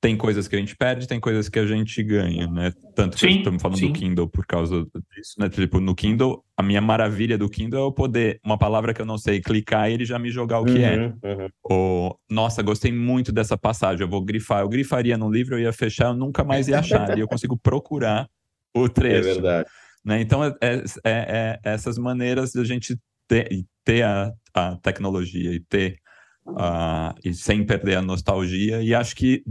Tem 0.00 0.16
coisas 0.16 0.48
que 0.48 0.56
a 0.56 0.58
gente 0.58 0.74
perde, 0.74 1.06
tem 1.06 1.20
coisas 1.20 1.48
que 1.48 1.60
a 1.60 1.66
gente 1.66 2.02
ganha, 2.02 2.48
né? 2.48 2.72
Tanto 2.92 3.16
que 3.16 3.24
sim, 3.24 3.38
estamos 3.38 3.62
falando 3.62 3.78
sim. 3.78 3.86
do 3.86 3.92
Kindle 3.92 4.28
por 4.28 4.44
causa 4.44 4.84
disso, 5.14 5.34
né? 5.38 5.48
Tipo, 5.48 5.78
no 5.78 5.94
Kindle, 5.94 6.44
a 6.56 6.62
minha 6.62 6.80
maravilha 6.80 7.38
do 7.38 7.48
Kindle 7.48 7.78
é 7.78 7.86
eu 7.86 7.92
poder, 7.92 8.40
uma 8.44 8.58
palavra 8.58 8.92
que 8.92 9.00
eu 9.00 9.06
não 9.06 9.16
sei, 9.16 9.40
clicar 9.40 9.88
e 9.88 9.94
ele 9.94 10.04
já 10.04 10.18
me 10.18 10.28
jogar 10.28 10.58
o 10.58 10.64
que 10.64 10.72
uhum, 10.72 10.84
é. 10.84 11.06
Uhum. 11.22 11.48
Ou, 11.62 12.20
nossa, 12.28 12.62
gostei 12.62 12.90
muito 12.90 13.30
dessa 13.30 13.56
passagem, 13.56 14.02
eu 14.04 14.10
vou 14.10 14.24
grifar. 14.24 14.62
Eu 14.62 14.68
grifaria 14.68 15.16
no 15.16 15.30
livro, 15.30 15.54
eu 15.54 15.60
ia 15.60 15.72
fechar, 15.72 16.06
eu 16.06 16.14
nunca 16.14 16.42
mais 16.42 16.66
ia 16.66 16.80
achar. 16.80 17.16
e 17.16 17.20
eu 17.20 17.28
consigo 17.28 17.56
procurar 17.56 18.28
o 18.74 18.88
trecho. 18.90 19.28
É 19.28 19.34
verdade. 19.34 19.68
Né? 20.04 20.20
Então, 20.20 20.42
é, 20.42 20.52
é, 20.60 20.82
é, 21.04 21.60
é 21.64 21.74
essas 21.74 21.96
maneiras 21.96 22.50
de 22.50 22.60
a 22.60 22.64
gente 22.64 22.98
ter, 23.28 23.64
ter 23.84 24.02
a, 24.02 24.32
a 24.54 24.76
tecnologia 24.76 25.52
e 25.52 25.60
ter 25.60 26.01
uh, 26.46 27.14
e 27.24 27.34
sem 27.34 27.64
perder 27.64 27.96
a 27.96 28.02
nostalgia. 28.02 28.82
E 28.82 28.94
acho 28.94 29.14
que 29.16 29.42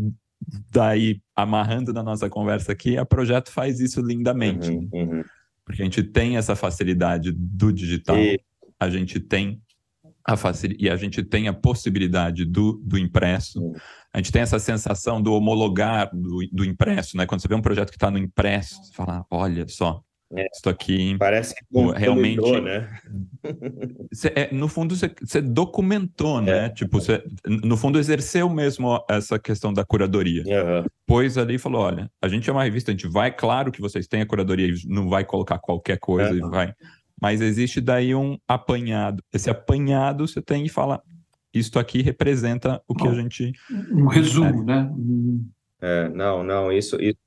daí, 0.72 1.22
amarrando 1.36 1.94
na 1.94 2.04
nossa 2.04 2.30
conversa 2.30 2.72
aqui, 2.72 2.98
a 2.98 3.06
Projeto 3.06 3.52
faz 3.52 3.80
isso 3.80 4.02
lindamente. 4.02 4.70
Uhum, 4.70 4.90
uhum. 4.94 5.24
Porque 5.64 5.82
a 5.82 5.86
gente 5.86 6.04
tem 6.04 6.38
essa 6.38 6.56
facilidade 6.56 7.32
do 7.32 7.72
digital, 7.72 8.18
e... 8.18 8.40
a 8.80 8.90
gente 8.90 9.20
tem 9.20 9.62
a 10.24 10.36
facil... 10.36 10.76
e 10.78 10.90
a 10.90 10.96
gente 10.96 11.24
tem 11.24 11.48
a 11.48 11.54
possibilidade 11.54 12.46
do, 12.46 12.82
do 12.84 12.98
impresso. 12.98 13.62
Uhum. 13.62 13.74
A 14.14 14.18
gente 14.18 14.32
tem 14.32 14.42
essa 14.42 14.60
sensação 14.60 15.22
do 15.22 15.34
homologar 15.34 16.10
do, 16.14 16.40
do 16.52 16.66
impresso, 16.66 17.16
né? 17.16 17.26
Quando 17.26 17.42
você 17.42 17.48
vê 17.48 17.56
um 17.56 17.62
projeto 17.62 17.90
que 17.90 17.96
está 17.96 18.12
no 18.12 18.18
impresso, 18.18 18.84
você 18.84 18.94
fala, 18.94 19.26
olha 19.30 19.66
só, 19.68 20.04
Isso 20.54 20.70
aqui 20.70 21.18
parece 21.18 21.54
que 21.56 21.66
realmente 21.98 22.62
né? 22.62 22.90
cê, 24.14 24.32
é, 24.36 24.54
no 24.54 24.68
fundo 24.68 24.96
você 24.96 25.42
documentou, 25.42 26.40
é. 26.40 26.42
né? 26.42 26.70
Tipo, 26.70 27.02
cê, 27.02 27.24
no 27.46 27.76
fundo 27.76 28.00
exerceu 28.00 28.50
mesmo 28.50 29.04
essa 29.10 29.38
questão 29.38 29.74
da 29.74 29.84
curadoria. 29.84 30.44
Uhum. 30.44 30.86
Pois 31.06 31.38
ali 31.38 31.58
falou, 31.58 31.82
olha, 31.82 32.10
a 32.22 32.28
gente 32.28 32.50
é 32.50 32.54
uma 32.54 32.64
revista, 32.64 32.92
a 32.92 32.94
gente 32.94 33.08
vai, 33.08 33.32
claro 33.32 33.72
que 33.72 33.82
vocês 33.82 34.08
têm 34.08 34.22
a 34.22 34.26
curadoria, 34.26 34.74
não 34.86 35.10
vai 35.10 35.26
colocar 35.26 35.60
qualquer 35.60 35.98
coisa 36.00 36.32
uhum. 36.32 36.48
e 36.48 36.50
vai, 36.50 36.74
mas 37.22 37.42
existe 37.42 37.82
daí 37.82 38.16
um 38.16 38.38
apanhado. 38.48 39.24
Esse 39.34 39.50
apanhado 39.50 40.28
você 40.28 40.42
tem 40.42 40.66
e 40.66 40.70
fala, 40.70 41.02
isto 41.54 41.78
aqui 41.78 42.02
representa 42.02 42.82
o 42.88 42.96
que 42.96 43.08
a 43.08 43.14
gente 43.14 43.52
um 43.92 44.08
resumo, 44.08 44.64
né? 44.64 44.90
É, 45.82 46.10
não, 46.10 46.44
não, 46.44 46.72
isso, 46.72 47.02
isso, 47.02 47.18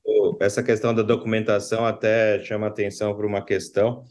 essa 0.41 0.63
questão 0.63 0.95
da 0.95 1.03
documentação 1.03 1.85
até 1.85 2.39
chama 2.45 2.69
atenção 2.69 3.17
para 3.17 3.27
uma 3.27 3.45
questão 3.45 4.05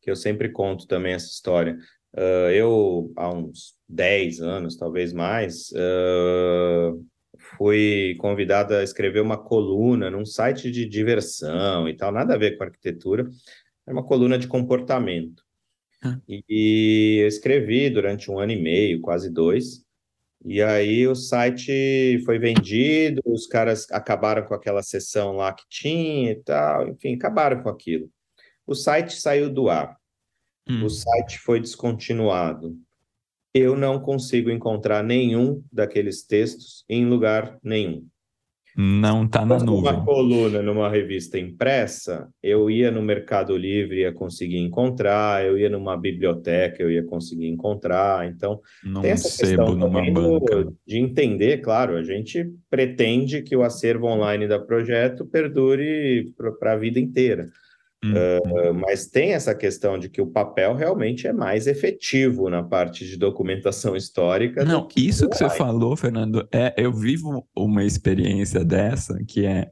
que 0.00 0.10
eu 0.10 0.16
sempre 0.16 0.50
conto 0.50 0.86
também 0.86 1.14
essa 1.14 1.26
história. 1.26 1.78
Uh, 2.14 2.50
eu, 2.50 3.12
há 3.16 3.30
uns 3.30 3.74
10 3.88 4.40
anos, 4.40 4.76
talvez 4.76 5.12
mais, 5.12 5.70
uh, 5.72 7.04
fui 7.56 8.16
convidado 8.18 8.74
a 8.74 8.82
escrever 8.82 9.20
uma 9.20 9.36
coluna 9.36 10.10
num 10.10 10.24
site 10.24 10.70
de 10.70 10.86
diversão 10.86 11.88
e 11.88 11.94
tal, 11.94 12.12
nada 12.12 12.34
a 12.34 12.38
ver 12.38 12.56
com 12.56 12.64
arquitetura, 12.64 13.28
era 13.86 13.96
uma 13.96 14.04
coluna 14.04 14.38
de 14.38 14.48
comportamento. 14.48 15.42
Hum. 16.04 16.20
E, 16.28 16.44
e 16.48 17.18
eu 17.22 17.28
escrevi 17.28 17.90
durante 17.90 18.30
um 18.30 18.38
ano 18.38 18.52
e 18.52 18.60
meio, 18.60 19.00
quase 19.00 19.30
dois, 19.30 19.85
e 20.48 20.62
aí 20.62 21.08
o 21.08 21.14
site 21.16 22.22
foi 22.24 22.38
vendido, 22.38 23.20
os 23.26 23.48
caras 23.48 23.90
acabaram 23.90 24.46
com 24.46 24.54
aquela 24.54 24.80
sessão 24.80 25.32
lá 25.32 25.52
que 25.52 25.64
tinha 25.68 26.30
e 26.30 26.36
tal, 26.36 26.88
enfim, 26.88 27.16
acabaram 27.16 27.64
com 27.64 27.68
aquilo. 27.68 28.08
o 28.64 28.74
site 28.74 29.20
saiu 29.20 29.50
do 29.52 29.68
ar, 29.68 29.96
hum. 30.68 30.84
o 30.84 30.88
site 30.88 31.40
foi 31.40 31.60
descontinuado. 31.60 32.78
Eu 33.52 33.76
não 33.76 33.98
consigo 34.00 34.48
encontrar 34.50 35.02
nenhum 35.02 35.64
daqueles 35.72 36.22
textos 36.24 36.84
em 36.88 37.06
lugar 37.06 37.58
nenhum. 37.62 38.06
Não 38.76 39.24
está 39.24 39.44
na 39.46 39.58
nuvem. 39.58 39.90
Uma 39.90 40.04
coluna 40.04 40.60
numa 40.60 40.90
revista 40.90 41.38
impressa, 41.38 42.28
eu 42.42 42.70
ia 42.70 42.90
no 42.90 43.00
Mercado 43.00 43.56
Livre, 43.56 44.00
ia 44.00 44.12
conseguir 44.12 44.58
encontrar, 44.58 45.46
eu 45.46 45.56
ia 45.56 45.70
numa 45.70 45.96
biblioteca, 45.96 46.82
eu 46.82 46.90
ia 46.90 47.02
conseguir 47.02 47.48
encontrar. 47.48 48.28
Então, 48.28 48.60
Não 48.84 49.00
tem 49.00 49.12
essa 49.12 49.44
questão 49.44 49.74
numa 49.74 50.10
banca. 50.10 50.70
de 50.86 50.98
entender, 50.98 51.62
claro, 51.62 51.96
a 51.96 52.02
gente 52.02 52.52
pretende 52.68 53.40
que 53.40 53.56
o 53.56 53.62
acervo 53.62 54.06
online 54.06 54.46
da 54.46 54.58
projeto 54.58 55.24
perdure 55.24 56.34
para 56.58 56.74
a 56.74 56.76
vida 56.76 57.00
inteira. 57.00 57.48
Uh, 58.04 58.74
mas 58.74 59.06
tem 59.06 59.32
essa 59.32 59.54
questão 59.54 59.98
de 59.98 60.08
que 60.08 60.20
o 60.20 60.26
papel 60.26 60.74
realmente 60.74 61.26
é 61.26 61.32
mais 61.32 61.66
efetivo 61.66 62.50
na 62.50 62.62
parte 62.62 63.06
de 63.06 63.16
documentação 63.16 63.96
histórica. 63.96 64.64
Não, 64.64 64.86
que 64.86 65.06
isso 65.06 65.28
que 65.28 65.36
você 65.36 65.48
falou, 65.50 65.96
Fernando, 65.96 66.46
é 66.52 66.74
eu 66.76 66.92
vivo 66.92 67.48
uma 67.56 67.84
experiência 67.84 68.64
dessa 68.64 69.18
que 69.26 69.46
é 69.46 69.70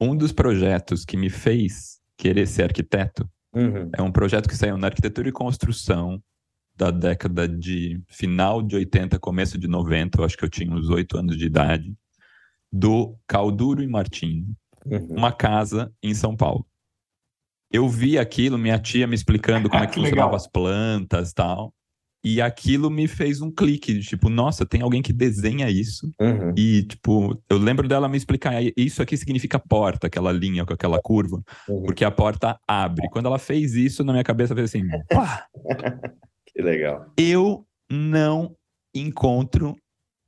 um 0.00 0.14
dos 0.14 0.30
projetos 0.30 1.04
que 1.04 1.16
me 1.16 1.30
fez 1.30 1.98
querer 2.18 2.46
ser 2.46 2.64
arquiteto. 2.64 3.28
Uhum. 3.54 3.90
É 3.96 4.02
um 4.02 4.12
projeto 4.12 4.48
que 4.48 4.56
saiu 4.56 4.76
na 4.76 4.88
arquitetura 4.88 5.28
e 5.28 5.32
construção 5.32 6.22
da 6.76 6.90
década 6.90 7.48
de 7.48 8.00
final 8.08 8.60
de 8.60 8.76
80, 8.76 9.18
começo 9.20 9.56
de 9.56 9.68
90, 9.68 10.20
eu 10.20 10.24
acho 10.24 10.36
que 10.36 10.44
eu 10.44 10.50
tinha 10.50 10.72
uns 10.72 10.90
oito 10.90 11.16
anos 11.16 11.36
de 11.36 11.46
idade, 11.46 11.94
do 12.70 13.16
Calduro 13.28 13.80
e 13.80 13.86
Martins, 13.86 14.44
uhum. 14.84 15.06
uma 15.10 15.32
casa 15.32 15.92
em 16.02 16.12
São 16.12 16.36
Paulo 16.36 16.66
eu 17.74 17.88
vi 17.88 18.16
aquilo, 18.16 18.56
minha 18.56 18.78
tia 18.78 19.04
me 19.04 19.16
explicando 19.16 19.68
como 19.68 19.82
é 19.82 19.86
que, 19.88 19.94
que 19.94 20.00
funcionavam 20.00 20.36
as 20.36 20.46
plantas 20.46 21.30
e 21.32 21.34
tal. 21.34 21.74
E 22.22 22.40
aquilo 22.40 22.88
me 22.88 23.06
fez 23.06 23.42
um 23.42 23.50
clique, 23.50 24.00
tipo, 24.00 24.30
nossa, 24.30 24.64
tem 24.64 24.80
alguém 24.80 25.02
que 25.02 25.12
desenha 25.12 25.68
isso. 25.68 26.10
Uhum. 26.18 26.54
E, 26.56 26.84
tipo, 26.84 27.38
eu 27.50 27.58
lembro 27.58 27.86
dela 27.86 28.08
me 28.08 28.16
explicar, 28.16 28.54
isso 28.74 29.02
aqui 29.02 29.14
significa 29.14 29.58
porta, 29.58 30.06
aquela 30.06 30.32
linha 30.32 30.64
com 30.64 30.72
aquela 30.72 30.98
curva, 31.02 31.42
uhum. 31.68 31.82
porque 31.82 32.02
a 32.02 32.10
porta 32.10 32.58
abre. 32.66 33.10
Quando 33.10 33.26
ela 33.26 33.38
fez 33.38 33.74
isso, 33.74 34.02
na 34.02 34.12
minha 34.12 34.24
cabeça 34.24 34.54
fez 34.54 34.70
assim, 34.70 34.88
pá! 35.10 35.46
que 36.46 36.62
legal. 36.62 37.12
Eu 37.18 37.66
não 37.90 38.56
encontro 38.94 39.76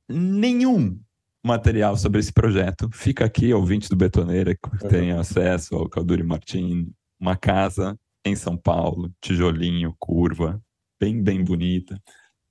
nenhum 0.07 0.99
material 1.43 1.97
sobre 1.97 2.19
esse 2.19 2.31
projeto. 2.31 2.89
Fica 2.93 3.25
aqui, 3.25 3.51
ouvintes 3.51 3.89
do 3.89 3.95
Betoneira, 3.95 4.53
que 4.53 4.83
uhum. 4.83 4.89
tem 4.89 5.11
acesso 5.13 5.73
ao 5.73 5.89
Calduri 5.89 6.21
Martins, 6.21 6.85
uma 7.19 7.35
casa 7.35 7.97
em 8.25 8.35
São 8.35 8.57
Paulo, 8.57 9.11
tijolinho, 9.21 9.95
curva, 9.97 10.61
bem, 10.99 11.21
bem 11.21 11.43
bonita. 11.43 11.99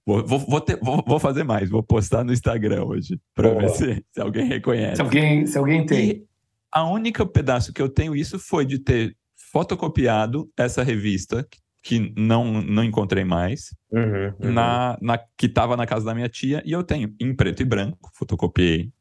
Vou, 0.06 0.24
vou, 0.24 0.60
ter, 0.60 0.78
vou, 0.80 1.02
vou 1.06 1.18
fazer 1.18 1.42
mais, 1.42 1.68
vou 1.68 1.82
postar 1.82 2.24
no 2.24 2.32
Instagram 2.32 2.84
hoje, 2.84 3.20
para 3.34 3.54
ver 3.54 3.68
se, 3.70 4.04
se 4.12 4.20
alguém 4.20 4.46
reconhece. 4.46 4.96
Se 4.96 5.02
alguém, 5.02 5.46
se 5.46 5.58
alguém 5.58 5.84
tem. 5.84 6.10
E 6.10 6.26
a 6.70 6.88
única 6.88 7.26
pedaço 7.26 7.72
que 7.72 7.82
eu 7.82 7.88
tenho 7.88 8.14
isso 8.14 8.38
foi 8.38 8.64
de 8.64 8.78
ter 8.78 9.16
fotocopiado 9.50 10.50
essa 10.56 10.82
revista, 10.82 11.46
que 11.82 12.12
não, 12.16 12.62
não 12.62 12.84
encontrei 12.84 13.24
mais, 13.24 13.74
uhum, 13.90 14.34
uhum. 14.40 14.52
Na, 14.52 14.98
na, 15.00 15.18
que 15.18 15.46
estava 15.46 15.76
na 15.76 15.86
casa 15.86 16.04
da 16.04 16.14
minha 16.14 16.28
tia, 16.28 16.62
e 16.64 16.72
eu 16.72 16.82
tenho 16.84 17.14
em 17.20 17.34
preto 17.34 17.62
e 17.62 17.64
branco, 17.64 18.10
fotocopiei. 18.14 18.92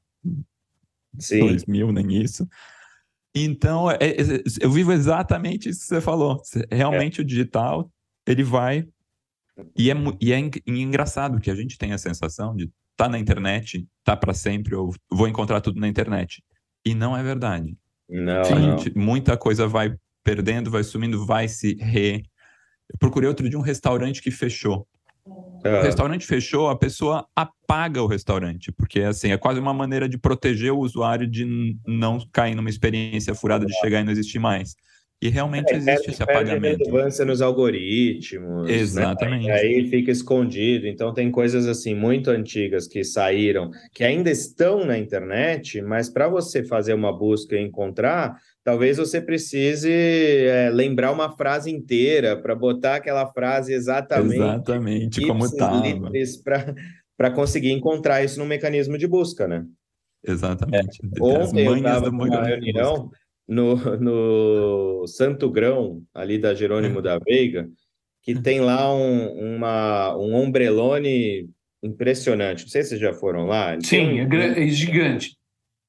Sim. 1.19 1.39
2000, 1.39 1.91
nem 1.91 2.21
isso. 2.21 2.47
Então, 3.35 3.91
é, 3.91 3.97
é, 4.01 4.43
eu 4.61 4.71
vivo 4.71 4.93
exatamente 4.93 5.67
isso 5.67 5.81
que 5.81 5.87
você 5.87 5.99
falou. 5.99 6.41
Realmente 6.71 7.19
é. 7.19 7.23
o 7.23 7.25
digital, 7.25 7.91
ele 8.25 8.43
vai. 8.43 8.87
E 9.77 9.91
é, 9.91 9.95
e 10.21 10.31
é 10.31 10.39
engraçado 10.65 11.39
que 11.39 11.51
a 11.51 11.55
gente 11.55 11.77
tem 11.77 11.91
a 11.91 11.97
sensação 11.97 12.55
de 12.55 12.71
tá 12.95 13.09
na 13.09 13.19
internet, 13.19 13.85
tá 14.05 14.15
para 14.15 14.33
sempre, 14.33 14.73
eu 14.73 14.89
vou 15.11 15.27
encontrar 15.27 15.59
tudo 15.59 15.79
na 15.81 15.87
internet. 15.87 16.41
E 16.85 16.95
não 16.95 17.15
é 17.15 17.21
verdade. 17.21 17.77
Não, 18.09 18.43
gente, 18.43 18.95
não. 18.95 19.03
Muita 19.03 19.35
coisa 19.35 19.67
vai 19.67 19.95
perdendo, 20.23 20.71
vai 20.71 20.83
sumindo, 20.83 21.25
vai 21.25 21.47
se 21.47 21.75
re. 21.75 22.23
Eu 22.91 22.97
procurei 22.99 23.27
outro 23.27 23.49
de 23.49 23.57
um 23.57 23.61
restaurante 23.61 24.21
que 24.21 24.31
fechou. 24.31 24.87
É. 25.63 25.79
O 25.79 25.83
restaurante 25.83 26.25
fechou, 26.25 26.69
a 26.69 26.77
pessoa 26.77 27.25
apaga 27.35 28.01
o 28.01 28.07
restaurante, 28.07 28.71
porque 28.71 29.01
assim, 29.01 29.31
é 29.31 29.37
quase 29.37 29.59
uma 29.59 29.73
maneira 29.73 30.07
de 30.07 30.17
proteger 30.17 30.71
o 30.71 30.79
usuário 30.79 31.25
de 31.25 31.75
não 31.85 32.19
cair 32.31 32.53
numa 32.55 32.69
experiência 32.69 33.33
furada 33.33 33.65
de 33.65 33.73
chegar 33.79 34.01
e 34.01 34.03
não 34.03 34.11
existir 34.11 34.37
mais. 34.37 34.75
E 35.21 35.29
realmente 35.29 35.73
é, 35.73 35.77
existe 35.77 36.11
esse 36.11 36.21
apagamento. 36.21 36.83
relevância 36.83 37.25
nos 37.25 37.41
algoritmos. 37.41 38.67
Né? 38.67 38.75
Exatamente. 38.75 39.47
Né? 39.47 39.53
Aí 39.53 39.89
fica 39.89 40.11
escondido. 40.11 40.85
Então 40.87 41.13
tem 41.13 41.31
coisas 41.31 41.67
assim 41.67 41.95
muito 41.95 42.29
antigas 42.29 42.87
que 42.87 43.03
saíram, 43.03 43.71
que 43.93 44.03
ainda 44.03 44.29
estão 44.29 44.85
na 44.85 44.97
internet, 44.97 45.81
mas 45.81 46.09
para 46.09 46.27
você 46.27 46.63
fazer 46.63 46.93
uma 46.93 47.17
busca 47.17 47.55
e 47.55 47.61
encontrar, 47.61 48.37
talvez 48.65 48.97
você 48.97 49.21
precise 49.21 49.91
é, 49.91 50.71
lembrar 50.71 51.11
uma 51.11 51.29
frase 51.37 51.71
inteira 51.71 52.35
para 52.35 52.55
botar 52.55 52.95
aquela 52.95 53.27
frase 53.27 53.71
exatamente, 53.71 54.35
exatamente 54.35 55.21
como 55.27 55.45
estava. 55.45 56.01
Para 57.17 57.31
conseguir 57.31 57.71
encontrar 57.71 58.25
isso 58.25 58.37
no 58.39 58.45
mecanismo 58.45 58.97
de 58.97 59.07
busca, 59.07 59.47
né? 59.47 59.63
Exatamente. 60.21 60.99
É. 61.01 61.23
Ontem 61.23 61.65
eu 61.65 61.77
estava 61.77 62.11
numa 62.11 62.43
reunião 62.43 63.09
no, 63.47 63.75
no 63.97 65.07
Santo 65.07 65.49
Grão, 65.49 66.01
ali 66.13 66.37
da 66.37 66.53
Jerônimo 66.53 66.99
é. 66.99 67.01
da 67.03 67.19
Veiga, 67.19 67.69
que 68.21 68.31
é. 68.31 68.41
tem 68.41 68.59
lá 68.59 68.93
um, 68.93 69.55
uma, 69.55 70.17
um 70.17 70.35
ombrelone 70.35 71.49
impressionante. 71.81 72.63
Não 72.63 72.69
sei 72.69 72.83
se 72.83 72.89
vocês 72.89 72.99
já 73.01 73.13
foram 73.13 73.45
lá. 73.45 73.79
Sim, 73.79 74.23
um... 74.23 74.33
é, 74.33 74.67
gigante 74.67 75.37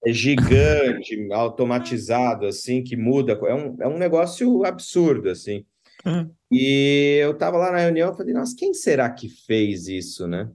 é 0.04 0.12
gigante, 0.12 1.28
automatizado, 1.32 2.46
assim, 2.46 2.82
que 2.82 2.96
muda. 2.96 3.32
É 3.32 3.54
um, 3.54 3.76
é 3.80 3.88
um 3.88 3.98
negócio 3.98 4.64
absurdo, 4.64 5.28
assim. 5.28 5.64
Hum. 6.04 6.30
E 6.50 7.18
eu 7.20 7.34
tava 7.36 7.56
lá 7.56 7.72
na 7.72 7.78
reunião 7.78 8.14
falei, 8.14 8.32
nossa, 8.32 8.54
quem 8.56 8.72
será 8.72 9.10
que 9.10 9.28
fez 9.28 9.88
isso, 9.88 10.26
né? 10.26 10.48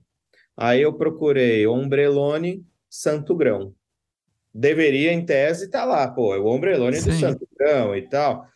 Aí 0.55 0.81
eu 0.81 0.93
procurei 0.93 1.67
Ombrelone 1.67 2.65
Santo 2.89 3.35
Grão. 3.35 3.73
Deveria, 4.53 5.11
em 5.11 5.25
tese, 5.25 5.65
estar 5.65 5.79
tá 5.79 5.85
lá, 5.85 6.07
pô, 6.07 6.35
é 6.35 6.39
o 6.39 6.45
Ombrelone 6.45 6.97
Sim. 6.97 7.09
do 7.09 7.15
Santo 7.15 7.47
Grão 7.57 7.95
e 7.95 8.01
tal. 8.03 8.47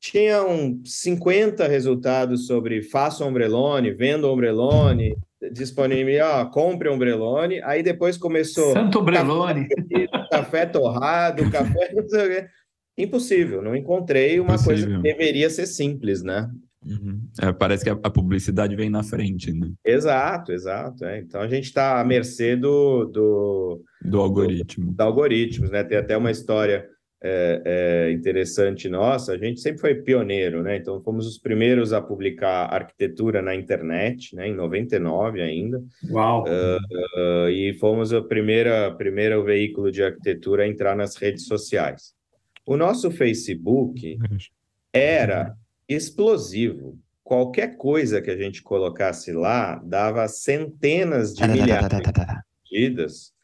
Tinham 0.00 0.80
50 0.84 1.66
resultados 1.66 2.46
sobre 2.46 2.82
faça 2.82 3.24
Ombrelone, 3.24 3.92
venda 3.92 4.26
Ombrelone, 4.26 5.16
disponível, 5.52 6.24
ó, 6.24 6.44
compre 6.46 6.88
um 6.88 6.98
Brelone. 6.98 7.62
Aí 7.62 7.82
depois 7.82 8.16
começou. 8.16 8.72
Santo 8.72 9.02
Brelone. 9.02 9.68
Café, 9.68 10.06
café 10.30 10.66
torrado, 10.66 11.48
café. 11.50 11.92
Não 11.94 12.08
sei 12.08 12.26
o 12.26 12.30
quê. 12.30 12.48
Impossível, 12.96 13.60
não 13.60 13.74
encontrei 13.74 14.38
uma 14.38 14.54
Impossível. 14.54 14.86
coisa 14.86 14.96
que 14.96 15.02
deveria 15.02 15.50
ser 15.50 15.66
simples, 15.66 16.22
né? 16.22 16.48
Uhum. 16.86 17.20
É, 17.40 17.52
parece 17.52 17.82
que 17.82 17.90
a, 17.90 17.94
a, 17.94 18.10
publicidade 18.10 18.76
vem 18.76 18.90
na 18.90 19.02
frente, 19.02 19.52
né? 19.52 19.72
Exato, 19.84 20.52
exato. 20.52 21.04
É. 21.04 21.18
Então 21.18 21.40
a 21.40 21.48
gente 21.48 21.64
está 21.64 21.98
à 21.98 22.04
mercê 22.04 22.54
do, 22.54 23.06
do, 23.06 23.82
do 24.02 24.20
algoritmo. 24.20 24.86
Do, 24.86 24.92
do 24.92 25.02
algoritmos, 25.02 25.70
né? 25.70 25.82
Tem 25.82 25.96
até 25.96 26.16
uma 26.16 26.30
história 26.30 26.86
é, 27.26 27.62
é, 27.64 28.12
interessante 28.12 28.86
nossa, 28.86 29.32
a 29.32 29.38
gente 29.38 29.58
sempre 29.58 29.80
foi 29.80 29.94
pioneiro, 29.94 30.62
né? 30.62 30.76
Então, 30.76 31.02
fomos 31.02 31.26
os 31.26 31.38
primeiros 31.38 31.94
a 31.94 32.02
publicar 32.02 32.66
arquitetura 32.66 33.40
na 33.40 33.54
internet, 33.54 34.36
né? 34.36 34.48
Em 34.48 34.54
99 34.54 35.40
ainda. 35.40 35.82
Uau! 36.10 36.44
Uh, 36.44 37.46
uh, 37.46 37.48
e 37.48 37.72
fomos 37.80 38.12
o 38.12 38.22
primeira, 38.22 38.94
primeiro 38.94 39.42
veículo 39.42 39.90
de 39.90 40.02
arquitetura 40.02 40.64
a 40.64 40.68
entrar 40.68 40.94
nas 40.94 41.16
redes 41.16 41.46
sociais. 41.46 42.14
O 42.66 42.76
nosso 42.76 43.10
Facebook 43.10 44.18
era 44.92 45.56
explosivo. 45.88 46.98
Qualquer 47.22 47.78
coisa 47.78 48.20
que 48.20 48.30
a 48.30 48.36
gente 48.36 48.62
colocasse 48.62 49.32
lá 49.32 49.76
dava 49.82 50.28
centenas 50.28 51.32
de 51.32 51.40
tá, 51.40 51.46
tá, 51.46 51.52
tá, 51.54 51.62
milhares 51.62 51.88
de 51.88 52.78
vidas 52.78 53.34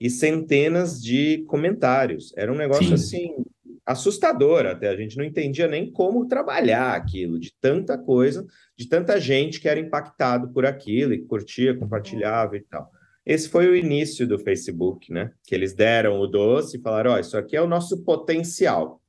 e 0.00 0.08
centenas 0.08 1.02
de 1.02 1.44
comentários. 1.48 2.32
Era 2.36 2.52
um 2.52 2.56
negócio 2.56 2.86
Sim. 2.86 2.94
assim 2.94 3.44
assustador 3.84 4.66
até. 4.66 4.88
A 4.88 4.96
gente 4.96 5.16
não 5.16 5.24
entendia 5.24 5.66
nem 5.66 5.90
como 5.90 6.28
trabalhar 6.28 6.94
aquilo, 6.94 7.38
de 7.38 7.52
tanta 7.58 7.96
coisa, 7.96 8.46
de 8.76 8.86
tanta 8.86 9.18
gente 9.18 9.60
que 9.60 9.68
era 9.68 9.80
impactado 9.80 10.52
por 10.52 10.66
aquilo 10.66 11.14
e 11.14 11.24
curtia, 11.24 11.74
compartilhava 11.74 12.56
e 12.56 12.60
tal. 12.60 12.90
Esse 13.24 13.48
foi 13.48 13.68
o 13.68 13.76
início 13.76 14.26
do 14.26 14.38
Facebook, 14.38 15.12
né? 15.12 15.32
Que 15.46 15.54
eles 15.54 15.74
deram 15.74 16.20
o 16.20 16.26
doce 16.26 16.76
e 16.76 16.80
falaram: 16.80 17.12
ó, 17.12 17.16
oh, 17.16 17.18
isso 17.18 17.36
aqui 17.36 17.56
é 17.56 17.62
o 17.62 17.66
nosso 17.66 18.04
potencial. 18.04 19.02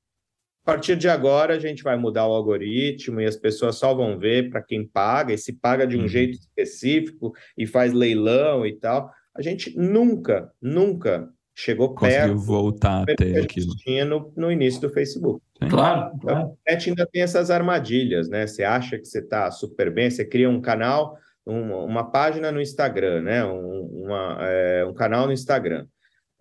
A 0.64 0.72
partir 0.74 0.96
de 0.96 1.10
agora, 1.10 1.56
a 1.56 1.60
gente 1.60 1.84
vai 1.84 1.98
mudar 1.98 2.28
o 2.28 2.34
algoritmo 2.34 3.20
e 3.20 3.26
as 3.26 3.36
pessoas 3.36 3.78
só 3.78 3.94
vão 3.94 4.20
ver 4.20 4.50
para 4.50 4.62
quem 4.62 4.88
paga, 4.88 5.34
e 5.34 5.38
se 5.38 5.54
paga 5.54 5.88
de 5.88 5.98
um 5.98 6.02
uhum. 6.02 6.08
jeito 6.08 6.38
específico 6.38 7.34
e 7.58 7.66
faz 7.66 7.92
leilão 7.92 8.66
e 8.66 8.78
tal 8.78 9.12
a 9.40 9.42
gente 9.42 9.78
nunca, 9.78 10.52
nunca 10.62 11.30
chegou 11.56 11.96
Conseguiu 11.96 12.20
perto 12.20 12.40
voltar 12.40 13.04
até 13.04 13.40
aquilo. 13.40 13.76
tinha 13.78 14.04
no, 14.04 14.34
no 14.36 14.52
início 14.52 14.82
do 14.82 14.90
Facebook. 14.90 15.42
Claro, 15.70 16.18
claro. 16.20 16.40
A 16.40 16.72
internet 16.72 16.90
ainda 16.90 17.08
tem 17.12 17.22
essas 17.22 17.50
armadilhas, 17.50 18.30
né? 18.30 18.46
Você 18.46 18.64
acha 18.64 18.98
que 18.98 19.06
você 19.06 19.20
está 19.20 19.50
super 19.50 19.92
bem, 19.92 20.10
você 20.10 20.26
cria 20.26 20.50
um 20.50 20.62
canal, 20.62 21.18
um, 21.48 21.74
uma 21.86 22.12
página 22.12 22.52
no 22.52 22.62
Instagram, 22.62 23.22
né? 23.22 23.46
Um, 23.46 24.04
uma, 24.06 24.38
é, 24.42 24.86
um 24.86 24.94
canal 24.94 25.26
no 25.26 25.34
Instagram. 25.34 25.86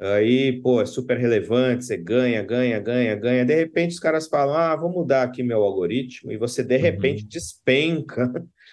Aí, 0.00 0.60
pô, 0.60 0.80
é 0.80 0.86
super 0.86 1.18
relevante, 1.18 1.84
você 1.84 1.96
ganha, 1.96 2.42
ganha, 2.42 2.78
ganha, 2.78 3.16
ganha. 3.16 3.44
De 3.44 3.54
repente, 3.54 3.92
os 3.92 4.00
caras 4.00 4.28
falam: 4.28 4.56
ah, 4.56 4.76
vou 4.76 4.90
mudar 4.90 5.24
aqui 5.24 5.42
meu 5.42 5.62
algoritmo, 5.62 6.30
e 6.30 6.36
você, 6.36 6.62
de 6.62 6.76
repente, 6.76 7.22
uhum. 7.22 7.28
despenca 7.28 8.32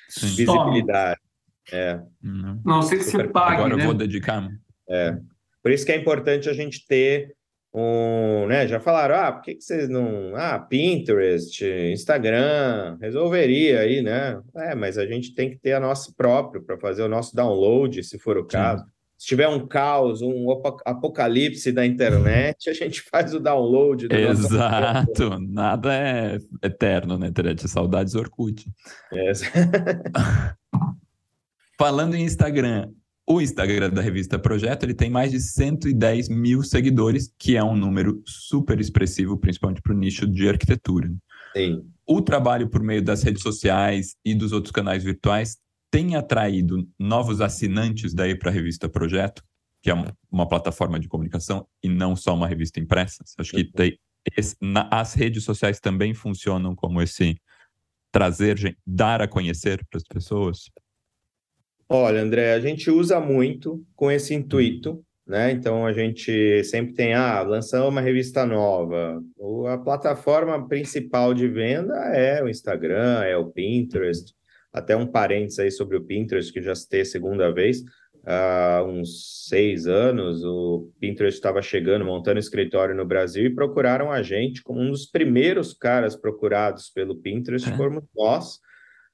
Sim. 0.09 0.27
visibilidade. 0.37 1.19
É. 1.71 1.99
Uhum. 2.23 2.61
Não 2.65 2.81
sei 2.81 2.99
se 2.99 3.11
você 3.11 3.27
pague. 3.27 3.55
Agora 3.55 3.75
né? 3.75 3.81
eu 3.81 3.85
vou 3.87 3.93
dedicar. 3.93 4.47
É. 4.89 5.17
Por 5.61 5.71
isso 5.71 5.85
que 5.85 5.91
é 5.91 5.97
importante 5.97 6.49
a 6.49 6.53
gente 6.53 6.85
ter 6.87 7.35
um, 7.77 8.47
né? 8.47 8.65
Já 8.67 8.79
falaram, 8.79 9.15
ah, 9.15 9.31
por 9.33 9.41
que, 9.41 9.55
que 9.55 9.61
vocês 9.61 9.89
não. 9.89 10.33
Ah, 10.35 10.57
Pinterest, 10.57 11.65
Instagram, 11.91 12.97
resolveria 13.01 13.81
aí, 13.81 14.01
né? 14.01 14.39
É, 14.55 14.73
mas 14.73 14.97
a 14.97 15.05
gente 15.05 15.35
tem 15.35 15.49
que 15.49 15.57
ter 15.57 15.73
a 15.73 15.79
nossa 15.79 16.13
própria 16.15 16.61
para 16.61 16.77
fazer 16.77 17.03
o 17.03 17.09
nosso 17.09 17.35
download, 17.35 18.01
se 18.01 18.17
for 18.17 18.37
o 18.37 18.45
caso. 18.45 18.83
Sim. 18.83 18.89
Se 19.17 19.27
tiver 19.27 19.47
um 19.47 19.65
caos, 19.65 20.21
um 20.21 20.47
apocalipse 20.85 21.71
da 21.71 21.85
internet, 21.85 22.69
a 22.69 22.73
gente 22.73 23.01
faz 23.09 23.33
o 23.33 23.39
download. 23.39 24.07
Do 24.07 24.15
Exato, 24.15 25.39
nada 25.39 25.93
é 25.93 26.37
eterno 26.63 27.17
na 27.17 27.27
internet, 27.27 27.67
saudades 27.67 28.15
Orkut. 28.15 28.65
É. 29.11 29.31
Falando 31.77 32.15
em 32.15 32.23
Instagram, 32.23 32.89
o 33.27 33.41
Instagram 33.41 33.89
da 33.89 34.01
revista 34.01 34.37
Projeto 34.37 34.83
ele 34.83 34.93
tem 34.93 35.09
mais 35.09 35.31
de 35.31 35.39
110 35.39 36.29
mil 36.29 36.63
seguidores, 36.63 37.33
que 37.39 37.57
é 37.57 37.63
um 37.63 37.75
número 37.75 38.21
super 38.25 38.79
expressivo, 38.79 39.37
principalmente 39.37 39.81
para 39.81 39.93
o 39.93 39.97
nicho 39.97 40.27
de 40.27 40.47
arquitetura. 40.47 41.11
Sim. 41.55 41.83
O 42.07 42.21
trabalho 42.21 42.69
por 42.69 42.83
meio 42.83 43.01
das 43.01 43.23
redes 43.23 43.41
sociais 43.41 44.15
e 44.23 44.35
dos 44.35 44.51
outros 44.51 44.71
canais 44.71 45.03
virtuais 45.03 45.57
tem 45.89 46.15
atraído 46.15 46.87
novos 46.99 47.41
assinantes 47.41 48.13
daí 48.13 48.37
para 48.37 48.51
a 48.51 48.53
revista 48.53 48.87
Projeto, 48.87 49.43
que 49.81 49.89
é 49.89 49.93
uma, 49.93 50.15
uma, 50.31 50.47
plataforma 50.47 50.99
de 50.99 51.07
comunicação 51.07 51.67
e 51.81 51.89
não 51.89 52.15
só 52.15 52.35
uma 52.35 52.47
revista 52.47 52.79
impressa. 52.79 53.23
Acho 53.39 53.51
que 53.51 53.63
tem, 53.63 53.97
esse, 54.37 54.55
na, 54.61 54.87
as 54.91 55.13
redes 55.13 55.43
sociais 55.43 55.79
também 55.79 56.13
funcionam 56.13 56.75
como 56.75 57.01
esse 57.01 57.35
trazer, 58.11 58.57
gente, 58.57 58.77
dar 58.85 59.21
a 59.21 59.27
conhecer 59.27 59.85
para 59.89 59.97
as 59.97 60.03
pessoas. 60.03 60.69
Olha, 61.87 62.21
André, 62.21 62.53
a 62.53 62.59
gente 62.59 62.89
usa 62.89 63.19
muito 63.19 63.83
com 63.95 64.11
esse 64.11 64.33
intuito, 64.33 65.03
né? 65.25 65.51
Então 65.51 65.85
a 65.85 65.93
gente 65.93 66.63
sempre 66.63 66.93
tem, 66.93 67.13
ah, 67.13 67.41
lançamos 67.41 67.89
uma 67.89 68.01
revista 68.01 68.45
nova. 68.45 69.21
A 69.71 69.77
plataforma 69.77 70.67
principal 70.67 71.33
de 71.33 71.47
venda 71.47 71.95
é 72.15 72.43
o 72.43 72.49
Instagram, 72.49 73.23
é 73.23 73.37
o 73.37 73.51
Pinterest. 73.51 74.33
Até 74.73 74.95
um 74.95 75.05
parênteses 75.05 75.59
aí 75.59 75.71
sobre 75.71 75.95
o 75.95 76.03
Pinterest, 76.03 76.51
que 76.51 76.61
já 76.61 76.75
citei 76.75 77.01
a 77.01 77.05
segunda 77.05 77.51
vez. 77.51 77.83
Há 78.27 78.83
uns 78.83 79.45
seis 79.47 79.85
anos, 79.85 80.43
o 80.43 80.91
Pinterest 80.99 81.37
estava 81.37 81.61
chegando, 81.61 82.03
montando 82.03 82.39
escritório 82.39 82.95
no 82.95 83.05
Brasil 83.05 83.45
e 83.45 83.53
procuraram 83.53 84.11
a 84.11 84.23
gente 84.23 84.63
como 84.63 84.81
um 84.81 84.89
dos 84.89 85.05
primeiros 85.05 85.73
caras 85.73 86.15
procurados 86.15 86.89
pelo 86.89 87.15
Pinterest, 87.17 87.69
é. 87.69 87.77
fomos 87.77 88.03
nós, 88.15 88.55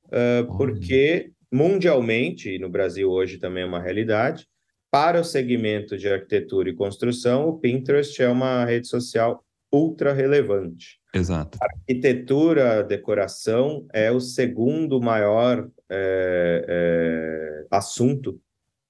uh, 0.05 0.57
porque 0.57 1.31
mundialmente, 1.51 2.49
e 2.49 2.59
no 2.59 2.69
Brasil 2.69 3.09
hoje 3.09 3.37
também 3.37 3.63
é 3.63 3.65
uma 3.65 3.81
realidade, 3.81 4.47
para 4.89 5.19
o 5.19 5.23
segmento 5.23 5.97
de 5.97 6.07
arquitetura 6.09 6.69
e 6.69 6.75
construção, 6.75 7.47
o 7.47 7.57
Pinterest 7.57 8.21
é 8.21 8.27
uma 8.27 8.65
rede 8.65 8.87
social 8.87 9.43
ultra 9.71 10.11
relevante. 10.11 10.99
Exato. 11.13 11.57
arquitetura, 11.61 12.83
decoração 12.83 13.85
é 13.93 14.11
o 14.11 14.19
segundo 14.19 15.01
maior 15.01 15.69
é, 15.89 16.65
é, 16.67 17.65
assunto 17.69 18.39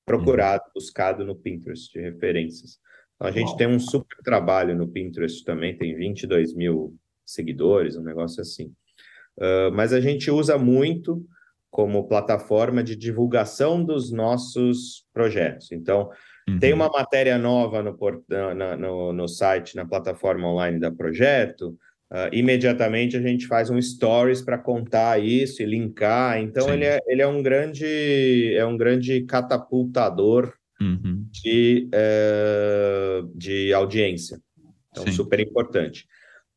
procurado, 0.06 0.64
uhum. 0.66 0.72
buscado 0.76 1.26
no 1.26 1.36
Pinterest 1.36 1.92
de 1.92 2.00
referências. 2.00 2.80
Então, 3.16 3.28
a 3.28 3.32
gente 3.32 3.50
Uau. 3.50 3.58
tem 3.58 3.68
um 3.68 3.80
super 3.80 4.18
trabalho 4.24 4.76
no 4.76 4.88
Pinterest 4.88 5.44
também, 5.44 5.78
tem 5.78 5.96
22 5.96 6.54
mil 6.54 6.96
seguidores, 7.26 7.96
um 7.96 8.04
negócio 8.04 8.42
assim. 8.42 8.74
Uh, 9.38 9.72
mas 9.74 9.94
a 9.94 10.02
gente 10.02 10.30
usa 10.30 10.58
muito 10.58 11.26
como 11.72 12.08
plataforma 12.08 12.84
de 12.84 12.98
divulgação 12.98 13.84
dos 13.84 14.12
nossos 14.12 15.06
projetos. 15.14 15.72
Então, 15.72 16.10
uhum. 16.48 16.60
tem 16.60 16.74
uma 16.74 16.90
matéria 16.90 17.38
nova 17.38 17.82
no, 17.82 17.98
no, 17.98 18.78
no, 18.78 19.14
no, 19.14 19.28
site, 19.28 19.78
na 19.78 19.86
plataforma 19.86 20.50
online 20.50 20.80
da 20.80 20.92
Projeto, 20.92 21.70
uh, 22.12 22.28
imediatamente 22.34 23.16
a 23.16 23.22
gente 23.22 23.48
faz 23.48 23.70
um 23.70 23.82
stories 23.82 24.42
para 24.42 24.58
contar 24.58 25.24
isso 25.24 25.64
e 25.64 25.66
linkar. 25.66 26.42
Então, 26.42 26.74
ele 26.74 26.84
é, 26.84 27.00
ele 27.08 27.22
é 27.22 27.28
um 27.28 27.42
grande 27.42 28.54
é 28.54 28.66
um 28.66 28.76
grande 28.76 29.22
catapultador 29.22 30.54
uhum. 30.82 31.26
de, 31.32 31.90
uh, 31.96 33.32
de 33.34 33.74
audiência. 33.74 34.38
Então, 34.92 35.06
Sim. 35.06 35.14
super 35.14 35.40
importante. 35.40 36.06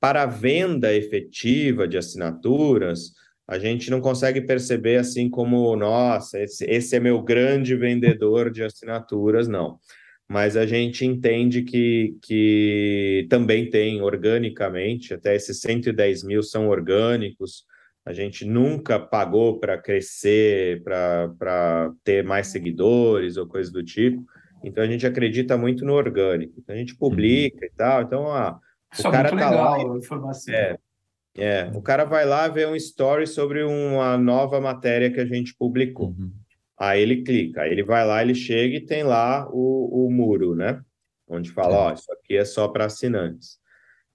Para 0.00 0.24
a 0.24 0.26
venda 0.26 0.92
efetiva 0.92 1.86
de 1.86 1.96
assinaturas, 1.96 3.12
a 3.46 3.58
gente 3.58 3.90
não 3.90 4.00
consegue 4.00 4.40
perceber 4.40 4.96
assim 4.96 5.28
como, 5.28 5.76
nossa, 5.76 6.40
esse, 6.42 6.64
esse 6.64 6.96
é 6.96 7.00
meu 7.00 7.22
grande 7.22 7.76
vendedor 7.76 8.50
de 8.50 8.62
assinaturas, 8.62 9.46
não. 9.46 9.78
Mas 10.26 10.56
a 10.56 10.64
gente 10.64 11.04
entende 11.04 11.62
que, 11.62 12.16
que 12.22 13.26
também 13.28 13.68
tem 13.68 14.00
organicamente, 14.00 15.12
até 15.12 15.34
esses 15.34 15.60
110 15.60 16.24
mil 16.24 16.42
são 16.42 16.68
orgânicos, 16.68 17.64
a 18.06 18.12
gente 18.12 18.44
nunca 18.44 18.98
pagou 18.98 19.58
para 19.58 19.78
crescer, 19.78 20.82
para 20.82 21.90
ter 22.02 22.22
mais 22.22 22.48
seguidores 22.48 23.36
ou 23.36 23.46
coisa 23.46 23.70
do 23.70 23.82
tipo. 23.82 24.24
Então 24.62 24.82
a 24.82 24.86
gente 24.86 25.06
acredita 25.06 25.56
muito 25.56 25.84
no 25.84 25.92
orgânico. 25.92 26.54
Então, 26.58 26.74
a 26.74 26.78
gente 26.78 26.96
publica 26.96 27.58
uhum. 27.58 27.64
e 27.64 27.70
tal. 27.76 28.02
Então, 28.02 28.28
ah, 28.28 28.58
o 28.98 29.02
cara 29.10 29.28
tá 29.28 29.34
legal, 29.34 29.88
lá. 29.88 29.98
Informação. 29.98 30.54
É, 30.54 30.78
é, 31.36 31.70
o 31.74 31.82
cara 31.82 32.04
vai 32.04 32.24
lá 32.24 32.46
ver 32.48 32.68
um 32.68 32.76
story 32.76 33.26
sobre 33.26 33.64
uma 33.64 34.16
nova 34.16 34.60
matéria 34.60 35.10
que 35.10 35.20
a 35.20 35.26
gente 35.26 35.54
publicou. 35.56 36.08
Uhum. 36.08 36.30
Aí 36.78 37.02
ele 37.02 37.22
clica, 37.22 37.62
aí 37.62 37.72
ele 37.72 37.82
vai 37.82 38.06
lá, 38.06 38.22
ele 38.22 38.34
chega 38.34 38.76
e 38.76 38.80
tem 38.80 39.02
lá 39.02 39.48
o, 39.50 40.06
o 40.06 40.10
muro, 40.10 40.54
né? 40.54 40.80
Onde 41.28 41.50
fala, 41.50 41.76
ó, 41.76 41.88
é. 41.88 41.92
oh, 41.92 41.94
isso 41.94 42.12
aqui 42.12 42.36
é 42.36 42.44
só 42.44 42.68
para 42.68 42.84
assinantes. 42.84 43.58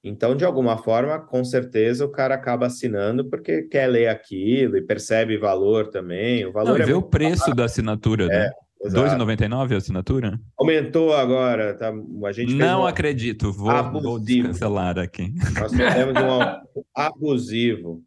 Então, 0.04 0.36
de 0.36 0.46
alguma 0.46 0.78
forma, 0.78 1.20
com 1.20 1.44
certeza 1.44 2.06
o 2.06 2.12
cara 2.12 2.36
acaba 2.36 2.68
assinando 2.68 3.30
porque 3.30 3.64
quer 3.64 3.88
ler 3.88 4.08
aquilo 4.08 4.78
e 4.78 4.82
percebe 4.82 5.38
valor 5.38 5.90
também. 5.90 6.46
O 6.46 6.54
valor 6.54 6.78
Não, 6.78 6.84
é 6.84 6.86
vê 6.86 6.94
o 6.94 7.02
preço 7.02 7.54
da 7.54 7.66
assinatura, 7.66 8.28
né? 8.28 8.36
é. 8.36 8.40
né? 8.40 8.52
R$ 8.82 8.90
2,99 8.92 9.74
a 9.74 9.78
assinatura? 9.78 10.40
Aumentou 10.58 11.14
agora, 11.14 11.74
tá? 11.74 11.92
A 12.26 12.32
gente 12.32 12.54
Não 12.56 12.82
um 12.82 12.86
acredito, 12.86 13.52
vou, 13.52 13.72
vou 13.92 14.22
cancelar 14.44 14.98
aqui. 14.98 15.34
Nós 15.60 15.72
fizemos 15.72 16.16
um 16.16 16.82
abusivo. 16.96 18.02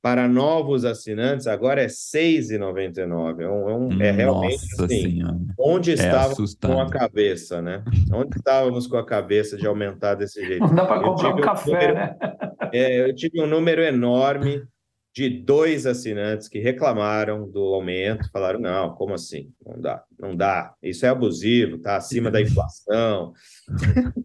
Para 0.00 0.28
novos 0.28 0.84
assinantes, 0.84 1.48
agora 1.48 1.80
é 1.80 1.86
R$ 1.86 1.90
6,99. 1.90 3.40
É, 3.40 3.48
um, 3.48 3.68
é, 3.68 3.74
um, 3.74 4.02
é 4.02 4.10
realmente 4.12 4.64
assim, 4.78 4.88
senhora. 4.88 5.36
onde 5.58 5.90
é 5.90 5.94
estávamos 5.94 6.56
é 6.62 6.66
com 6.66 6.80
a 6.80 6.88
cabeça, 6.88 7.60
né? 7.60 7.82
Onde 8.12 8.38
estávamos 8.38 8.86
com 8.86 8.96
a 8.96 9.04
cabeça 9.04 9.56
de 9.56 9.66
aumentar 9.66 10.14
desse 10.14 10.44
jeito? 10.46 10.60
Não 10.60 10.74
dá 10.74 10.86
para 10.86 11.02
comprar 11.02 11.34
um 11.34 11.40
café, 11.40 11.72
número, 11.72 11.94
né? 11.94 12.16
É, 12.72 13.08
eu 13.08 13.14
tive 13.14 13.42
um 13.42 13.46
número 13.46 13.82
enorme 13.82 14.62
de 15.14 15.28
dois 15.28 15.86
assinantes 15.86 16.48
que 16.48 16.58
reclamaram 16.58 17.48
do 17.50 17.60
aumento, 17.74 18.30
falaram: 18.30 18.60
não, 18.60 18.94
como 18.94 19.14
assim? 19.14 19.50
Não 19.64 19.80
dá, 19.80 20.04
não 20.18 20.36
dá. 20.36 20.74
Isso 20.82 21.04
é 21.06 21.08
abusivo, 21.08 21.76
está 21.76 21.96
acima 21.96 22.30
da 22.30 22.40
inflação. 22.40 23.32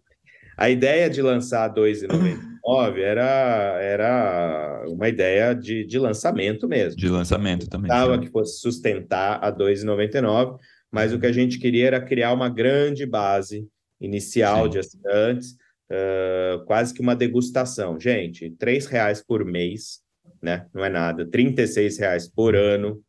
a 0.57 0.69
ideia 0.69 1.09
de 1.09 1.21
lançar 1.21 1.73
2,99 1.73 2.99
era, 2.99 3.79
era 3.81 4.86
uma 4.88 5.09
ideia 5.09 5.53
de, 5.53 5.86
de 5.86 5.97
lançamento 5.97 6.67
mesmo. 6.67 6.95
De 6.95 7.09
lançamento 7.09 7.67
também. 7.67 7.89
Estava 7.89 8.19
que 8.19 8.29
fosse 8.29 8.59
sustentar 8.59 9.43
a 9.43 9.51
2,99, 9.51 10.57
mas 10.91 11.11
o 11.11 11.19
que 11.19 11.25
a 11.25 11.31
gente 11.31 11.57
queria 11.57 11.88
era 11.88 12.01
criar 12.01 12.34
uma 12.34 12.49
grande 12.49 13.05
base 13.05 13.67
inicial 13.99 14.65
sim. 14.65 14.69
de 14.69 14.79
assinantes, 14.79 15.51
uh, 15.91 16.63
quase 16.65 16.93
que 16.93 17.01
uma 17.01 17.15
degustação. 17.15 17.99
Gente, 17.99 18.53
R$ 18.61 18.79
reais 18.89 19.23
por 19.25 19.43
mês 19.43 20.03
né? 20.43 20.67
Não 20.73 20.83
é 20.83 20.89
nada. 20.89 21.25
36 21.25 21.97
reais 21.97 22.27
por 22.27 22.55
ano. 22.55 23.01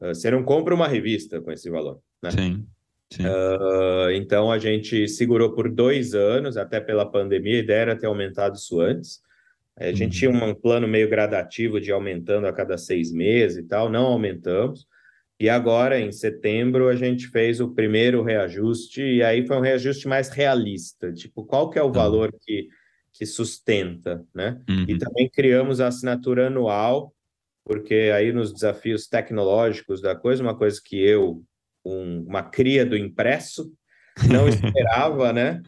Uh, 0.00 0.08
você 0.08 0.30
não 0.30 0.44
compra 0.44 0.74
uma 0.74 0.86
revista 0.86 1.40
com 1.40 1.50
esse 1.50 1.70
valor, 1.70 1.98
né? 2.22 2.30
Sim. 2.30 2.66
Sim. 3.10 3.26
Uh, 3.26 4.10
então 4.12 4.50
a 4.50 4.58
gente 4.58 5.06
segurou 5.08 5.54
por 5.54 5.70
dois 5.70 6.14
anos, 6.14 6.56
até 6.56 6.80
pela 6.80 7.04
pandemia, 7.04 7.56
a 7.56 7.62
ideia 7.62 7.80
era 7.80 7.96
ter 7.96 8.06
aumentado 8.06 8.56
isso 8.56 8.80
antes. 8.80 9.20
A 9.76 9.92
gente 9.92 10.26
uhum. 10.26 10.32
tinha 10.34 10.44
um 10.46 10.54
plano 10.54 10.86
meio 10.86 11.08
gradativo 11.08 11.80
de 11.80 11.90
aumentando 11.90 12.46
a 12.46 12.52
cada 12.52 12.78
seis 12.78 13.10
meses 13.12 13.58
e 13.58 13.62
tal, 13.62 13.90
não 13.90 14.04
aumentamos. 14.04 14.86
E 15.40 15.48
agora, 15.48 15.98
em 15.98 16.12
setembro, 16.12 16.88
a 16.88 16.94
gente 16.94 17.26
fez 17.28 17.60
o 17.60 17.74
primeiro 17.74 18.22
reajuste, 18.22 19.02
e 19.02 19.22
aí 19.22 19.46
foi 19.46 19.56
um 19.56 19.60
reajuste 19.60 20.06
mais 20.06 20.28
realista. 20.28 21.12
Tipo, 21.12 21.44
qual 21.44 21.68
que 21.68 21.78
é 21.78 21.82
o 21.82 21.90
tá. 21.90 22.00
valor 22.00 22.32
que 22.40 22.68
que 23.12 23.26
sustenta, 23.26 24.24
né? 24.34 24.60
Uhum. 24.68 24.86
E 24.88 24.98
também 24.98 25.28
criamos 25.28 25.80
a 25.80 25.88
assinatura 25.88 26.46
anual, 26.46 27.14
porque 27.64 28.10
aí 28.14 28.32
nos 28.32 28.52
desafios 28.52 29.06
tecnológicos 29.06 30.00
da 30.00 30.14
coisa, 30.16 30.42
uma 30.42 30.56
coisa 30.56 30.80
que 30.82 30.96
eu, 30.96 31.42
um, 31.84 32.24
uma 32.26 32.42
cria 32.42 32.84
do 32.86 32.96
impresso, 32.96 33.70
não 34.28 34.48
esperava, 34.48 35.32
né? 35.32 35.62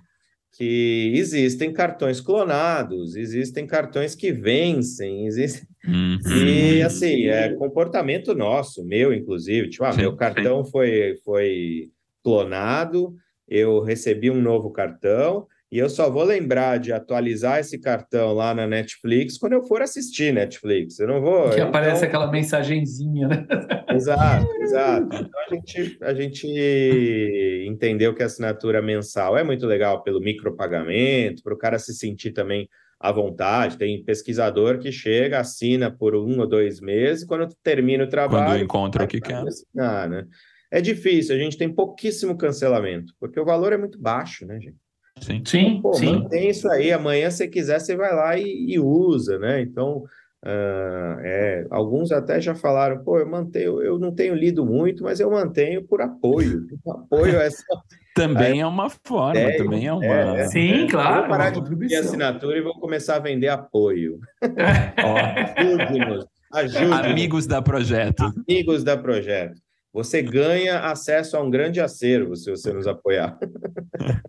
Que 0.56 1.12
existem 1.16 1.72
cartões 1.72 2.20
clonados, 2.20 3.16
existem 3.16 3.66
cartões 3.66 4.14
que 4.14 4.32
vencem, 4.32 5.26
existem... 5.26 5.68
Uhum. 5.86 6.18
E 6.46 6.82
assim, 6.82 7.26
é 7.26 7.52
comportamento 7.54 8.34
nosso, 8.34 8.84
meu 8.84 9.12
inclusive, 9.12 9.68
tipo, 9.68 9.84
ah, 9.84 9.92
Sim, 9.92 10.00
meu 10.00 10.16
cartão 10.16 10.64
foi, 10.64 11.18
foi 11.24 11.90
clonado, 12.22 13.14
eu 13.46 13.80
recebi 13.82 14.30
um 14.30 14.40
novo 14.40 14.70
cartão, 14.70 15.46
e 15.72 15.78
eu 15.78 15.88
só 15.88 16.08
vou 16.08 16.22
lembrar 16.22 16.78
de 16.78 16.92
atualizar 16.92 17.58
esse 17.58 17.80
cartão 17.80 18.32
lá 18.32 18.54
na 18.54 18.66
Netflix 18.66 19.36
quando 19.36 19.54
eu 19.54 19.62
for 19.62 19.82
assistir 19.82 20.32
Netflix. 20.32 20.98
Eu 21.00 21.08
não 21.08 21.20
vou. 21.20 21.48
Que 21.48 21.56
então... 21.56 21.68
aparece 21.68 22.04
aquela 22.04 22.30
mensagenzinha, 22.30 23.26
né? 23.26 23.46
Exato, 23.90 24.46
exato. 24.62 25.16
Então 25.16 25.40
a 25.40 25.54
gente, 25.54 25.98
a 26.00 26.14
gente 26.14 27.66
entendeu 27.68 28.14
que 28.14 28.22
a 28.22 28.26
assinatura 28.26 28.80
mensal 28.80 29.36
é 29.36 29.42
muito 29.42 29.66
legal 29.66 30.02
pelo 30.02 30.20
micropagamento, 30.20 31.42
para 31.42 31.54
o 31.54 31.58
cara 31.58 31.78
se 31.78 31.94
sentir 31.94 32.32
também 32.32 32.68
à 33.00 33.10
vontade. 33.10 33.78
Tem 33.78 34.04
pesquisador 34.04 34.78
que 34.78 34.92
chega, 34.92 35.40
assina 35.40 35.90
por 35.90 36.14
um 36.14 36.38
ou 36.38 36.46
dois 36.46 36.80
meses, 36.80 37.24
quando 37.24 37.48
termina 37.62 38.04
o 38.04 38.08
trabalho. 38.08 38.46
Quando 38.46 38.62
encontra 38.62 39.04
o 39.04 39.08
que 39.08 39.20
quer. 39.20 39.42
Assinar, 39.46 40.08
né? 40.08 40.24
É 40.70 40.80
difícil, 40.80 41.34
a 41.34 41.38
gente 41.38 41.56
tem 41.56 41.72
pouquíssimo 41.72 42.36
cancelamento, 42.36 43.12
porque 43.20 43.38
o 43.38 43.44
valor 43.44 43.72
é 43.72 43.76
muito 43.76 44.00
baixo, 44.00 44.44
né, 44.44 44.58
gente? 44.60 44.83
Sim, 45.24 45.42
sim. 45.44 45.80
Pô, 45.80 45.94
sim. 45.94 46.12
mantém 46.12 46.50
isso 46.50 46.68
aí. 46.68 46.92
Amanhã, 46.92 47.30
se 47.30 47.48
quiser, 47.48 47.80
você 47.80 47.96
vai 47.96 48.14
lá 48.14 48.38
e, 48.38 48.66
e 48.68 48.78
usa, 48.78 49.38
né? 49.38 49.62
Então, 49.62 50.04
uh, 50.44 51.20
é, 51.22 51.66
alguns 51.70 52.12
até 52.12 52.40
já 52.40 52.54
falaram, 52.54 53.02
pô, 53.02 53.18
eu 53.18 53.26
mantenho, 53.26 53.80
eu 53.82 53.98
não 53.98 54.14
tenho 54.14 54.34
lido 54.34 54.66
muito, 54.66 55.02
mas 55.02 55.20
eu 55.20 55.30
mantenho 55.30 55.82
por 55.82 56.02
apoio. 56.02 56.66
apoio 56.86 57.40
é 57.40 57.50
só... 57.50 57.64
Também 58.14 58.60
é 58.60 58.66
uma 58.66 58.88
forma, 58.88 59.40
é, 59.40 59.56
também 59.56 59.88
é 59.88 59.92
uma. 59.92 60.04
É, 60.04 60.46
sim, 60.46 60.86
claro. 60.86 61.22
Vou 61.22 61.30
parar 61.30 61.50
de 61.50 61.60
pedir 61.68 61.96
assinatura 61.96 62.56
e 62.56 62.60
vou 62.62 62.78
começar 62.78 63.16
a 63.16 63.18
vender 63.18 63.48
apoio. 63.48 64.20
Ajude-nos. 65.58 66.24
Ajude 66.52 66.92
Amigos 66.92 67.44
da 67.48 67.60
projeto. 67.60 68.32
Amigos 68.48 68.84
da 68.84 68.96
projeto. 68.96 69.60
Você 69.94 70.20
ganha 70.22 70.80
acesso 70.80 71.36
a 71.36 71.40
um 71.40 71.48
grande 71.48 71.80
acervo 71.80 72.34
se 72.34 72.50
você 72.50 72.72
nos 72.72 72.86
apoiar. 72.86 73.38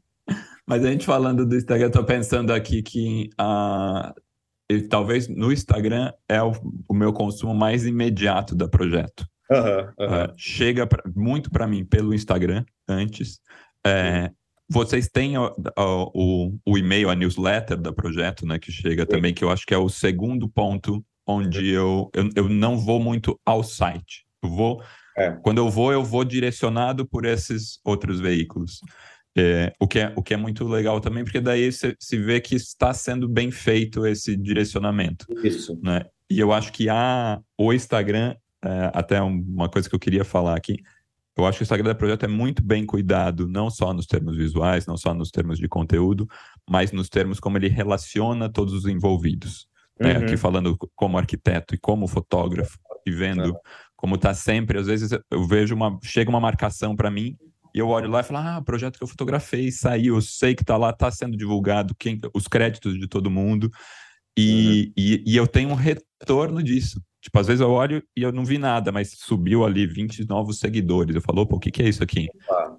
Mas 0.68 0.84
a 0.84 0.92
gente 0.92 1.06
falando 1.06 1.46
do 1.46 1.56
Instagram, 1.56 1.88
eu 1.88 1.92
tô 1.92 2.04
pensando 2.04 2.52
aqui 2.52 2.82
que 2.82 3.30
uh, 3.40 4.14
talvez 4.90 5.28
no 5.28 5.52
Instagram 5.52 6.12
é 6.28 6.42
o, 6.42 6.52
o, 6.90 6.94
meu 6.94 7.14
consumo 7.14 7.54
mais 7.54 7.86
imediato 7.86 8.56
da 8.56 8.68
projeto. 8.68 9.28
Uhum, 9.50 9.60
uhum. 9.60 10.24
Uh, 10.24 10.34
chega 10.36 10.88
pra, 10.88 11.04
muito 11.16 11.52
para 11.52 11.68
mim 11.68 11.86
pelo 11.86 12.14
Instagram 12.14 12.66
antes. 12.88 13.40
É, 13.86 14.32
vocês 14.68 15.08
têm 15.08 15.38
o, 15.38 15.54
o, 15.78 16.58
o, 16.66 16.78
e-mail, 16.78 17.12
a 17.12 17.16
newsletter 17.16 17.78
da 17.78 17.94
projeto, 17.94 18.48
né, 18.48 18.58
que 18.58 18.72
chega 18.72 19.04
Sim. 19.04 19.10
também, 19.10 19.34
que 19.34 19.44
eu 19.44 19.52
acho 19.52 19.66
que 19.66 19.74
é 19.74 19.78
o 19.78 19.88
segundo 19.88 20.50
ponto 20.50 21.06
onde 21.28 21.70
eu, 21.70 22.10
eu, 22.14 22.30
eu 22.36 22.50
não 22.50 22.78
vou 22.78 23.00
muito 23.00 23.40
ao 23.46 23.64
site. 23.64 24.26
Eu 24.42 24.50
vou, 24.50 24.82
é. 25.18 25.32
Quando 25.32 25.60
eu 25.60 25.70
vou, 25.70 25.94
eu 25.94 26.04
vou 26.04 26.26
direcionado 26.26 27.06
por 27.06 27.26
esses 27.26 27.80
outros 27.86 28.20
veículos. 28.20 28.82
É, 29.38 29.74
o, 29.80 29.88
que 29.88 30.00
é, 30.00 30.14
o 30.16 30.24
que 30.24 30.34
é 30.34 30.38
muito 30.38 30.66
legal 30.66 31.02
também, 31.02 31.24
porque 31.24 31.42
daí 31.42 31.70
se, 31.72 31.96
se 32.00 32.18
vê 32.18 32.40
que 32.40 32.56
está 32.56 32.94
sendo 32.94 33.28
bem 33.28 33.52
feito 33.52 34.06
esse 34.06 34.36
direcionamento. 34.36 35.26
Isso. 35.44 35.78
Né? 35.84 36.06
E 36.30 36.40
eu 36.40 36.54
acho 36.54 36.72
que 36.72 36.88
a, 36.88 37.42
o 37.58 37.74
Instagram, 37.74 38.36
é, 38.64 38.92
até 38.94 39.22
uma 39.22 39.68
coisa 39.70 39.90
que 39.90 39.96
eu 39.96 40.00
queria 40.00 40.24
falar 40.24 40.56
aqui, 40.56 40.78
eu 41.38 41.46
acho 41.46 41.58
que 41.58 41.64
o 41.64 41.66
Instagram 41.66 41.90
da 41.90 41.96
Projeto 41.96 42.24
é 42.24 42.30
muito 42.30 42.64
bem 42.64 42.86
cuidado, 42.86 43.46
não 43.46 43.70
só 43.70 43.94
nos 43.94 44.06
termos 44.06 44.38
visuais, 44.38 44.86
não 44.86 44.96
só 44.96 45.14
nos 45.14 45.32
termos 45.32 45.60
de 45.60 45.68
conteúdo, 45.68 46.30
mas 46.70 46.94
nos 46.94 47.10
termos 47.10 47.38
como 47.40 47.58
ele 47.58 47.68
relaciona 47.68 48.48
todos 48.50 48.74
os 48.74 48.86
envolvidos. 48.86 49.68
Né? 50.00 50.18
Uhum. 50.18 50.24
Aqui 50.24 50.38
falando 50.38 50.78
como 50.96 51.18
arquiteto 51.18 51.76
e 51.76 51.78
como 51.78 52.08
fotógrafo, 52.08 52.80
e 53.06 53.12
vendo 53.12 53.50
Uhum. 53.50 53.60
como 53.98 54.16
está 54.16 54.34
sempre, 54.34 54.80
às 54.80 54.88
vezes 54.88 55.12
eu 55.30 55.46
vejo 55.46 55.76
uma, 55.76 56.00
chega 56.02 56.30
uma 56.30 56.40
marcação 56.40 56.96
para 56.96 57.12
mim 57.12 57.38
e 57.76 57.80
eu 57.80 57.90
olho 57.90 58.10
lá 58.10 58.22
e 58.22 58.24
falo, 58.24 58.48
ah, 58.48 58.62
projeto 58.62 58.98
que 58.98 59.04
eu 59.04 59.08
fotografei, 59.08 59.70
saiu, 59.70 60.16
eu 60.16 60.22
sei 60.22 60.56
que 60.56 60.64
está 60.64 60.78
lá, 60.78 60.92
está 60.92 61.12
sendo 61.12 61.36
divulgado, 61.36 61.94
quem, 62.00 62.18
os 62.34 62.48
créditos 62.48 62.98
de 62.98 63.06
todo 63.06 63.30
mundo, 63.30 63.70
e, 64.38 64.86
Uhum. 64.88 64.94
e, 64.98 65.24
e 65.28 65.36
eu 65.36 65.46
tenho 65.46 65.70
um 65.70 65.76
retorno 65.76 66.64
disso. 66.64 67.02
Tipo, 67.22 67.40
às 67.40 67.48
vezes 67.48 67.60
eu 67.60 67.72
olho 67.72 68.02
e 68.16 68.22
eu 68.22 68.32
não 68.32 68.46
vi 68.46 68.58
nada, 68.58 68.94
mas 68.94 69.12
subiu 69.18 69.66
ali 69.66 69.86
20 69.86 70.26
novos 70.26 70.60
seguidores. 70.60 71.16
Eu 71.16 71.22
falo, 71.22 71.46
pô, 71.46 71.58
o 71.58 71.60
que, 71.60 71.72
que 71.72 71.84
é 71.84 71.90
isso 71.90 72.02
aqui? 72.04 72.30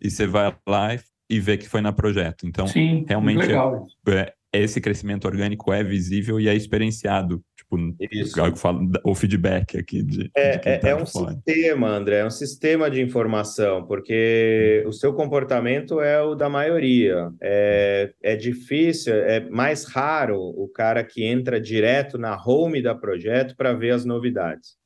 E 0.00 0.10
você 0.10 0.26
vai 0.26 0.56
lá 0.66 0.94
e, 0.94 1.00
e 1.28 1.40
vê 1.40 1.58
que 1.58 1.68
foi 1.68 1.82
na 1.82 1.92
projeto. 1.92 2.46
Então, 2.46 2.66
Sim, 2.66 3.04
realmente 3.06 3.38
legal. 3.40 3.86
é, 4.08 4.32
esse 4.52 4.80
crescimento 4.80 5.26
orgânico 5.26 5.72
é 5.72 5.84
visível 5.84 6.40
e 6.40 6.48
é 6.48 6.54
experienciado. 6.54 7.42
Tipo, 7.68 7.96
Isso. 8.12 8.34
o 9.04 9.14
feedback 9.14 9.76
aqui 9.76 10.02
de, 10.02 10.18
de 10.24 10.30
É, 10.36 10.56
quem 10.56 10.72
é, 10.72 10.78
tá 10.78 10.88
é 10.88 10.96
de 10.96 11.02
um 11.02 11.06
fora. 11.06 11.34
sistema, 11.34 11.88
André, 11.88 12.18
é 12.18 12.24
um 12.24 12.30
sistema 12.30 12.88
de 12.88 13.02
informação, 13.02 13.84
porque 13.86 14.84
o 14.86 14.92
seu 14.92 15.12
comportamento 15.12 16.00
é 16.00 16.22
o 16.22 16.36
da 16.36 16.48
maioria. 16.48 17.30
É, 17.42 18.12
é 18.22 18.36
difícil, 18.36 19.14
é 19.14 19.40
mais 19.50 19.84
raro 19.84 20.38
o 20.38 20.68
cara 20.68 21.02
que 21.02 21.24
entra 21.24 21.60
direto 21.60 22.18
na 22.18 22.40
home 22.40 22.80
da 22.80 22.94
projeto 22.94 23.56
para 23.56 23.72
ver 23.72 23.90
as 23.90 24.04
novidades. 24.04 24.76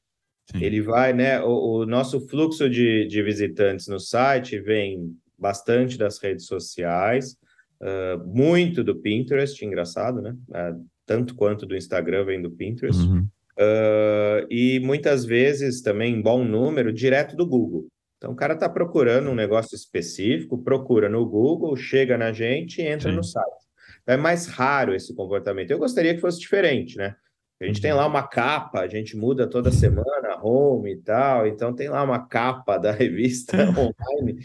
Sim. 0.51 0.65
Ele 0.65 0.81
vai, 0.81 1.13
né? 1.13 1.41
O, 1.43 1.81
o 1.81 1.87
nosso 1.87 2.27
fluxo 2.29 2.69
de, 2.69 3.07
de 3.07 3.23
visitantes 3.23 3.87
no 3.89 4.01
site 4.01 4.59
vem 4.59 5.15
bastante 5.39 5.97
das 5.97 6.19
redes 6.19 6.47
sociais, 6.47 7.37
uh, 7.81 8.27
muito 8.27 8.83
do 8.83 8.97
Pinterest, 8.97 9.65
engraçado, 9.65 10.21
né? 10.21 10.35
Uh, 10.49 10.85
tanto 11.11 11.35
quanto 11.35 11.67
do 11.67 11.77
Instagram 11.77 12.25
vem 12.25 12.41
do 12.41 12.53
Pinterest. 12.53 13.03
Uhum. 13.03 13.27
Uh, 13.59 14.47
e 14.49 14.79
muitas 14.79 15.25
vezes 15.25 15.83
também, 15.83 16.15
em 16.15 16.23
bom 16.23 16.45
número, 16.45 16.93
direto 16.93 17.35
do 17.35 17.45
Google. 17.45 17.89
Então, 18.17 18.31
o 18.31 18.37
cara 18.37 18.55
está 18.55 18.69
procurando 18.69 19.29
um 19.29 19.35
negócio 19.35 19.75
específico, 19.75 20.63
procura 20.63 21.09
no 21.09 21.27
Google, 21.27 21.75
chega 21.75 22.17
na 22.17 22.33
gente 22.33 22.81
e 22.81 22.87
entra 22.87 23.11
Sim. 23.11 23.17
no 23.17 23.25
site. 23.25 23.67
Então, 24.03 24.15
é 24.15 24.17
mais 24.17 24.47
raro 24.47 24.95
esse 24.95 25.13
comportamento. 25.13 25.73
Eu 25.73 25.81
gostaria 25.81 26.15
que 26.15 26.21
fosse 26.21 26.39
diferente, 26.39 26.97
né? 26.97 27.17
A 27.61 27.67
gente 27.67 27.81
tem 27.81 27.93
lá 27.93 28.07
uma 28.07 28.23
capa, 28.23 28.79
a 28.79 28.87
gente 28.87 29.17
muda 29.17 29.51
toda 29.51 29.73
semana, 29.73 30.39
home 30.41 30.93
e 30.93 30.97
tal, 30.97 31.45
então 31.45 31.75
tem 31.75 31.89
lá 31.89 32.05
uma 32.05 32.25
capa 32.25 32.79
da 32.79 32.93
revista 32.95 33.57
online, 33.77 34.39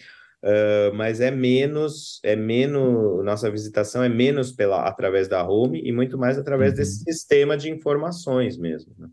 uh, 0.43 0.95
mas 0.95 1.21
é 1.21 1.31
menos, 1.31 2.19
é 2.23 2.35
menos, 2.35 3.23
nossa 3.23 3.49
visitação 3.49 4.03
é 4.03 4.09
menos 4.09 4.51
pela, 4.51 4.87
através 4.87 5.27
da 5.27 5.47
home 5.47 5.81
e 5.83 5.91
muito 5.91 6.17
mais 6.17 6.37
através 6.37 6.71
Uhum. 6.71 6.77
desse 6.77 7.03
sistema 7.03 7.57
de 7.57 7.69
informações 7.69 8.57
mesmo. 8.57 8.93
Né? 8.97 9.07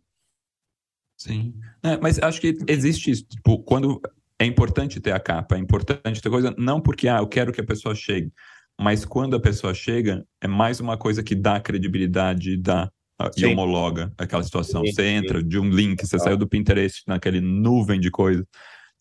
Sim. 1.17 1.55
É, 1.83 1.97
mas 1.99 2.19
acho 2.19 2.41
que 2.41 2.57
existe 2.67 3.11
isso. 3.11 3.25
Tipo, 3.25 3.59
quando 3.63 4.01
é 4.39 4.45
importante 4.45 5.01
ter 5.01 5.13
a 5.13 5.21
capa, 5.21 5.57
é 5.57 5.59
importante 5.59 6.21
ter 6.21 6.31
coisa, 6.31 6.55
não 6.59 6.81
porque 6.81 7.09
ah, 7.09 7.19
eu 7.19 7.27
quero 7.29 7.53
que 7.53 7.61
a 7.61 7.65
pessoa 7.67 7.95
chegue, 7.95 8.33
mas 8.81 9.05
quando 9.05 9.37
a 9.37 9.41
pessoa 9.41 9.73
chega, 9.73 10.27
é 10.41 10.49
mais 10.49 10.81
uma 10.81 10.97
coisa 10.97 11.23
que 11.23 11.35
dá 11.35 11.61
credibilidade, 11.61 12.57
dá 12.57 12.91
ah, 13.21 13.31
e 13.37 13.41
Sim. 13.41 13.53
homologa 13.53 14.13
aquela 14.19 14.43
situação. 14.43 14.85
Sim, 14.85 14.93
Você 14.93 15.07
entra 15.07 15.43
de 15.43 15.59
um 15.59 15.69
link, 15.69 16.01
você 16.01 16.17
Total. 16.17 16.25
saiu 16.25 16.37
do 16.37 16.49
Pinterest 16.49 17.03
naquele 17.07 17.41
nuvem 17.41 18.01
de 18.01 18.11
coisa, 18.11 18.45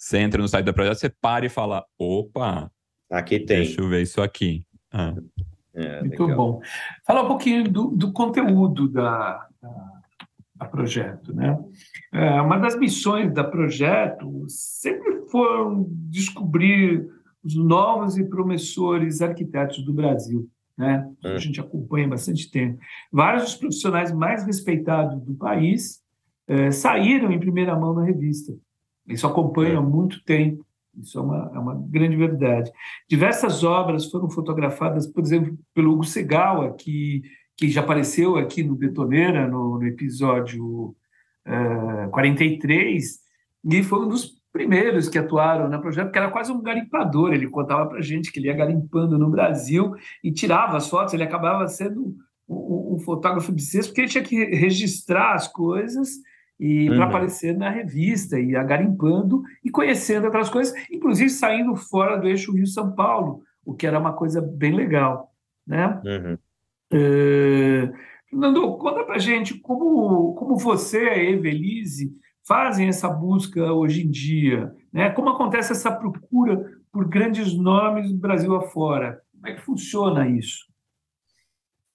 você 0.01 0.17
entra 0.17 0.41
no 0.41 0.47
site 0.47 0.65
da 0.65 0.73
projeto, 0.73 0.97
você 0.97 1.09
para 1.09 1.45
e 1.45 1.49
fala, 1.49 1.85
opa, 1.97 2.71
Aqui 3.09 3.39
tem. 3.39 3.57
deixa 3.57 3.79
eu 3.81 3.87
ver 3.87 4.01
isso 4.01 4.19
aqui. 4.19 4.65
Ah, 4.91 5.13
É, 5.75 6.01
Muito 6.01 6.23
legal. 6.23 6.37
bom. 6.37 6.61
Falar 7.05 7.21
um 7.23 7.27
pouquinho 7.27 7.69
do, 7.69 7.87
do 7.91 8.11
conteúdo 8.11 8.89
da, 8.89 9.47
da, 9.61 10.01
da 10.55 10.65
projeto, 10.65 11.33
né? 11.35 11.57
É, 12.11 12.41
uma 12.41 12.57
das 12.57 12.75
missões 12.77 13.31
da 13.31 13.43
projeto 13.43 14.43
sempre 14.49 15.21
foram 15.29 15.85
descobrir 16.09 17.07
os 17.43 17.55
novos 17.55 18.17
e 18.17 18.23
promissores 18.23 19.21
arquitetos 19.21 19.83
do 19.85 19.93
Brasil, 19.93 20.49
né? 20.75 21.07
Hum. 21.23 21.35
A 21.35 21.37
gente 21.37 21.61
acompanha 21.61 22.07
há 22.07 22.09
bastante 22.09 22.49
tempo. 22.49 22.79
Vários 23.11 23.43
dos 23.43 23.55
profissionais 23.55 24.11
mais 24.11 24.43
respeitados 24.45 25.21
do 25.23 25.35
país 25.35 26.01
eh, 26.47 26.71
saíram 26.71 27.31
em 27.31 27.39
primeira 27.39 27.75
mão 27.79 27.93
na 27.93 28.03
revista. 28.03 28.51
Isso 29.11 29.27
acompanha 29.27 29.77
há 29.77 29.81
muito 29.81 30.23
tempo. 30.23 30.65
Isso 30.99 31.17
é 31.17 31.21
uma, 31.21 31.51
é 31.53 31.59
uma 31.59 31.75
grande 31.75 32.15
verdade. 32.15 32.71
Diversas 33.09 33.63
obras 33.63 34.05
foram 34.09 34.29
fotografadas, 34.29 35.07
por 35.07 35.23
exemplo, 35.23 35.57
pelo 35.73 35.93
Hugo 35.93 36.03
Segawa, 36.03 36.75
que, 36.75 37.21
que 37.55 37.69
já 37.69 37.81
apareceu 37.81 38.35
aqui 38.35 38.63
no 38.63 38.75
Betoneira, 38.75 39.47
no, 39.47 39.79
no 39.79 39.85
episódio 39.85 40.95
eh, 41.45 42.07
43, 42.11 43.19
e 43.63 43.83
foi 43.83 44.05
um 44.05 44.09
dos 44.09 44.41
primeiros 44.51 45.07
que 45.07 45.17
atuaram 45.17 45.69
no 45.69 45.81
projeto, 45.81 46.11
que 46.11 46.17
era 46.17 46.29
quase 46.29 46.51
um 46.51 46.61
garimpador. 46.61 47.33
Ele 47.33 47.47
contava 47.47 47.87
para 47.87 48.01
gente 48.01 48.31
que 48.31 48.39
ele 48.39 48.47
ia 48.47 48.53
garimpando 48.53 49.17
no 49.17 49.29
Brasil 49.29 49.95
e 50.23 50.31
tirava 50.31 50.75
as 50.75 50.89
fotos, 50.89 51.13
ele 51.13 51.23
acabava 51.23 51.67
sendo 51.67 52.15
o, 52.47 52.95
o 52.95 52.99
fotógrafo 52.99 53.53
de 53.53 53.61
cesto, 53.61 53.89
porque 53.89 54.01
ele 54.01 54.09
tinha 54.09 54.23
que 54.23 54.43
registrar 54.45 55.33
as 55.33 55.47
coisas 55.47 56.09
e 56.61 56.87
uhum. 56.87 56.95
para 56.95 57.05
aparecer 57.05 57.57
na 57.57 57.71
revista 57.71 58.39
e 58.39 58.55
agarimpando 58.55 59.41
e 59.65 59.71
conhecendo 59.71 60.25
outras 60.25 60.47
coisas, 60.47 60.71
inclusive 60.91 61.31
saindo 61.31 61.75
fora 61.75 62.17
do 62.17 62.27
eixo 62.27 62.53
Rio-São 62.53 62.91
Paulo, 62.91 63.41
o 63.65 63.73
que 63.73 63.87
era 63.87 63.97
uma 63.97 64.13
coisa 64.13 64.39
bem 64.39 64.75
legal, 64.75 65.33
né? 65.65 65.99
Uhum. 66.05 66.37
É... 66.93 67.91
Fernando, 68.29 68.77
conta 68.77 69.03
para 69.03 69.17
gente 69.17 69.57
como, 69.59 70.35
como 70.35 70.55
você 70.55 71.03
e 71.03 71.09
a 71.09 71.31
Evelise 71.31 72.15
fazem 72.47 72.87
essa 72.87 73.09
busca 73.09 73.73
hoje 73.73 74.05
em 74.05 74.11
dia, 74.11 74.71
né? 74.93 75.09
Como 75.09 75.29
acontece 75.29 75.71
essa 75.71 75.91
procura 75.91 76.63
por 76.91 77.07
grandes 77.07 77.57
nomes 77.57 78.11
do 78.11 78.19
Brasil 78.19 78.55
afora? 78.55 79.19
Como 79.33 79.47
é 79.47 79.55
que 79.55 79.61
funciona 79.61 80.29
isso? 80.29 80.69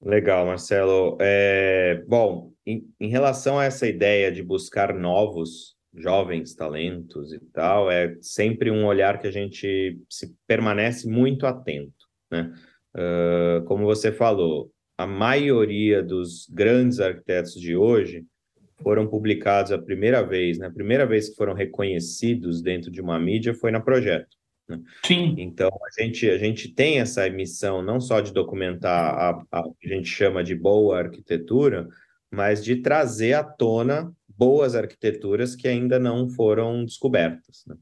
Legal, 0.03 0.45
Marcelo. 0.45 1.17
É, 1.21 2.05
bom, 2.09 2.51
em, 2.67 2.85
em, 2.99 3.09
relação 3.09 3.59
a 3.59 3.65
essa 3.65 3.87
ideia 3.87 4.31
de 4.33 4.43
buscar 4.43 4.93
novos 4.93 5.77
jovens 5.95 6.55
talentos 6.55 7.33
e 7.33 7.41
tal, 7.53 7.91
é 7.91 8.17
sempre 8.21 8.71
um 8.71 8.85
olhar 8.85 9.19
que 9.19 9.27
a 9.27 9.31
gente 9.31 9.99
se 10.11 10.35
permanece 10.47 11.09
muito 11.09 11.47
atento, 11.47 12.05
né? 12.31 12.53
Uh, 12.95 13.65
como 13.65 13.85
você 13.85 14.11
falou, 14.11 14.71
a 14.97 15.07
maioria 15.07 16.03
dos 16.03 16.47
grandes 16.49 17.01
arquitetos 17.01 17.55
de 17.55 17.77
hoje 17.77 18.25
foram 18.83 19.07
publicados 19.07 19.73
a 19.73 19.79
primeira 19.79 20.23
vez, 20.23 20.59
né? 20.59 20.67
A 20.67 20.73
primeira 20.73 21.07
vez 21.07 21.29
que 21.29 21.37
foram 21.37 21.55
reconhecidos 21.55 22.63
dentro 22.63 22.91
de 22.91 23.01
uma 23.01 23.19
mídia 23.19 23.55
foi 23.55 23.71
na 23.71 23.81
Projeto. 23.81 24.37
Né? 24.69 24.81
Sim. 25.05 25.35
Então 25.39 25.69
a 25.69 26.03
gente 26.03 26.29
a 26.29 26.39
gente 26.39 26.69
tem 26.69 26.99
essa 26.99 27.29
missão 27.31 27.83
não 27.83 28.01
só 28.01 28.21
de 28.21 28.33
documentar 28.33 29.15
a, 29.15 29.31
a, 29.51 29.61
a 29.61 29.63
que 29.79 29.87
a 29.87 29.95
gente 29.95 30.09
chama 30.09 30.43
de 30.43 30.55
boa 30.55 30.99
arquitetura, 30.99 31.89
mas 32.31 32.65
de 32.65 32.77
trazer 32.77 33.35
à 33.35 33.45
tona 33.45 34.13
boas 34.29 34.75
arquiteturas 34.75 35.57
que 35.57 35.67
ainda 35.67 35.99
não 35.99 36.29
foram 36.29 36.85
descobertas. 36.85 37.65
Né? 37.67 37.77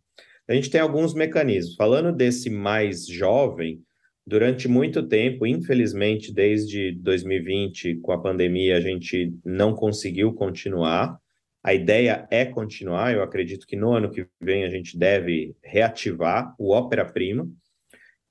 A 0.46 0.54
gente 0.54 0.70
tem 0.70 0.80
alguns 0.80 1.14
mecanismos. 1.14 1.74
Falando 1.74 2.14
desse 2.14 2.50
mais 2.50 3.06
jovem, 3.06 3.80
durante 4.26 4.68
muito 4.68 5.02
tempo, 5.02 5.46
infelizmente, 5.46 6.32
desde 6.32 6.92
2020, 6.92 7.96
com 7.96 8.12
a 8.12 8.20
pandemia, 8.20 8.76
a 8.76 8.80
gente 8.80 9.34
não 9.44 9.74
conseguiu 9.74 10.32
continuar. 10.32 11.18
A 11.62 11.72
ideia 11.72 12.26
é 12.30 12.44
continuar. 12.44 13.14
Eu 13.14 13.22
acredito 13.22 13.66
que 13.66 13.76
no 13.76 13.92
ano 13.92 14.10
que 14.10 14.26
vem 14.40 14.64
a 14.64 14.70
gente 14.70 14.98
deve 14.98 15.56
reativar 15.62 16.54
o 16.58 16.72
Ópera 16.72 17.04
Prima, 17.04 17.48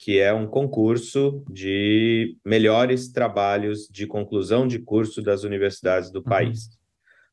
que 0.04 0.20
é 0.20 0.34
um 0.34 0.46
concurso 0.46 1.42
de 1.50 2.36
melhores 2.46 3.10
trabalhos 3.10 3.88
de 3.90 4.06
conclusão 4.06 4.68
de 4.68 4.78
curso 4.78 5.22
das 5.22 5.46
universidades 5.46 6.12
do 6.12 6.20
uhum. 6.20 6.26
país. 6.26 6.68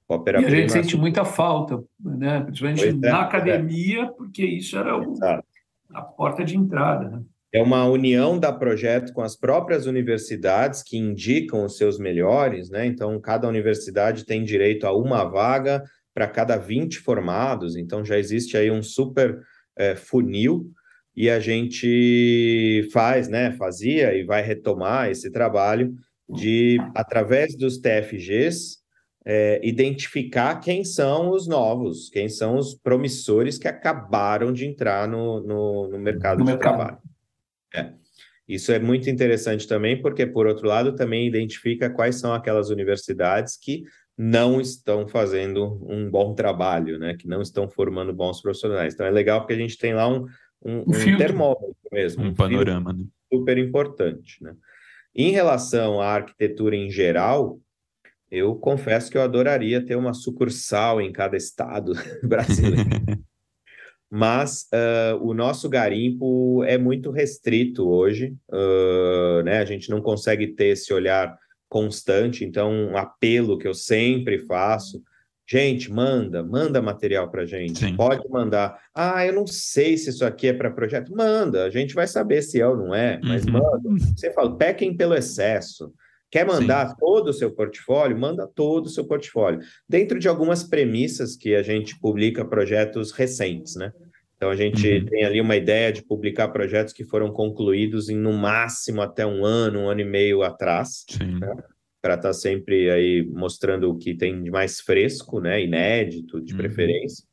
E 0.08 0.36
a 0.36 0.50
gente 0.50 0.72
sente 0.72 0.96
muita 0.96 1.24
falta, 1.24 1.82
né? 1.98 2.42
principalmente 2.42 2.82
pois 2.82 3.00
na 3.00 3.08
é, 3.08 3.22
academia, 3.22 4.02
é. 4.02 4.06
porque 4.06 4.44
isso 4.44 4.78
era 4.78 4.96
o, 4.96 5.14
a 5.92 6.02
porta 6.02 6.44
de 6.44 6.56
entrada. 6.56 7.08
Né? 7.08 7.22
É 7.52 7.60
uma 7.60 7.84
união 7.86 8.38
da 8.38 8.52
projeto 8.52 9.12
com 9.12 9.22
as 9.22 9.36
próprias 9.36 9.86
universidades 9.86 10.80
que 10.84 10.96
indicam 10.96 11.64
os 11.64 11.76
seus 11.76 11.98
melhores, 11.98 12.70
né? 12.70 12.86
Então, 12.86 13.20
cada 13.20 13.48
universidade 13.48 14.24
tem 14.24 14.44
direito 14.44 14.86
a 14.86 14.96
uma 14.96 15.24
vaga 15.24 15.82
para 16.14 16.28
cada 16.28 16.56
20 16.56 17.00
formados, 17.00 17.76
então 17.76 18.04
já 18.04 18.16
existe 18.16 18.56
aí 18.56 18.70
um 18.70 18.82
super 18.82 19.40
é, 19.76 19.96
funil 19.96 20.70
e 21.20 21.28
a 21.28 21.38
gente 21.38 22.88
faz, 22.94 23.28
né? 23.28 23.52
Fazia 23.52 24.14
e 24.14 24.24
vai 24.24 24.40
retomar 24.40 25.10
esse 25.10 25.30
trabalho 25.30 25.94
de, 26.26 26.78
através 26.94 27.54
dos 27.54 27.76
TFGs, 27.76 28.78
é, 29.26 29.60
identificar 29.62 30.60
quem 30.60 30.82
são 30.82 31.30
os 31.30 31.46
novos, 31.46 32.08
quem 32.08 32.26
são 32.30 32.56
os 32.56 32.74
promissores 32.74 33.58
que 33.58 33.68
acabaram 33.68 34.50
de 34.50 34.64
entrar 34.64 35.06
no, 35.06 35.42
no, 35.42 35.88
no 35.88 35.98
mercado 35.98 36.38
no 36.38 36.46
de 36.46 36.52
mercado. 36.52 36.76
trabalho. 36.76 36.98
É. 37.74 37.92
Isso 38.48 38.72
é 38.72 38.78
muito 38.78 39.10
interessante 39.10 39.68
também, 39.68 40.00
porque, 40.00 40.24
por 40.24 40.46
outro 40.46 40.66
lado, 40.66 40.94
também 40.94 41.28
identifica 41.28 41.90
quais 41.90 42.16
são 42.16 42.32
aquelas 42.32 42.70
universidades 42.70 43.58
que 43.58 43.84
não 44.16 44.58
estão 44.58 45.06
fazendo 45.06 45.86
um 45.86 46.10
bom 46.10 46.34
trabalho, 46.34 46.98
né? 46.98 47.14
Que 47.14 47.28
não 47.28 47.42
estão 47.42 47.68
formando 47.68 48.10
bons 48.14 48.40
profissionais. 48.40 48.94
Então 48.94 49.04
é 49.04 49.10
legal 49.10 49.40
porque 49.40 49.52
a 49.52 49.58
gente 49.58 49.76
tem 49.76 49.92
lá 49.92 50.08
um, 50.08 50.24
um, 50.64 50.80
um 50.80 51.16
termômetro 51.16 51.76
mesmo. 51.92 52.24
Um, 52.24 52.34
panorama. 52.34 52.92
Né? 52.92 53.04
Super 53.32 53.58
importante, 53.58 54.42
né? 54.42 54.54
Em 55.14 55.30
relação 55.30 56.00
à 56.00 56.06
arquitetura 56.06 56.76
em 56.76 56.90
geral, 56.90 57.58
eu 58.30 58.54
confesso 58.54 59.11
que 59.11 59.18
eu 59.18 59.22
adoraria 59.22 59.84
ter 59.84 59.96
uma 59.96 60.14
sucursal 60.14 61.00
em 61.00 61.12
cada 61.12 61.36
estado 61.36 61.92
brasileiro. 62.22 62.88
mas 64.11 64.68
uh, 64.74 65.16
o 65.24 65.32
nosso 65.32 65.68
garimpo 65.68 66.64
é 66.64 66.76
muito 66.76 67.11
restrito 67.12 67.88
hoje, 67.88 68.36
uh, 68.52 69.42
né? 69.44 69.58
A 69.58 69.64
gente 69.64 69.88
não 69.88 70.00
consegue 70.00 70.48
ter 70.48 70.68
esse 70.68 70.92
olhar 70.92 71.38
constante, 71.68 72.44
então 72.44 72.72
um 72.72 72.96
apelo 72.96 73.56
que 73.56 73.68
eu 73.68 73.74
sempre 73.74 74.38
faço, 74.38 75.00
gente, 75.51 75.90
manda, 75.90 76.44
manda 76.44 76.80
material 76.80 77.28
para 77.28 77.44
gente, 77.44 77.80
Sim. 77.80 77.96
pode 77.96 78.28
mandar. 78.28 78.80
Ah, 78.94 79.26
eu 79.26 79.32
não 79.32 79.46
sei 79.46 79.96
se 79.96 80.11
isso 80.11 80.24
aqui 80.24 80.46
é 80.46 80.53
para 80.53 80.70
projeto, 80.70 81.12
manda, 81.14 81.64
a 81.64 81.70
gente 81.70 81.92
vai 81.92 82.07
saber 82.07 82.40
se 82.42 82.61
é 82.61 82.66
ou 82.66 82.76
não 82.76 82.94
é, 82.94 83.18
mas 83.24 83.44
uhum. 83.44 83.53
manda. 83.53 83.80
Você 84.16 84.32
fala, 84.32 84.57
pequem 84.57 84.96
pelo 84.96 85.14
excesso. 85.14 85.92
Quer 86.30 86.46
mandar 86.46 86.90
Sim. 86.90 86.94
todo 87.01 87.28
o 87.28 87.32
seu 87.32 87.51
portfólio? 87.51 88.16
Manda 88.16 88.46
todo 88.46 88.86
o 88.86 88.88
seu 88.88 89.05
portfólio. 89.05 89.59
Dentro 89.88 90.20
de 90.20 90.28
algumas 90.28 90.62
premissas 90.62 91.34
que 91.34 91.57
a 91.57 91.62
gente 91.62 91.98
publica 91.98 92.44
projetos 92.44 93.11
recentes, 93.11 93.74
né? 93.74 93.92
Então 94.36 94.48
a 94.48 94.55
gente 94.55 94.88
uhum. 94.88 95.05
tem 95.07 95.24
ali 95.24 95.40
uma 95.40 95.57
ideia 95.57 95.92
de 95.92 96.03
publicar 96.03 96.48
projetos 96.48 96.94
que 96.94 97.05
foram 97.05 97.32
concluídos 97.32 98.09
em 98.09 98.16
no 98.16 98.32
máximo 98.32 99.03
até 99.03 99.26
um 99.26 99.44
ano, 99.44 99.80
um 99.80 99.88
ano 99.88 100.01
e 100.01 100.05
meio 100.05 100.42
atrás, 100.42 101.05
né? 101.20 101.57
Para 102.01 102.14
estar 102.14 102.28
tá 102.28 102.32
sempre 102.32 102.90
aí 102.90 103.26
mostrando 103.30 103.90
o 103.90 103.96
que 103.96 104.14
tem 104.14 104.42
de 104.42 104.51
mais 104.51 104.80
fresco, 104.80 105.40
né? 105.40 105.62
Inédito, 105.62 106.40
de 106.40 106.53
uhum. 106.53 106.59
preferência. 106.59 107.24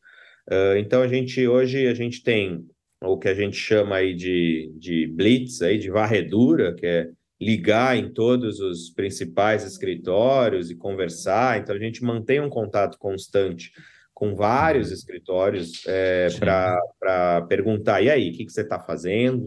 Uh, 0.50 0.78
então 0.78 1.02
a 1.02 1.08
gente 1.08 1.46
hoje 1.48 1.88
a 1.88 1.94
gente 1.94 2.24
tem 2.24 2.66
o 3.04 3.18
que 3.18 3.28
a 3.28 3.34
gente 3.34 3.58
chama 3.58 3.98
aí 3.98 4.16
de, 4.16 4.72
de 4.78 5.08
blitz 5.08 5.62
aí 5.62 5.78
de 5.78 5.90
varredura, 5.90 6.74
que 6.74 6.86
é 6.86 7.10
ligar 7.40 7.96
em 7.96 8.12
todos 8.12 8.60
os 8.60 8.90
principais 8.90 9.64
escritórios 9.64 10.72
e 10.72 10.76
conversar. 10.76 11.60
Então, 11.60 11.76
a 11.76 11.80
gente 11.80 12.04
mantém 12.04 12.40
um 12.40 12.50
contato 12.50 12.98
constante 12.98 13.72
com 14.14 14.36
vários 14.36 14.92
escritórios 14.92 15.84
é, 15.88 16.28
para 16.40 17.42
perguntar: 17.44 18.02
e 18.02 18.10
aí, 18.10 18.30
o 18.30 18.34
que, 18.34 18.46
que 18.46 18.52
você 18.52 18.62
está 18.62 18.80
fazendo? 18.80 19.46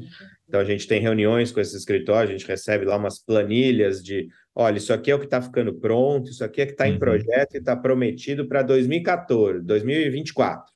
Então, 0.49 0.61
a 0.61 0.65
gente 0.65 0.87
tem 0.87 1.01
reuniões 1.01 1.51
com 1.51 1.61
esses 1.61 1.75
escritórios, 1.75 2.31
a 2.31 2.39
gente 2.39 2.49
recebe 2.49 2.85
lá 2.85 2.97
umas 2.97 3.19
planilhas 3.19 4.03
de: 4.03 4.29
olha, 4.55 4.79
isso 4.79 4.93
aqui 4.93 5.11
é 5.11 5.15
o 5.15 5.19
que 5.19 5.25
está 5.25 5.41
ficando 5.41 5.75
pronto, 5.75 6.31
isso 6.31 6.45
aqui 6.45 6.61
é 6.61 6.67
que 6.67 6.73
está 6.73 6.89
em 6.89 6.93
uhum. 6.93 6.99
projeto 6.99 7.55
e 7.55 7.59
está 7.59 7.77
prometido 7.77 8.47
para 8.47 8.63
2014, 8.63 9.61
2024. 9.61 10.73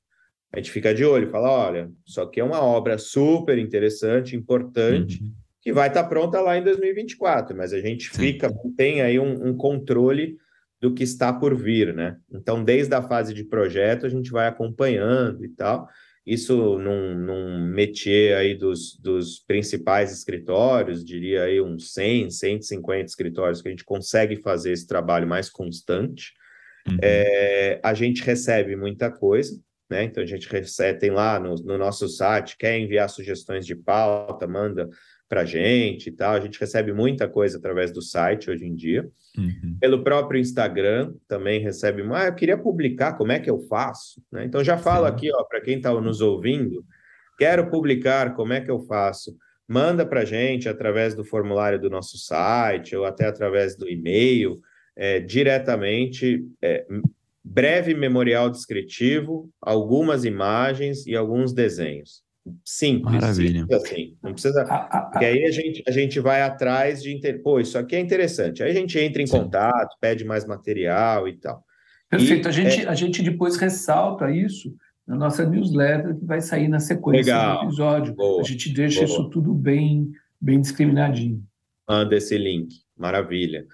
A 0.53 0.59
gente 0.59 0.71
fica 0.71 0.95
de 0.95 1.05
olho, 1.05 1.31
fala: 1.31 1.51
olha, 1.51 1.91
isso 2.07 2.21
aqui 2.21 2.41
é 2.41 2.45
uma 2.45 2.63
obra 2.63 2.99
super 2.99 3.59
interessante, 3.59 4.37
importante. 4.37 5.23
Uhum 5.23 5.45
que 5.65 5.73
vai 5.73 5.89
estar 5.89 6.05
pronta 6.05 6.41
lá 6.43 6.59
em 6.59 6.63
2024, 6.63 7.57
mas 7.57 7.73
a 7.73 7.81
gente 7.81 8.11
fica, 8.11 8.53
tem 8.77 9.01
aí 9.01 9.19
um, 9.19 9.49
um, 9.49 9.57
controle 9.57 10.37
do 10.79 10.93
que 10.93 11.03
está 11.03 11.33
por 11.33 11.57
vir, 11.57 11.95
né? 11.95 12.19
Então, 12.31 12.63
desde 12.63 12.95
a 12.95 13.01
fase 13.01 13.33
de 13.33 13.43
projeto, 13.43 14.05
a 14.05 14.11
gente 14.11 14.31
vai 14.31 14.47
acompanhando 14.47 15.43
e 15.43 15.49
tal. 15.49 15.89
Isso 16.27 16.79
num, 16.79 17.15
num 17.15 17.69
métier 17.69 18.37
aí 18.37 18.55
dos, 18.55 18.99
dos 18.99 19.41
principais 19.41 20.11
escritórios, 20.11 21.05
diria 21.05 21.43
aí 21.43 21.61
uns 21.61 21.93
100, 21.93 22.31
150 22.31 23.05
escritórios 23.05 23.61
que 23.61 23.69
a 23.69 23.71
gente 23.71 23.85
consegue 23.85 24.37
fazer 24.37 24.73
esse 24.73 24.87
trabalho 24.87 25.29
mais 25.29 25.51
constante. 25.51 26.33
Uhum. 26.89 26.97
É, 27.03 27.79
a 27.83 27.93
gente 27.93 28.23
recebe 28.23 28.75
muita 28.75 29.11
coisa, 29.11 29.61
né? 29.91 30.05
Então 30.05 30.23
a 30.23 30.27
gente 30.27 30.49
recebe, 30.49 30.99
tem 30.99 31.11
lá 31.11 31.39
no, 31.39 31.57
no 31.57 31.77
nosso 31.77 32.09
site, 32.09 32.57
quer 32.57 32.79
enviar 32.79 33.11
sugestões 33.11 33.67
de 33.67 33.75
pauta, 33.75 34.47
manda 34.47 34.89
para 35.29 35.45
gente 35.45 36.09
e 36.09 36.13
tal. 36.13 36.35
A 36.35 36.41
gente 36.41 36.59
recebe 36.59 36.93
muita 36.93 37.29
coisa 37.29 37.59
através 37.59 37.93
do 37.93 38.01
site 38.01 38.51
hoje 38.51 38.65
em 38.65 38.75
dia. 38.75 39.07
Uhum. 39.37 39.77
Pelo 39.81 40.05
próprio 40.05 40.41
Instagram 40.41 41.15
também 41.27 41.61
recebe. 41.61 42.03
Ah, 42.13 42.27
eu 42.27 42.35
queria 42.35 42.57
publicar, 42.57 43.15
como 43.15 43.33
é 43.33 43.41
que 43.41 43.51
eu 43.51 43.61
faço? 43.63 44.23
Né? 44.31 44.45
Então 44.45 44.63
já 44.63 44.79
falo 44.79 45.07
Sim. 45.07 45.13
aqui, 45.13 45.31
ó, 45.33 45.43
para 45.45 45.61
quem 45.61 45.77
está 45.77 45.93
nos 45.93 46.21
ouvindo, 46.21 46.85
quero 47.39 47.69
publicar, 47.69 48.35
como 48.35 48.53
é 48.53 48.61
que 48.61 48.71
eu 48.71 48.81
faço? 48.81 49.37
Manda 49.67 50.07
para 50.07 50.25
gente 50.25 50.69
através 50.69 51.15
do 51.15 51.25
formulário 51.25 51.81
do 51.81 51.91
nosso 51.91 52.19
site 52.19 52.95
ou 52.95 53.05
até 53.05 53.27
através 53.27 53.77
do 53.77 53.89
e-mail, 53.89 54.61
é, 54.95 55.19
diretamente. 55.21 56.47
É, 56.63 56.87
breve 57.45 57.95
memorial 57.95 58.49
descritivo, 58.49 59.51
algumas 59.61 60.25
imagens 60.25 61.07
e 61.07 61.15
alguns 61.15 61.53
desenhos. 61.53 62.24
Simples. 62.65 63.15
Maravilha. 63.15 63.61
Simples 63.61 63.83
assim. 63.83 64.17
Não 64.23 64.33
precisa. 64.33 64.65
Porque 65.11 65.25
aí 65.25 65.45
a 65.45 65.51
gente, 65.51 65.83
a 65.87 65.91
gente 65.91 66.21
vai 66.21 66.43
atrás 66.43 67.03
de. 67.03 67.15
Inter... 67.15 67.43
Pô, 67.43 67.61
isso 67.61 67.79
aqui 67.79 67.97
é 67.97 68.01
interessante. 68.01 68.63
Aí 68.63 68.71
a 68.71 68.75
gente 68.75 68.99
entra 68.99 69.23
em 69.23 69.27
Sim. 69.27 69.39
contato, 69.39 69.97
pede 70.01 70.25
mais 70.25 70.45
material 70.45 71.29
e 71.29 71.37
tal. 71.37 71.65
Perfeito. 72.09 72.47
E, 72.47 72.49
a, 72.49 72.53
gente, 72.53 72.81
é... 72.85 72.89
a 72.89 72.95
gente 72.95 73.23
depois 73.23 73.57
ressalta 73.57 74.31
isso 74.31 74.75
na 75.07 75.17
nossa 75.17 75.45
newsletter 75.45 76.17
que 76.17 76.25
vai 76.25 76.41
sair 76.41 76.69
na 76.69 76.81
sequência 76.81 77.35
Legal. 77.35 77.61
do 77.61 77.67
episódio. 77.67 78.15
Boa. 78.15 78.41
A 78.41 78.45
gente 78.45 78.73
deixa 78.73 79.01
Boa. 79.01 79.11
isso 79.11 79.31
tudo 79.31 79.55
bem, 79.55 80.11
bem 80.41 80.61
discriminadinho. 80.61 81.43
Manda 81.89 82.17
esse 82.17 82.37
link. 82.39 82.75
Maravilha. 82.97 83.67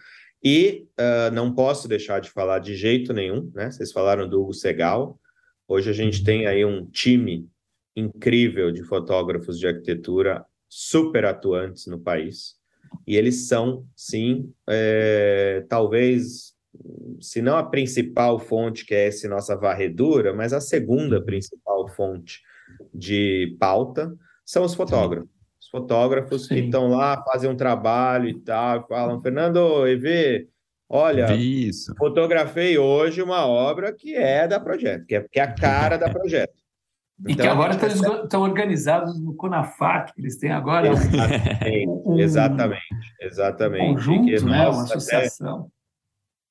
E 0.42 0.86
uh, 0.98 1.30
não 1.32 1.52
posso 1.52 1.86
deixar 1.86 2.20
de 2.20 2.30
falar 2.30 2.60
de 2.60 2.74
jeito 2.74 3.12
nenhum, 3.12 3.50
né? 3.54 3.70
Vocês 3.70 3.92
falaram 3.92 4.28
do 4.28 4.42
Hugo 4.42 4.54
Segal. 4.54 5.18
Hoje 5.68 5.90
a 5.90 5.92
gente 5.92 6.24
tem 6.24 6.46
aí 6.46 6.64
um 6.64 6.86
time 6.86 7.46
incrível 8.00 8.72
de 8.72 8.82
fotógrafos 8.82 9.58
de 9.58 9.66
arquitetura 9.66 10.44
super 10.68 11.24
atuantes 11.24 11.86
no 11.86 11.98
país. 11.98 12.54
E 13.06 13.16
eles 13.16 13.46
são, 13.46 13.84
sim, 13.94 14.52
é, 14.68 15.64
talvez, 15.68 16.54
se 17.20 17.42
não 17.42 17.56
a 17.56 17.62
principal 17.62 18.38
fonte, 18.38 18.84
que 18.84 18.94
é 18.94 19.06
essa 19.06 19.28
nossa 19.28 19.56
varredura, 19.56 20.32
mas 20.32 20.52
a 20.52 20.60
segunda 20.60 21.22
principal 21.22 21.88
fonte 21.88 22.40
de 22.94 23.56
pauta 23.58 24.12
são 24.44 24.64
os 24.64 24.74
fotógrafos. 24.74 25.28
Os 25.60 25.68
fotógrafos 25.68 26.46
sim. 26.46 26.54
que 26.54 26.60
estão 26.62 26.88
lá, 26.88 27.22
fazem 27.24 27.50
um 27.50 27.56
trabalho 27.56 28.28
e 28.28 28.40
tal, 28.40 28.86
falam, 28.88 29.20
Fernando, 29.20 29.86
EV, 29.86 30.48
olha, 30.88 31.34
Isso. 31.34 31.94
fotografei 31.96 32.78
hoje 32.78 33.22
uma 33.22 33.46
obra 33.46 33.92
que 33.92 34.14
é 34.14 34.48
da 34.48 34.58
Projeto, 34.58 35.06
que 35.06 35.16
é, 35.16 35.26
que 35.30 35.38
é 35.38 35.42
a 35.42 35.54
cara 35.54 35.96
da 35.96 36.08
Projeto. 36.10 36.59
E 37.26 37.32
então, 37.32 37.44
que 37.44 37.50
agora 37.50 37.74
estão, 37.74 38.24
estão 38.24 38.42
organizados 38.42 39.20
no 39.20 39.34
CONAFAC, 39.34 40.12
eles 40.16 40.38
têm 40.38 40.50
agora 40.50 40.88
exatamente, 40.88 41.88
um, 42.06 42.18
exatamente, 42.18 42.84
exatamente. 43.20 43.94
Conjunto, 43.94 44.46
né? 44.46 44.68
uma 44.68 44.82
associação. 44.82 45.70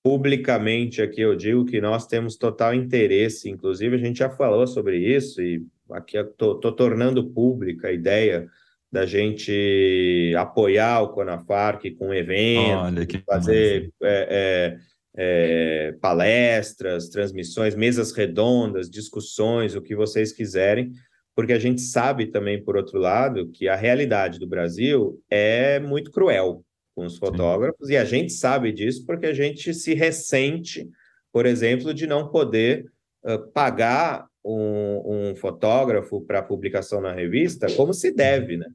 Publicamente 0.03 1.01
aqui 1.01 1.21
eu 1.21 1.35
digo 1.35 1.65
que 1.65 1.81
nós 1.81 2.05
temos 2.05 2.37
total 2.37 2.73
interesse, 2.73 3.49
inclusive 3.49 3.95
a 3.95 3.99
gente 3.99 4.19
já 4.19 4.29
falou 4.29 4.65
sobre 4.67 4.97
isso, 4.97 5.41
e 5.41 5.65
aqui 5.91 6.17
estou 6.17 6.71
tornando 6.71 7.29
pública 7.31 7.87
a 7.87 7.91
ideia 7.91 8.47
da 8.91 9.05
gente 9.05 10.33
apoiar 10.37 11.01
o 11.01 11.09
CONAFARC 11.09 11.91
com 11.91 12.13
eventos, 12.13 13.21
fazer 13.25 13.91
é, 14.01 14.27
é, 14.29 14.77
é, 15.15 15.95
palestras, 16.01 17.09
transmissões, 17.09 17.75
mesas 17.75 18.11
redondas, 18.11 18.89
discussões, 18.89 19.75
o 19.75 19.81
que 19.81 19.95
vocês 19.95 20.31
quiserem, 20.31 20.91
porque 21.35 21.53
a 21.53 21.59
gente 21.59 21.81
sabe 21.81 22.27
também, 22.27 22.63
por 22.63 22.75
outro 22.75 22.99
lado, 22.99 23.49
que 23.49 23.67
a 23.67 23.75
realidade 23.75 24.39
do 24.39 24.47
Brasil 24.47 25.21
é 25.29 25.79
muito 25.79 26.11
cruel 26.11 26.63
com 26.95 27.05
os 27.05 27.17
fotógrafos, 27.17 27.87
Sim. 27.87 27.93
e 27.93 27.97
a 27.97 28.03
gente 28.03 28.33
sabe 28.33 28.71
disso 28.71 29.05
porque 29.05 29.27
a 29.27 29.33
gente 29.33 29.73
se 29.73 29.93
ressente, 29.93 30.89
por 31.31 31.45
exemplo, 31.45 31.93
de 31.93 32.05
não 32.05 32.29
poder 32.29 32.85
uh, 33.23 33.39
pagar 33.53 34.27
um, 34.43 35.29
um 35.31 35.35
fotógrafo 35.35 36.21
para 36.21 36.41
publicação 36.41 36.99
na 36.99 37.13
revista 37.13 37.67
como 37.75 37.93
se 37.93 38.11
deve, 38.11 38.57
né? 38.57 38.67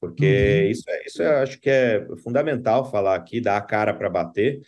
Porque 0.00 0.62
uhum. 0.62 0.70
isso, 0.70 0.84
é, 0.88 1.06
isso 1.06 1.22
eu 1.22 1.36
acho 1.38 1.60
que 1.60 1.68
é 1.68 2.06
fundamental 2.22 2.90
falar 2.90 3.14
aqui, 3.14 3.40
dar 3.40 3.56
a 3.56 3.62
cara 3.62 3.92
para 3.92 4.08
bater, 4.08 4.60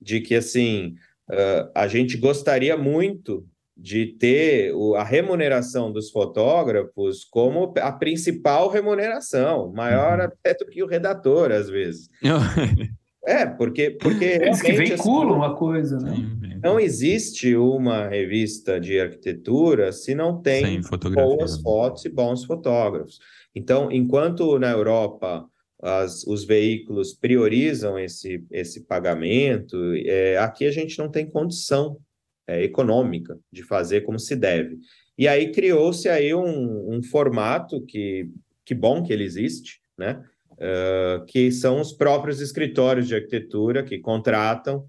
de 0.00 0.20
que, 0.20 0.34
assim, 0.34 0.94
uh, 1.30 1.70
a 1.74 1.86
gente 1.86 2.16
gostaria 2.16 2.76
muito 2.76 3.46
de 3.76 4.06
ter 4.06 4.74
o, 4.74 4.94
a 4.94 5.02
remuneração 5.02 5.90
dos 5.90 6.10
fotógrafos 6.10 7.24
como 7.24 7.72
a 7.80 7.92
principal 7.92 8.68
remuneração, 8.68 9.72
maior 9.72 10.18
uhum. 10.18 10.24
até 10.24 10.54
do 10.54 10.66
que 10.66 10.82
o 10.82 10.86
redator, 10.86 11.50
às 11.50 11.68
vezes. 11.68 12.08
é, 13.26 13.46
porque... 13.46 13.90
porque 13.92 14.24
Eles 14.24 14.60
que 14.60 14.72
veiculam 14.72 15.42
assim, 15.42 15.52
a 15.52 15.56
coisa, 15.56 15.98
né? 15.98 16.14
Não 16.62 16.78
existe 16.78 17.56
uma 17.56 18.06
revista 18.06 18.78
de 18.78 19.00
arquitetura 19.00 19.92
se 19.92 20.14
não 20.14 20.42
tem 20.42 20.80
boas 21.14 21.56
né? 21.56 21.62
fotos 21.62 22.04
e 22.04 22.10
bons 22.10 22.44
fotógrafos. 22.44 23.18
Então, 23.54 23.90
enquanto 23.90 24.58
na 24.58 24.70
Europa 24.70 25.48
as, 25.82 26.24
os 26.24 26.44
veículos 26.44 27.14
priorizam 27.14 27.98
esse, 27.98 28.44
esse 28.50 28.84
pagamento, 28.84 29.76
é, 30.04 30.36
aqui 30.38 30.66
a 30.66 30.70
gente 30.70 30.98
não 30.98 31.10
tem 31.10 31.28
condição 31.28 31.98
é, 32.46 32.62
econômica 32.62 33.38
de 33.50 33.62
fazer 33.62 34.02
como 34.02 34.18
se 34.18 34.36
deve. 34.36 34.78
E 35.16 35.28
aí 35.28 35.52
criou-se 35.52 36.08
aí 36.08 36.34
um, 36.34 36.96
um, 36.96 37.02
formato 37.02 37.84
que, 37.86 38.28
que 38.64 38.74
bom 38.74 39.02
que 39.02 39.12
ele 39.12 39.24
existe, 39.24 39.80
né? 39.96 40.22
Uh, 40.52 41.24
que 41.24 41.50
são 41.50 41.80
os 41.80 41.90
próprios 41.90 42.38
escritórios 42.38 43.08
de 43.08 43.14
arquitetura 43.14 43.82
que 43.82 43.98
contratam, 43.98 44.84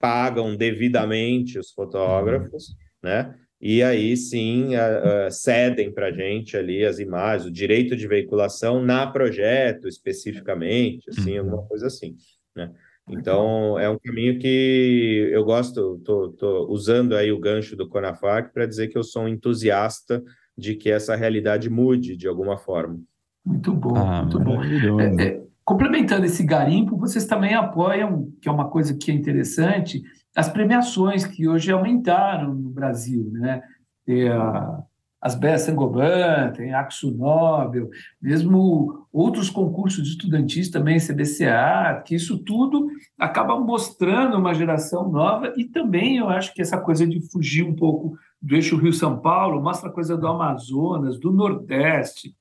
pagam 0.00 0.56
devidamente 0.56 1.60
os 1.60 1.70
fotógrafos, 1.70 2.70
uhum. 2.70 2.74
né? 3.04 3.38
E 3.62 3.80
aí 3.80 4.16
sim 4.16 4.74
uh, 4.74 5.28
uh, 5.28 5.30
cedem 5.30 5.92
para 5.92 6.08
a 6.08 6.10
gente 6.10 6.56
ali 6.56 6.84
as 6.84 6.98
imagens, 6.98 7.46
o 7.46 7.52
direito 7.52 7.94
de 7.94 8.08
veiculação 8.08 8.82
na 8.82 9.06
projeto 9.06 9.86
especificamente, 9.86 11.08
assim, 11.08 11.38
uhum. 11.38 11.44
alguma 11.44 11.62
coisa 11.68 11.86
assim, 11.86 12.16
né? 12.56 12.72
Então 13.08 13.78
é 13.78 13.88
um 13.88 13.98
caminho 13.98 14.38
que 14.38 15.28
eu 15.32 15.44
gosto, 15.44 16.00
tô, 16.04 16.30
tô 16.30 16.66
usando 16.68 17.14
aí 17.14 17.30
o 17.30 17.38
gancho 17.38 17.76
do 17.76 17.88
Conafac 17.88 18.52
para 18.52 18.66
dizer 18.66 18.88
que 18.88 18.98
eu 18.98 19.04
sou 19.04 19.22
um 19.22 19.28
entusiasta 19.28 20.22
de 20.58 20.74
que 20.74 20.90
essa 20.90 21.14
realidade 21.14 21.70
mude 21.70 22.16
de 22.16 22.26
alguma 22.26 22.56
forma. 22.56 23.00
Muito 23.44 23.72
bom, 23.72 23.96
ah, 23.96 24.22
muito 24.22 24.40
bom. 24.40 24.62
É, 25.00 25.24
é, 25.24 25.42
complementando 25.64 26.26
esse 26.26 26.44
garimpo, 26.44 26.96
vocês 26.96 27.26
também 27.26 27.54
apoiam, 27.54 28.28
que 28.40 28.48
é 28.48 28.52
uma 28.52 28.68
coisa 28.68 28.96
que 28.96 29.10
é 29.10 29.14
interessante, 29.14 30.02
as 30.34 30.48
premiações 30.48 31.26
que 31.26 31.46
hoje 31.46 31.70
aumentaram 31.70 32.54
no 32.54 32.70
Brasil, 32.70 33.30
né? 33.32 33.62
Tem 34.04 34.28
a, 34.28 34.82
as 35.20 35.36
Bea 35.36 35.56
Sangoban, 35.56 36.50
tem 36.56 36.74
a 36.74 36.80
Axo 36.80 37.12
Nobel, 37.12 37.88
mesmo 38.20 39.06
outros 39.12 39.48
concursos 39.48 40.08
estudantis 40.08 40.68
também, 40.68 40.98
CBCA, 40.98 42.02
que 42.04 42.16
isso 42.16 42.38
tudo 42.38 42.88
acaba 43.16 43.58
mostrando 43.60 44.36
uma 44.36 44.52
geração 44.52 45.08
nova 45.08 45.52
e 45.56 45.64
também 45.64 46.16
eu 46.16 46.28
acho 46.28 46.52
que 46.52 46.60
essa 46.60 46.76
coisa 46.76 47.06
de 47.06 47.20
fugir 47.30 47.62
um 47.62 47.76
pouco 47.76 48.18
do 48.40 48.56
eixo 48.56 48.76
Rio-São 48.76 49.20
Paulo 49.20 49.62
mostra 49.62 49.88
a 49.88 49.92
coisa 49.92 50.16
do 50.16 50.26
Amazonas, 50.26 51.20
do 51.20 51.30
Nordeste, 51.30 52.34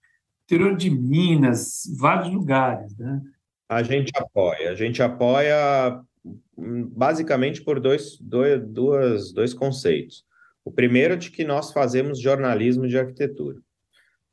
interior 0.46 0.76
de 0.76 0.90
Minas, 0.90 1.84
vários 2.00 2.34
lugares, 2.34 2.98
né? 2.98 3.22
A 3.70 3.84
gente 3.84 4.12
apoia, 4.18 4.72
a 4.72 4.76
gente 4.76 5.02
apoia 5.02 6.02
basicamente 6.58 7.62
por 7.64 7.80
dois, 7.80 8.18
dois, 8.20 8.62
duas, 8.68 9.34
dois 9.34 9.54
conceitos. 9.54 10.24
O 10.64 10.72
primeiro 10.72 11.18
de 11.18 11.32
que 11.32 11.44
nós 11.44 11.72
fazemos 11.72 12.20
jornalismo 12.20 12.88
de 12.88 12.98
arquitetura. 12.98 13.58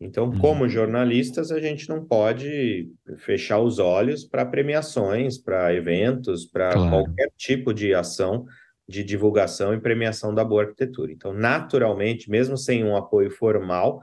Então, 0.00 0.26
uhum. 0.26 0.38
como 0.38 0.68
jornalistas, 0.68 1.50
a 1.50 1.58
gente 1.58 1.88
não 1.88 2.04
pode 2.04 2.88
fechar 3.16 3.58
os 3.58 3.78
olhos 3.78 4.24
para 4.24 4.46
premiações, 4.46 5.38
para 5.38 5.74
eventos, 5.74 6.46
para 6.46 6.72
claro. 6.72 6.90
qualquer 6.90 7.32
tipo 7.36 7.74
de 7.74 7.92
ação 7.94 8.46
de 8.88 9.02
divulgação 9.02 9.74
e 9.74 9.80
premiação 9.80 10.34
da 10.34 10.44
boa 10.44 10.62
arquitetura. 10.62 11.12
Então, 11.12 11.32
naturalmente, 11.32 12.30
mesmo 12.30 12.56
sem 12.56 12.84
um 12.84 12.96
apoio 12.96 13.30
formal, 13.30 14.02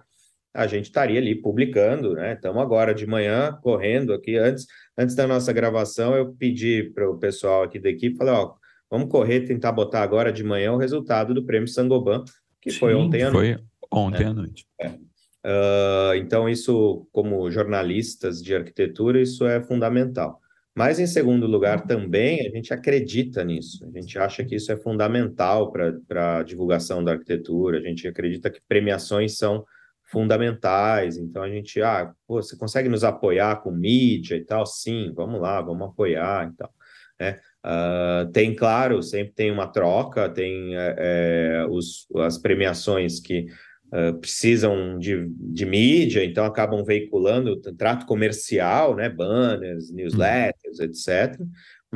a 0.56 0.68
gente 0.68 0.86
estaria 0.86 1.20
ali 1.20 1.36
publicando, 1.36 2.14
né? 2.14 2.34
Estamos 2.34 2.62
agora 2.62 2.96
de 2.96 3.06
manhã 3.06 3.60
correndo 3.62 4.14
aqui. 4.14 4.38
Antes, 4.38 4.66
antes 4.98 5.14
da 5.14 5.28
nossa 5.28 5.52
gravação, 5.52 6.16
eu 6.16 6.34
pedi 6.34 6.92
para 6.96 7.10
o 7.10 7.18
pessoal 7.18 7.64
aqui 7.64 7.78
da 7.78 7.90
equipe, 7.90 8.16
falei, 8.16 8.34
ó, 8.34 8.54
vamos 8.90 9.10
correr, 9.10 9.42
tentar 9.42 9.74
botar 9.74 10.02
agora 10.02 10.32
de 10.32 10.44
manhã 10.44 10.72
o 10.72 10.78
resultado 10.78 11.34
do 11.34 11.46
prêmio 11.46 11.68
Sangoban, 11.68 12.24
que 12.62 12.72
Sim, 12.72 12.80
foi 12.80 12.96
ontem 12.96 13.24
à 13.24 13.32
noite. 13.32 13.56
Foi 13.58 14.00
ontem 14.00 14.24
né? 14.24 14.30
à 14.30 14.34
noite. 14.34 14.66
É. 14.80 14.88
Uh, 14.88 16.16
então, 16.16 16.50
isso, 16.50 17.06
como 17.12 17.52
jornalistas 17.52 18.42
de 18.42 18.56
arquitetura, 18.56 19.22
isso 19.22 19.46
é 19.46 19.62
fundamental. 19.62 20.40
Mas, 20.74 21.00
em 21.00 21.06
segundo 21.06 21.46
lugar, 21.48 21.86
também 21.86 22.48
a 22.48 22.50
gente 22.50 22.74
acredita 22.74 23.44
nisso. 23.44 23.86
A 23.86 24.00
gente 24.00 24.18
acha 24.18 24.44
que 24.44 24.56
isso 24.56 24.72
é 24.72 24.78
fundamental 24.78 25.72
para 25.72 26.40
a 26.40 26.44
divulgação 26.44 27.04
da 27.04 27.14
arquitetura. 27.14 27.78
A 27.78 27.82
gente 27.82 28.08
acredita 28.08 28.50
que 28.50 28.60
premiações 28.68 29.38
são 29.38 29.64
fundamentais. 30.06 31.18
Então 31.18 31.44
a 31.44 31.50
gente, 31.50 31.82
ah, 31.82 32.12
pô, 32.28 32.42
você 32.42 32.56
consegue 32.58 32.90
nos 32.90 33.04
apoiar 33.04 33.62
com 33.62 33.72
mídia 33.72 34.36
e 34.36 34.44
tal? 34.44 34.66
Sim, 34.66 35.12
vamos 35.16 35.42
lá, 35.42 35.62
vamos 35.62 35.88
apoiar 35.88 36.52
e 36.52 36.56
tal. 36.56 36.74
Né? 37.20 37.40
Uh, 37.66 38.32
tem, 38.32 38.54
claro, 38.56 39.02
sempre 39.02 39.34
tem 39.34 39.52
uma 39.52 39.68
troca, 39.68 40.30
tem 40.30 40.76
é, 40.76 40.96
é, 40.98 41.66
os, 41.70 42.08
as 42.18 42.38
premiações 42.38 43.20
que 43.20 43.48
uh, 43.94 44.14
precisam 44.20 45.00
de, 45.00 45.26
de 45.30 45.66
mídia, 45.66 46.24
então 46.26 46.46
acabam 46.46 46.84
veiculando 46.84 47.60
trato 47.78 48.06
comercial, 48.06 48.96
né? 48.96 49.10
Banners, 49.10 49.90
uhum. 49.90 49.96
newsletters, 49.96 50.80
etc 50.80 51.40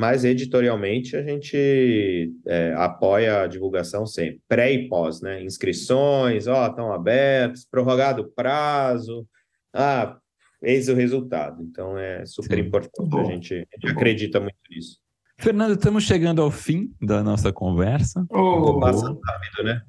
mas 0.00 0.24
editorialmente 0.24 1.14
a 1.14 1.22
gente 1.22 2.32
é, 2.46 2.72
apoia 2.74 3.42
a 3.42 3.46
divulgação 3.46 4.06
sempre, 4.06 4.40
pré 4.48 4.72
e 4.72 4.88
pós, 4.88 5.20
né? 5.20 5.44
Inscrições, 5.44 6.46
ó, 6.46 6.66
estão 6.66 6.90
abertas, 6.90 7.66
prorrogado 7.70 8.32
prazo, 8.34 9.26
ah, 9.74 10.16
eis 10.62 10.88
o 10.88 10.94
resultado. 10.94 11.62
Então 11.62 11.98
é 11.98 12.24
super 12.24 12.56
Sim. 12.56 12.64
importante, 12.64 13.14
a 13.14 13.24
gente, 13.24 13.54
a 13.54 13.76
gente 13.76 13.92
acredita 13.92 14.40
muito 14.40 14.56
nisso. 14.70 14.96
Fernando, 15.38 15.74
estamos 15.74 16.04
chegando 16.04 16.40
ao 16.40 16.50
fim 16.50 16.94
da 16.98 17.22
nossa 17.22 17.52
conversa. 17.52 18.24
Oh, 18.30 18.80
passa 18.80 19.06
rápido, 19.06 19.64
né? 19.64 19.82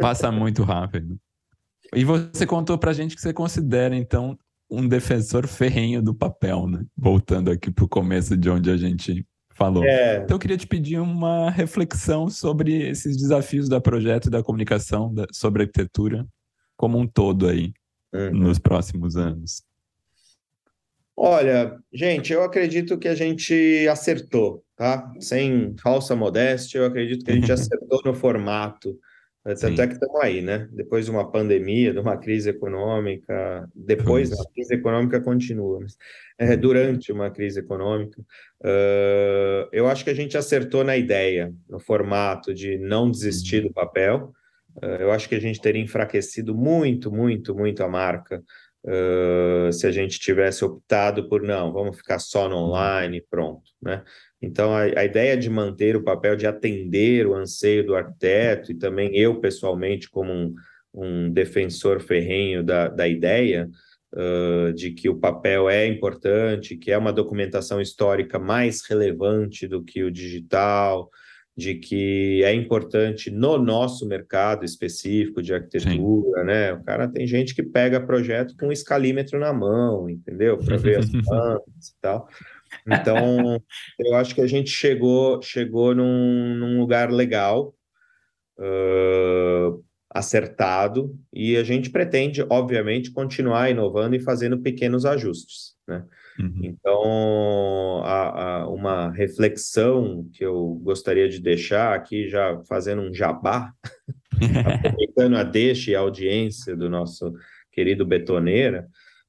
Passa 0.00 0.30
muito 0.30 0.62
rápido. 0.62 1.18
E 1.92 2.04
você 2.04 2.46
contou 2.46 2.78
pra 2.78 2.92
gente 2.92 3.16
que 3.16 3.20
você 3.20 3.32
considera, 3.32 3.96
então, 3.96 4.38
um 4.70 4.86
defensor 4.86 5.46
ferrenho 5.46 6.02
do 6.02 6.14
papel, 6.14 6.66
né? 6.66 6.84
Voltando 6.96 7.50
aqui 7.50 7.70
para 7.70 7.84
o 7.84 7.88
começo 7.88 8.36
de 8.36 8.50
onde 8.50 8.70
a 8.70 8.76
gente 8.76 9.24
falou. 9.54 9.84
É. 9.84 10.18
Então, 10.18 10.34
eu 10.34 10.38
queria 10.38 10.56
te 10.56 10.66
pedir 10.66 10.98
uma 10.98 11.50
reflexão 11.50 12.28
sobre 12.28 12.88
esses 12.88 13.16
desafios 13.16 13.68
da 13.68 13.80
projeto 13.80 14.26
e 14.26 14.30
da 14.30 14.42
comunicação 14.42 15.12
da, 15.12 15.26
sobre 15.32 15.62
arquitetura 15.62 16.26
como 16.76 16.98
um 16.98 17.06
todo 17.06 17.48
aí, 17.48 17.72
uhum. 18.12 18.32
nos 18.32 18.58
próximos 18.58 19.16
anos. 19.16 19.62
Olha, 21.16 21.78
gente, 21.90 22.32
eu 22.32 22.42
acredito 22.42 22.98
que 22.98 23.08
a 23.08 23.14
gente 23.14 23.88
acertou, 23.90 24.62
tá? 24.76 25.10
Sem 25.18 25.74
falsa 25.82 26.14
modéstia, 26.14 26.78
eu 26.78 26.84
acredito 26.84 27.24
que 27.24 27.30
a 27.30 27.34
gente 27.34 27.50
acertou 27.52 28.02
no 28.04 28.12
formato. 28.12 28.98
É, 29.46 29.54
tanto 29.54 29.76
Sim. 29.76 29.82
é 29.82 29.86
que 29.86 29.92
estamos 29.92 30.20
aí, 30.20 30.42
né? 30.42 30.68
Depois 30.72 31.04
de 31.04 31.10
uma 31.12 31.30
pandemia, 31.30 31.92
de 31.92 32.00
uma 32.00 32.16
crise 32.16 32.50
econômica, 32.50 33.68
depois 33.72 34.28
da 34.30 34.36
crise 34.52 34.74
econômica 34.74 35.20
continua, 35.20 35.78
mas 35.80 35.96
é, 36.36 36.56
durante 36.56 37.12
uma 37.12 37.30
crise 37.30 37.60
econômica, 37.60 38.20
uh, 38.20 39.68
eu 39.70 39.86
acho 39.86 40.02
que 40.02 40.10
a 40.10 40.14
gente 40.14 40.36
acertou 40.36 40.82
na 40.82 40.96
ideia, 40.96 41.54
no 41.68 41.78
formato 41.78 42.52
de 42.52 42.76
não 42.76 43.08
desistir 43.08 43.60
do 43.60 43.72
papel. 43.72 44.32
Uh, 44.82 45.00
eu 45.00 45.12
acho 45.12 45.28
que 45.28 45.36
a 45.36 45.40
gente 45.40 45.60
teria 45.60 45.80
enfraquecido 45.80 46.52
muito, 46.52 47.12
muito, 47.12 47.54
muito 47.54 47.84
a 47.84 47.88
marca 47.88 48.42
uh, 48.86 49.72
se 49.72 49.86
a 49.86 49.90
gente 49.90 50.18
tivesse 50.18 50.64
optado 50.64 51.28
por 51.28 51.42
não, 51.42 51.72
vamos 51.72 51.96
ficar 51.96 52.18
só 52.18 52.48
no 52.48 52.56
online, 52.56 53.24
pronto, 53.28 53.70
né? 53.82 54.02
Então, 54.40 54.74
a, 54.74 54.82
a, 54.82 55.04
ideia 55.04 55.36
de 55.36 55.50
manter 55.50 55.96
o 55.96 56.04
papel 56.04 56.36
de 56.36 56.46
atender 56.46 57.26
o 57.26 57.34
anseio 57.34 57.84
do 57.84 57.94
arquiteto, 57.94 58.70
e 58.70 58.74
também 58.74 59.16
eu, 59.16 59.40
pessoalmente, 59.40 60.08
como 60.10 60.32
um, 60.32 60.54
um 60.94 61.30
defensor 61.30 62.00
ferrenho 62.00 62.62
da, 62.62 62.88
da 62.88 63.08
ideia, 63.08 63.68
uh, 64.14 64.72
de 64.72 64.92
que 64.92 65.08
o 65.08 65.18
papel 65.18 65.68
é 65.68 65.86
importante, 65.86 66.76
que 66.76 66.92
é 66.92 66.98
uma 66.98 67.12
documentação 67.12 67.80
histórica 67.80 68.38
mais 68.38 68.82
relevante 68.88 69.66
do 69.66 69.82
que 69.82 70.04
o 70.04 70.10
digital, 70.10 71.10
de 71.56 71.74
que 71.74 72.42
é 72.44 72.52
importante 72.52 73.30
no 73.30 73.56
nosso 73.56 74.06
mercado 74.06 74.64
específico 74.64 75.40
de 75.40 75.54
arquitetura, 75.54 76.40
Sim. 76.40 76.46
né? 76.46 76.72
O 76.74 76.84
cara 76.84 77.08
tem 77.08 77.26
gente 77.26 77.54
que 77.54 77.62
pega 77.62 78.04
projeto 78.04 78.54
com 78.58 78.66
um 78.66 78.72
escalímetro 78.72 79.38
na 79.38 79.54
mão, 79.54 80.10
entendeu? 80.10 80.58
Para 80.58 80.76
ver 80.76 80.98
as 80.98 81.08
plantas 81.24 81.88
e 81.88 82.00
tal. 82.00 82.28
Então, 82.86 83.62
eu 83.98 84.14
acho 84.16 84.34
que 84.34 84.42
a 84.42 84.46
gente 84.46 84.68
chegou, 84.68 85.40
chegou 85.40 85.94
num, 85.94 86.54
num 86.56 86.78
lugar 86.78 87.10
legal, 87.10 87.74
uh, 88.58 89.82
acertado, 90.10 91.18
e 91.32 91.56
a 91.56 91.64
gente 91.64 91.88
pretende, 91.88 92.44
obviamente, 92.50 93.10
continuar 93.10 93.70
inovando 93.70 94.14
e 94.14 94.20
fazendo 94.20 94.60
pequenos 94.60 95.06
ajustes, 95.06 95.74
né? 95.88 96.04
Uhum. 96.38 96.60
Então, 96.62 98.02
a, 98.04 98.60
a, 98.60 98.68
uma 98.68 99.10
reflexão 99.10 100.28
que 100.32 100.44
eu 100.44 100.80
gostaria 100.82 101.28
de 101.28 101.40
deixar 101.40 101.94
aqui, 101.94 102.28
já 102.28 102.60
fazendo 102.68 103.02
um 103.02 103.14
jabá, 103.14 103.72
aproveitando 104.84 105.36
a 105.36 105.42
deixa 105.42 105.90
e 105.90 105.96
a 105.96 106.00
audiência 106.00 106.76
do 106.76 106.90
nosso 106.90 107.32
querido 107.72 108.04
Betoneira, 108.04 108.86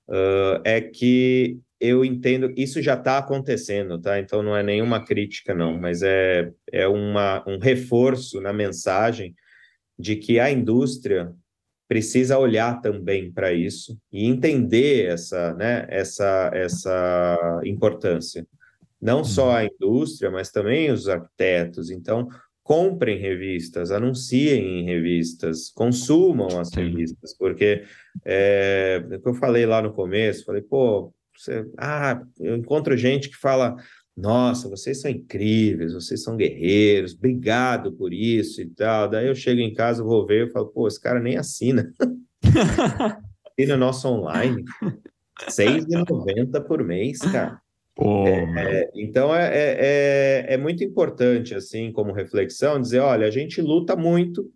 uh, 0.09 0.61
é 0.63 0.81
que 0.81 1.59
eu 1.79 2.03
entendo, 2.03 2.51
isso 2.57 2.81
já 2.81 2.95
está 2.95 3.17
acontecendo, 3.19 3.99
tá? 3.99 4.19
Então 4.19 4.41
não 4.41 4.55
é 4.55 4.63
nenhuma 4.63 5.03
crítica, 5.03 5.53
não, 5.53 5.77
mas 5.77 6.01
é, 6.01 6.51
é 6.71 6.87
uma, 6.87 7.43
um 7.47 7.59
reforço 7.59 8.41
na 8.41 8.51
mensagem 8.51 9.35
de 9.97 10.15
que 10.15 10.39
a 10.39 10.49
indústria 10.49 11.31
precisa 11.87 12.37
olhar 12.37 12.81
também 12.81 13.31
para 13.31 13.53
isso 13.53 13.97
e 14.11 14.25
entender 14.25 15.05
essa, 15.05 15.53
né, 15.53 15.85
essa, 15.89 16.51
essa 16.53 17.61
importância. 17.63 18.45
Não 19.01 19.23
só 19.23 19.55
a 19.55 19.65
indústria, 19.65 20.29
mas 20.31 20.51
também 20.51 20.91
os 20.91 21.07
arquitetos. 21.07 21.91
Então, 21.91 22.27
comprem 22.63 23.17
revistas, 23.17 23.91
anunciem 23.91 24.81
em 24.81 24.83
revistas, 24.83 25.69
consumam 25.69 26.59
as 26.59 26.73
revistas, 26.73 27.33
porque 27.37 27.83
é, 28.25 29.01
é 29.09 29.15
o 29.15 29.21
que 29.21 29.29
eu 29.29 29.33
falei 29.35 29.65
lá 29.65 29.81
no 29.81 29.93
começo, 29.93 30.43
falei, 30.43 30.61
pô, 30.61 31.13
você, 31.33 31.65
ah, 31.77 32.21
eu 32.39 32.57
encontro 32.57 32.97
gente 32.97 33.29
que 33.29 33.37
fala, 33.37 33.77
nossa, 34.17 34.67
vocês 34.67 34.99
são 34.99 35.11
incríveis, 35.11 35.93
vocês 35.93 36.23
são 36.23 36.35
guerreiros, 36.35 37.13
obrigado 37.13 37.91
por 37.91 38.11
isso 38.11 38.59
e 38.59 38.65
tal. 38.65 39.07
Daí 39.07 39.27
eu 39.27 39.35
chego 39.35 39.61
em 39.61 39.71
casa, 39.71 40.03
vou 40.03 40.25
ver, 40.25 40.47
eu 40.47 40.51
falo, 40.51 40.69
pô, 40.69 40.87
esse 40.87 40.99
cara 40.99 41.19
nem 41.19 41.37
assina. 41.37 41.93
assina 43.45 43.77
nosso 43.77 44.07
online. 44.07 44.63
R$ 44.81 45.47
6,90 45.47 46.61
por 46.61 46.83
mês, 46.83 47.19
cara. 47.19 47.61
Oh, 47.99 48.27
é, 48.27 48.89
então 48.95 49.35
é, 49.35 49.47
é, 49.47 49.77
é, 50.49 50.53
é 50.53 50.57
muito 50.57 50.83
importante, 50.83 51.53
assim, 51.53 51.91
como 51.91 52.11
reflexão, 52.11 52.81
dizer, 52.81 52.99
olha, 52.99 53.27
a 53.27 53.31
gente 53.31 53.61
luta 53.61 53.95
muito 53.95 54.51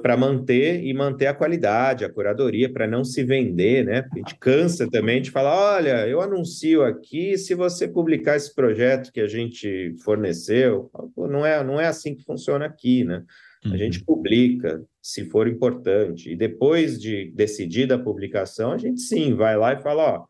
para 0.00 0.16
manter 0.16 0.84
e 0.84 0.94
manter 0.94 1.26
a 1.26 1.34
qualidade, 1.34 2.04
a 2.04 2.12
curadoria, 2.12 2.72
para 2.72 2.86
não 2.86 3.02
se 3.02 3.24
vender, 3.24 3.84
né? 3.84 4.06
A 4.12 4.16
gente 4.16 4.36
cansa 4.38 4.88
também 4.88 5.20
de 5.20 5.30
falar: 5.30 5.76
olha, 5.76 6.06
eu 6.06 6.20
anuncio 6.20 6.84
aqui, 6.84 7.36
se 7.36 7.54
você 7.54 7.88
publicar 7.88 8.36
esse 8.36 8.54
projeto 8.54 9.10
que 9.10 9.20
a 9.20 9.26
gente 9.26 9.94
forneceu, 10.04 10.90
não 11.16 11.44
é, 11.44 11.64
não 11.64 11.80
é 11.80 11.86
assim 11.86 12.14
que 12.14 12.22
funciona 12.22 12.64
aqui, 12.64 13.02
né? 13.02 13.24
A 13.64 13.76
gente 13.76 14.00
uhum. 14.00 14.04
publica, 14.06 14.82
se 15.00 15.24
for 15.24 15.46
importante, 15.46 16.32
e 16.32 16.36
depois 16.36 17.00
de 17.00 17.30
decidida 17.32 17.94
a 17.94 17.98
publicação, 17.98 18.72
a 18.72 18.78
gente 18.78 19.00
sim 19.00 19.34
vai 19.34 19.56
lá 19.56 19.72
e 19.72 19.82
fala: 19.82 20.02
ó, 20.02 20.24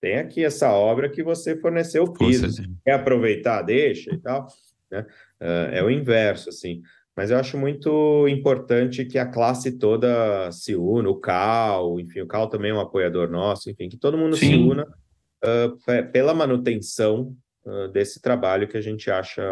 tem 0.00 0.18
aqui 0.18 0.44
essa 0.44 0.70
obra 0.72 1.08
que 1.08 1.22
você 1.22 1.56
forneceu 1.60 2.04
o 2.04 2.12
piso, 2.12 2.48
quer 2.84 2.92
aproveitar, 2.92 3.62
deixa 3.62 4.14
e 4.14 4.18
tal. 4.18 4.46
Né? 4.90 5.00
Uh, 5.40 5.74
é 5.74 5.82
o 5.82 5.90
inverso, 5.90 6.48
assim. 6.48 6.80
Mas 7.16 7.30
eu 7.30 7.38
acho 7.38 7.56
muito 7.56 8.28
importante 8.28 9.06
que 9.06 9.18
a 9.18 9.24
classe 9.24 9.78
toda 9.78 10.52
se 10.52 10.76
una, 10.76 11.08
o 11.08 11.16
Cal, 11.16 11.98
enfim, 11.98 12.20
o 12.20 12.26
Cal 12.26 12.46
também 12.46 12.70
é 12.70 12.74
um 12.74 12.80
apoiador 12.80 13.30
nosso, 13.30 13.70
enfim, 13.70 13.88
que 13.88 13.96
todo 13.96 14.18
mundo 14.18 14.36
Sim. 14.36 14.46
se 14.46 14.54
una 14.56 14.82
uh, 14.82 16.12
pela 16.12 16.34
manutenção 16.34 17.34
uh, 17.64 17.88
desse 17.88 18.20
trabalho 18.20 18.68
que 18.68 18.76
a 18.76 18.82
gente 18.82 19.10
acha, 19.10 19.42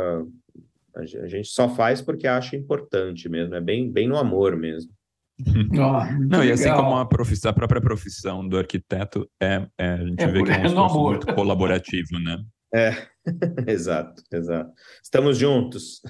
a 0.95 1.27
gente 1.27 1.49
só 1.49 1.67
faz 1.69 2.03
porque 2.03 2.27
acha 2.27 2.55
importante 2.55 3.31
mesmo, 3.31 3.55
é 3.55 3.61
bem, 3.63 3.91
bem 3.91 4.07
no 4.07 4.19
amor 4.19 4.57
mesmo. 4.57 4.93
Oh, 5.75 6.25
Não, 6.29 6.45
e 6.45 6.53
assim 6.53 6.71
como 6.71 6.97
a, 6.97 7.05
profissão, 7.05 7.51
a 7.51 7.55
própria 7.55 7.81
profissão 7.81 8.47
do 8.47 8.57
arquiteto, 8.57 9.29
é, 9.43 9.67
é 9.77 9.89
a 9.95 10.05
gente 10.05 10.23
é 10.23 10.29
vê 10.29 10.45
que 10.45 10.51
é 10.51 10.59
um 10.59 10.67
esforço 10.67 11.01
muito 11.01 11.35
colaborativo, 11.35 12.21
né? 12.21 12.39
É, 12.73 13.07
exato, 13.67 14.23
exato. 14.33 14.71
Estamos 15.03 15.37
juntos. 15.37 16.01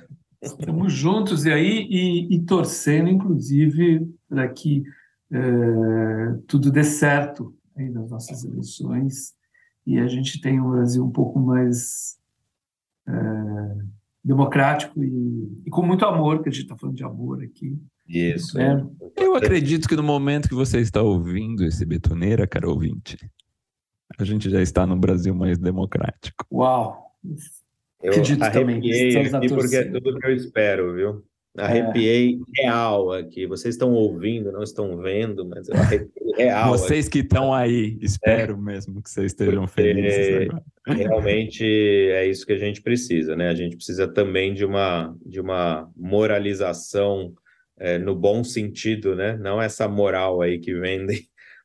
Estamos 0.44 0.92
juntos 0.92 1.44
e 1.44 1.52
aí 1.52 1.86
e, 1.90 2.34
e 2.36 2.42
torcendo, 2.42 3.08
inclusive, 3.08 4.06
para 4.28 4.48
que 4.48 4.82
é, 5.30 6.38
tudo 6.46 6.70
dê 6.70 6.84
certo 6.84 7.54
aí 7.76 7.88
nas 7.88 8.10
nossas 8.10 8.44
eleições 8.44 9.34
e 9.86 9.98
a 9.98 10.06
gente 10.06 10.40
tenha 10.40 10.62
um 10.62 10.70
Brasil 10.70 11.04
um 11.04 11.10
pouco 11.10 11.38
mais 11.38 12.18
é, 13.06 13.12
democrático 14.22 15.02
e, 15.02 15.62
e, 15.66 15.70
com 15.70 15.82
muito 15.82 16.04
amor, 16.04 16.42
que 16.42 16.48
a 16.48 16.52
gente 16.52 16.62
está 16.62 16.76
falando 16.76 16.96
de 16.96 17.04
amor 17.04 17.42
aqui. 17.42 17.78
Isso. 18.08 18.58
É. 18.58 18.84
Eu 19.16 19.34
acredito 19.34 19.88
que 19.88 19.96
no 19.96 20.02
momento 20.02 20.48
que 20.48 20.54
você 20.54 20.80
está 20.80 21.02
ouvindo 21.02 21.64
esse 21.64 21.84
betoneira, 21.84 22.46
cara 22.46 22.68
ouvinte, 22.68 23.18
a 24.18 24.24
gente 24.24 24.48
já 24.50 24.62
está 24.62 24.86
no 24.86 24.96
Brasil 24.96 25.34
mais 25.34 25.58
democrático. 25.58 26.46
Uau! 26.50 27.12
Eu 28.04 28.10
Acredito 28.10 28.42
arrepiei 28.42 29.16
aqui 29.16 29.48
porque 29.48 29.76
é 29.76 29.84
tudo 29.84 30.18
que 30.18 30.26
eu 30.26 30.34
espero, 30.34 30.94
viu? 30.94 31.24
Arrepiei 31.56 32.38
é. 32.58 32.62
real 32.62 33.12
aqui. 33.12 33.46
Vocês 33.46 33.76
estão 33.76 33.94
ouvindo, 33.94 34.52
não 34.52 34.62
estão 34.62 34.98
vendo, 34.98 35.48
mas 35.48 35.68
eu 35.70 35.76
arrepiei 35.76 36.34
real. 36.36 36.68
Vocês 36.68 37.06
aqui. 37.06 37.22
que 37.22 37.24
estão 37.24 37.54
aí, 37.54 37.96
espero 38.02 38.52
é. 38.52 38.56
mesmo 38.60 39.02
que 39.02 39.08
vocês 39.08 39.32
estejam 39.32 39.64
porque 39.64 39.82
felizes. 39.82 40.50
Agora. 40.50 40.64
Realmente 40.86 41.64
é 41.64 42.26
isso 42.26 42.44
que 42.44 42.52
a 42.52 42.58
gente 42.58 42.82
precisa, 42.82 43.34
né? 43.34 43.48
A 43.48 43.54
gente 43.54 43.76
precisa 43.76 44.06
também 44.06 44.52
de 44.52 44.66
uma, 44.66 45.16
de 45.24 45.40
uma 45.40 45.90
moralização 45.96 47.32
é, 47.78 47.96
no 47.96 48.14
bom 48.14 48.44
sentido, 48.44 49.16
né? 49.16 49.34
Não 49.38 49.62
essa 49.62 49.88
moral 49.88 50.42
aí 50.42 50.58
que 50.58 50.74
vendem, 50.74 51.20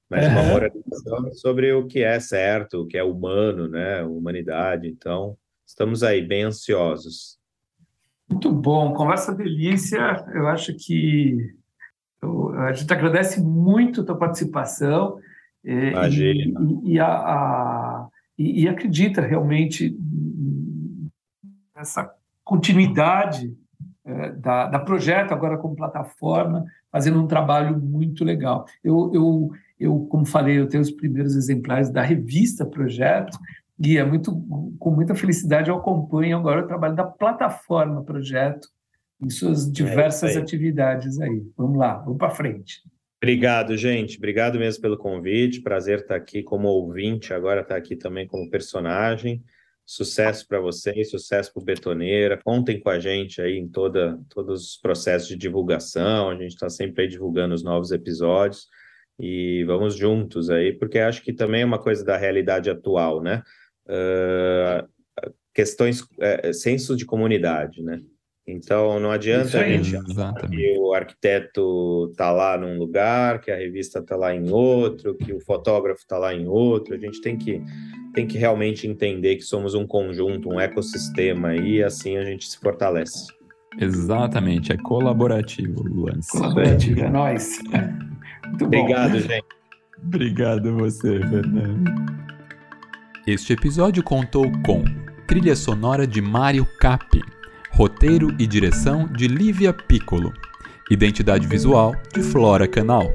mas 0.10 0.26
uma 0.26 0.44
moralização 0.44 1.34
sobre 1.34 1.74
o 1.74 1.86
que 1.86 2.02
é 2.02 2.18
certo, 2.22 2.84
o 2.84 2.88
que 2.88 2.98
é 2.98 3.04
humano, 3.04 3.68
né? 3.68 4.04
Humanidade. 4.04 4.88
Então, 4.88 5.38
Estamos 5.70 6.02
aí, 6.02 6.26
bem 6.26 6.46
ansiosos. 6.46 7.38
Muito 8.28 8.52
bom, 8.52 8.92
conversa 8.92 9.36
delícia. 9.36 10.00
Eu 10.34 10.48
acho 10.48 10.74
que 10.74 11.38
eu, 12.20 12.50
a 12.62 12.74
gente 12.74 12.92
agradece 12.92 13.40
muito 13.40 14.02
a 14.02 14.04
tua 14.04 14.18
participação. 14.18 15.20
É, 15.64 15.92
Imagina. 15.92 16.60
E, 16.84 16.94
e, 16.94 17.00
a, 17.00 17.06
a, 17.06 18.08
e, 18.36 18.64
e 18.64 18.68
acredita 18.68 19.22
realmente 19.22 19.96
nessa 21.76 22.12
continuidade 22.44 23.56
é, 24.04 24.32
da, 24.32 24.66
da 24.66 24.80
projeto 24.80 25.34
agora 25.34 25.56
como 25.56 25.76
plataforma, 25.76 26.66
fazendo 26.92 27.22
um 27.22 27.28
trabalho 27.28 27.80
muito 27.80 28.26
legal. 28.26 28.66
Eu, 28.84 29.12
eu, 29.14 29.52
eu, 29.80 30.00
como 30.10 30.26
falei, 30.26 30.60
eu 30.60 30.68
tenho 30.68 30.82
os 30.82 30.92
primeiros 30.92 31.36
exemplares 31.36 31.92
da 31.92 32.02
revista 32.02 32.66
Projeto, 32.66 33.38
e 33.80 33.98
é 33.98 34.04
muito, 34.04 34.32
com 34.78 34.92
muita 34.92 35.16
felicidade 35.16 35.70
eu 35.70 35.78
acompanho 35.78 36.38
agora 36.38 36.64
o 36.64 36.68
trabalho 36.68 36.96
da 36.96 37.06
plataforma 37.06 38.04
Projeto 38.04 38.68
em 39.22 39.30
suas 39.30 39.68
é 39.68 39.72
diversas 39.72 40.36
é 40.36 40.40
atividades 40.40 41.20
aí. 41.20 41.44
Vamos 41.58 41.78
lá, 41.78 41.98
vamos 41.98 42.18
para 42.18 42.30
frente. 42.30 42.82
Obrigado, 43.22 43.76
gente. 43.76 44.18
Obrigado 44.18 44.58
mesmo 44.58 44.82
pelo 44.82 44.98
convite. 44.98 45.62
Prazer 45.62 46.00
estar 46.00 46.16
aqui 46.16 46.42
como 46.42 46.70
ouvinte, 46.70 47.34
agora 47.34 47.62
estar 47.62 47.76
aqui 47.76 47.96
também 47.96 48.26
como 48.26 48.50
personagem. 48.50 49.44
Sucesso 49.86 50.48
para 50.48 50.60
vocês, 50.60 51.10
sucesso 51.10 51.52
para 51.52 51.62
o 51.62 51.66
Betoneira. 51.66 52.40
Contem 52.42 52.80
com 52.80 52.90
a 52.90 53.00
gente 53.00 53.42
aí 53.42 53.58
em 53.58 53.68
toda, 53.68 54.18
todos 54.30 54.70
os 54.70 54.78
processos 54.78 55.28
de 55.28 55.36
divulgação. 55.36 56.30
A 56.30 56.36
gente 56.36 56.54
está 56.54 56.70
sempre 56.70 57.04
aí 57.04 57.10
divulgando 57.10 57.54
os 57.54 57.64
novos 57.64 57.92
episódios 57.92 58.68
e 59.20 59.66
vamos 59.66 59.96
juntos 59.96 60.50
aí, 60.50 60.72
porque 60.72 61.00
acho 61.00 61.22
que 61.22 61.34
também 61.34 61.64
é 61.64 61.66
uma 61.66 61.80
coisa 61.80 62.06
da 62.06 62.16
realidade 62.16 62.70
atual, 62.70 63.22
né? 63.22 63.44
Uh, 63.90 64.88
questões, 65.54 66.02
uh, 66.02 66.54
senso 66.54 66.96
de 66.96 67.06
comunidade, 67.06 67.82
né? 67.82 68.00
Então 68.48 69.00
não 69.00 69.12
adianta 69.12 69.60
a 69.60 69.64
gente 69.64 69.92
que 70.50 70.78
o 70.80 70.94
arquiteto 70.94 72.10
está 72.12 72.32
lá 72.32 72.58
num 72.58 72.78
lugar, 72.78 73.40
que 73.40 73.52
a 73.52 73.56
revista 73.56 74.00
está 74.00 74.16
lá 74.16 74.34
em 74.34 74.50
outro, 74.50 75.16
que 75.16 75.32
o 75.32 75.40
fotógrafo 75.40 76.02
está 76.02 76.18
lá 76.18 76.34
em 76.34 76.48
outro. 76.48 76.96
A 76.96 76.98
gente 76.98 77.22
tem 77.22 77.38
que 77.38 77.62
tem 78.14 78.26
que 78.26 78.38
realmente 78.38 78.88
entender 78.88 79.36
que 79.36 79.44
somos 79.44 79.76
um 79.76 79.86
conjunto, 79.86 80.50
um 80.50 80.60
ecossistema 80.60 81.56
e 81.56 81.84
assim 81.84 82.18
a 82.18 82.26
gente 82.26 82.48
se 82.48 82.58
fortalece. 82.58 83.28
Exatamente, 83.80 84.72
é 84.72 84.78
colaborativo 84.78 85.84
lance. 85.88 86.32
Colaborativo, 86.32 87.02
é 87.02 87.10
nóis. 87.10 87.60
Muito 88.48 88.66
Obrigado, 88.66 89.12
bom. 89.12 89.20
gente. 89.20 89.46
Obrigado 90.04 90.76
você, 90.76 91.20
Fernando. 91.20 91.92
Este 93.32 93.54
episódio 93.54 94.02
contou 94.02 94.52
com 94.66 94.84
trilha 95.28 95.56
sonora 95.56 96.08
de 96.08 96.20
Mário 96.20 96.66
Capi, 96.80 97.22
roteiro 97.70 98.36
e 98.40 98.48
direção 98.48 99.08
de 99.08 99.28
Lívia 99.28 99.72
Piccolo, 99.72 100.34
identidade 100.90 101.46
visual 101.46 101.94
de 102.12 102.24
Flora 102.24 102.68
Canal. 102.68 103.14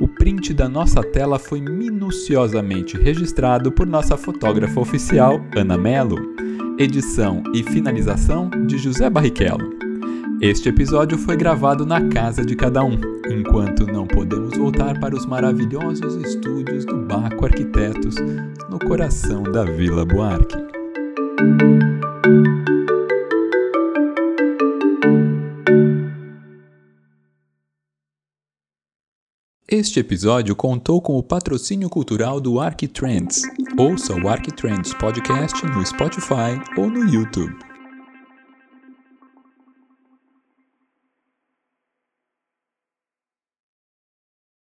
O 0.00 0.08
print 0.08 0.52
da 0.52 0.68
nossa 0.68 1.04
tela 1.04 1.38
foi 1.38 1.60
minuciosamente 1.60 2.98
registrado 2.98 3.70
por 3.70 3.86
nossa 3.86 4.16
fotógrafa 4.16 4.80
oficial, 4.80 5.40
Ana 5.54 5.78
Melo. 5.78 6.18
Edição 6.76 7.40
e 7.54 7.62
finalização 7.62 8.50
de 8.66 8.76
José 8.76 9.08
Barrichello. 9.08 9.87
Este 10.40 10.68
episódio 10.68 11.18
foi 11.18 11.36
gravado 11.36 11.84
na 11.84 12.08
casa 12.10 12.46
de 12.46 12.54
cada 12.54 12.84
um, 12.84 12.96
enquanto 13.28 13.84
não 13.84 14.06
podemos 14.06 14.56
voltar 14.56 14.98
para 15.00 15.16
os 15.16 15.26
maravilhosos 15.26 16.14
estúdios 16.14 16.84
do 16.84 16.96
Baco 16.96 17.44
Arquitetos, 17.44 18.14
no 18.70 18.78
coração 18.78 19.42
da 19.42 19.64
Vila 19.64 20.06
Buarque. 20.06 20.56
Este 29.66 29.98
episódio 29.98 30.54
contou 30.54 31.02
com 31.02 31.18
o 31.18 31.22
patrocínio 31.22 31.90
cultural 31.90 32.40
do 32.40 32.60
Arquitrends. 32.60 33.42
Ouça 33.76 34.14
o 34.14 34.28
Arquitrends 34.28 34.94
Podcast 34.94 35.66
no 35.66 35.84
Spotify 35.84 36.62
ou 36.76 36.88
no 36.88 37.04
YouTube. 37.12 37.67